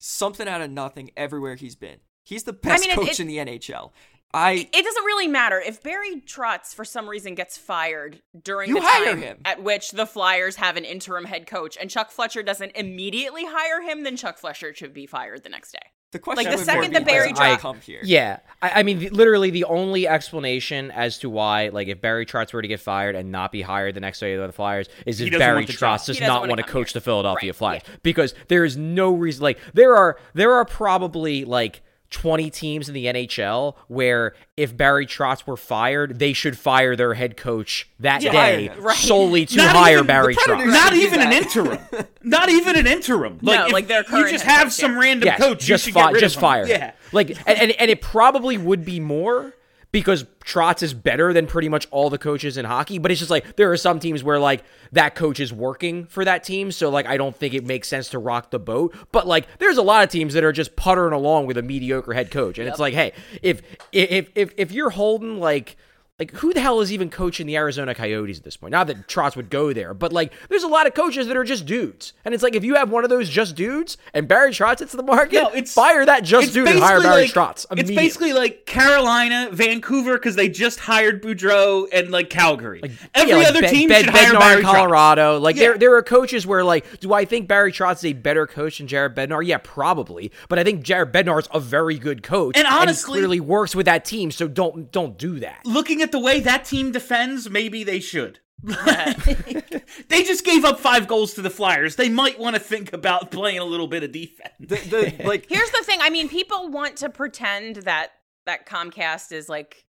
[0.00, 2.00] something out of nothing everywhere he's been.
[2.24, 3.92] He's the best mean, it- coach it- in the NHL.
[4.32, 8.76] I It doesn't really matter if Barry Trotz for some reason gets fired during You
[8.76, 9.38] the hire time him.
[9.44, 13.82] at which the Flyers have an interim head coach, and Chuck Fletcher doesn't immediately hire
[13.82, 14.04] him.
[14.04, 15.78] Then Chuck Fletcher should be fired the next day.
[16.12, 18.00] the question Like the second more that Barry does I come here.
[18.04, 22.24] Yeah, I, I mean, the, literally the only explanation as to why, like, if Barry
[22.26, 24.88] Trotz were to get fired and not be hired the next day by the Flyers,
[25.06, 25.68] is He if Barry want.
[25.68, 27.00] Trotz does doesn't wanna want to come coach here.
[27.00, 29.42] the Philadelphia Right, Flyers because there is no reason.
[29.42, 31.82] Like, there are there are probably like.
[32.10, 37.14] 20 teams in the NHL where if Barry Trotz were fired, they should fire their
[37.14, 38.32] head coach that Yeah.
[38.32, 38.96] day Right.
[38.96, 40.72] solely to Not hire even- Barry Predators Trotz.
[40.72, 41.78] Not even an interim.
[42.22, 43.38] Not even an interim.
[43.42, 44.98] Like, No, if like their you just have coach, some yeah.
[45.00, 45.58] random Yes, coach.
[45.60, 46.66] just you should fi- get rid just of fire.
[46.66, 46.92] Yeah.
[47.12, 49.54] Like, and, and and it probably would be more
[49.92, 52.98] because Trotz is better than pretty much all the coaches in hockey.
[52.98, 54.62] But it's just like there are some teams where like
[54.92, 58.08] that coach is working for that team, so like I don't think it makes sense
[58.10, 58.94] to rock the boat.
[59.12, 62.12] But like, there's a lot of teams that are just puttering along with a mediocre
[62.12, 63.12] head coach, and it's like, hey,
[63.42, 63.62] if
[63.92, 65.76] if if if you're holding like.
[66.20, 68.72] Like who the hell is even coaching the Arizona Coyotes at this point?
[68.72, 71.44] Not that Trotz would go there, but like there's a lot of coaches that are
[71.44, 74.50] just dudes, and it's like if you have one of those just dudes and Barry
[74.52, 77.64] Trotz hits the market, No, it's fire that just dude and hire Barry like- Trotz.
[77.76, 82.80] It's basically like Carolina, Vancouver, because they just hired Boudreau, and like Calgary.
[82.82, 84.72] Like, Every Yeah, like other Ben- team Ben- should hire Barry in Trotz.
[84.74, 85.38] Colorado.
[85.38, 85.60] Like Yeah.
[85.62, 88.76] there, there are coaches where like, do I think Barry Trotz is a better coach
[88.78, 89.44] than Jared Bednar?
[89.46, 90.30] Yeah, probably.
[90.50, 93.86] But I think Jared Bednar is a very good coach, And honestly- clearly works with
[93.86, 94.30] that team.
[94.30, 95.60] So don't don't do that.
[95.64, 98.40] Looking at the way that team defends, maybe they should.
[98.62, 101.96] they just gave up five goals to the Flyers.
[101.96, 104.52] They might want to think about playing a little bit of defense.
[104.60, 106.00] The, the like Here's the thing.
[106.02, 108.10] I mean, people want to pretend that
[108.46, 109.86] that Comcast is like,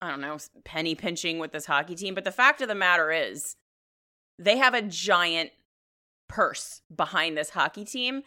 [0.00, 2.14] I don't know, penny pinching with this hockey team.
[2.14, 3.56] But the fact of the matter is,
[4.38, 5.50] they have a giant
[6.28, 8.22] purse behind this hockey team,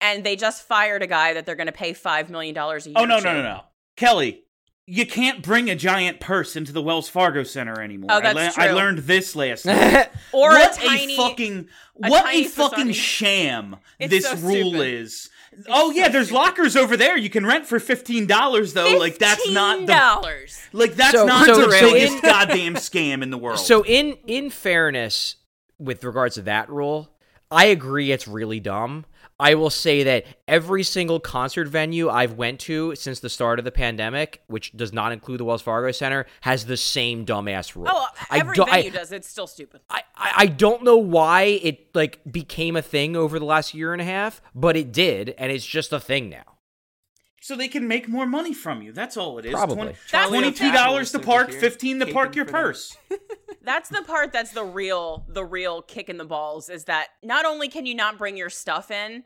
[0.00, 2.90] and they just fired a guy that they're going to pay five million dollars a
[2.90, 2.98] year.
[2.98, 3.24] Oh no, to.
[3.24, 3.60] no, no, no,
[3.96, 4.44] Kelly.
[4.86, 8.08] You can't bring a giant purse into the Wells Fargo Center anymore.
[8.10, 8.76] Oh, I, that's I true.
[8.76, 10.08] learned this last night.
[10.32, 11.68] Or what a tiny, fucking
[12.02, 12.94] a what tiny a fucking facade.
[12.96, 14.94] sham It's this so rule stupid.
[14.94, 15.30] is.
[15.68, 18.96] oh yeah, there's lockers over there you can rent for fifteen dollars though.
[18.98, 20.60] Like that's not the dollars.
[20.72, 23.60] like that's So- not so- the so biggest goddamn scam in the world.
[23.60, 25.36] So in in fairness,
[25.78, 27.08] with regards to that rule,
[27.52, 29.04] I agree it's really dumb.
[29.42, 33.64] I will say that every single concert venue I've went to since the start of
[33.64, 37.86] the pandemic, which does not include the Wells Fargo Center, has the same dumbass rule.
[37.88, 39.10] Oh, I every don't- I- venue does.
[39.12, 39.80] It's still stupid.
[39.90, 43.92] I, I I don't know why it like became a thing over the last year
[43.92, 46.44] and a half, but it did, and it's just a thing now.
[47.40, 48.92] so they can make more money from you.
[48.92, 49.52] That's all it is.
[49.52, 49.94] Probably.
[50.12, 52.96] That's the Twenty two dollars to park, fifteen to park your purse.
[53.64, 57.44] That's the part that's the real the real kick in the balls is that not
[57.44, 59.22] only can you not bring your stuff in,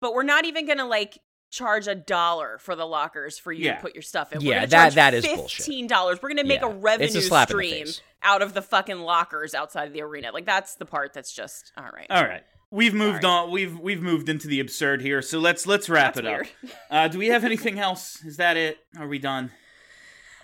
[0.00, 1.18] but we're not even gonna like
[1.50, 3.76] charge a dollar for the lockers for you Yeah.
[3.76, 4.40] to put your stuff in.
[4.40, 6.20] Yeah, we're that- that is fifteen dollars.
[6.20, 7.86] We're gonna make Yeah, a a revenue slap stream
[8.22, 10.32] out of the fucking lockers outside of the arena.
[10.32, 12.06] Like that's the part that's just all right.
[12.10, 12.42] All right.
[12.70, 13.52] We've moved on.
[13.52, 15.22] We've we've moved into the absurd here.
[15.22, 16.48] So let's let's wrap That's it weird.
[16.64, 16.70] up.
[16.90, 18.24] Uh, do we have anything else?
[18.24, 18.78] Is that it?
[18.98, 19.52] Are we done?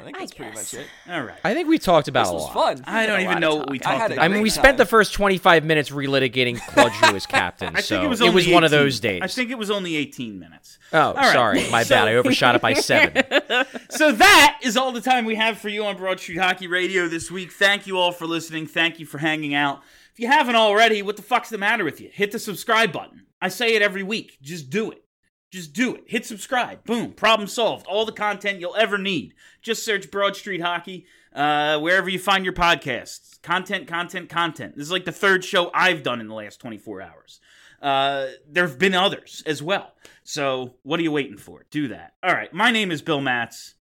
[0.01, 0.87] I think I that's pretty much it.
[1.09, 1.39] All right.
[1.45, 2.55] I think we talked about This a was lot.
[2.79, 2.85] fun.
[2.87, 3.97] I don't even know what we talking.
[3.97, 4.25] I talked about.
[4.25, 7.81] I mean, we Great spent the first 25 minutes relitigating Claude Giroux as captain, I
[7.81, 9.21] so think it was it only was one of those days.
[9.23, 10.79] I think it was only 18 minutes.
[10.93, 11.33] oh, right.
[11.33, 12.09] sorry, my So- bad.
[12.09, 13.23] I overshot it by seven.
[13.91, 17.07] So that is all the time we have for you on Broad Street Hockey Radio
[17.09, 17.53] this week.
[17.53, 18.67] Thank you all for listening.
[18.67, 19.83] Thank you for hanging out.
[20.13, 22.11] If you haven't already, what the fuck's the matter with you?
[22.13, 23.27] Hit the subscribe button.
[23.41, 24.39] I say it every week.
[24.43, 25.05] Just do it.
[25.51, 26.05] Just do it.
[26.07, 26.85] Hit subscribe.
[26.85, 27.13] Boom.
[27.13, 27.87] Problem solved.
[27.87, 29.35] All the content you'll ever need.
[29.63, 33.41] Just search Broad Street Hockey uh, wherever you find your podcasts.
[33.43, 34.77] Content, content, content.
[34.77, 37.41] This is like the third show I've done in the last 24 hours.
[37.83, 39.95] Uh, there have been others as well.
[40.23, 41.65] So what are you waiting for?
[41.71, 42.15] Do that.
[42.23, 42.53] All right.
[42.53, 43.75] My name is Bill Matz.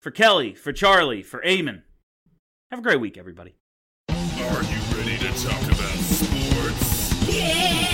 [0.00, 1.80] For Kelly, for Charlie, for Eamon.
[2.70, 3.54] Have a great week, everybody.
[4.10, 7.12] Are you ready to talk about sports?
[7.24, 7.93] Who's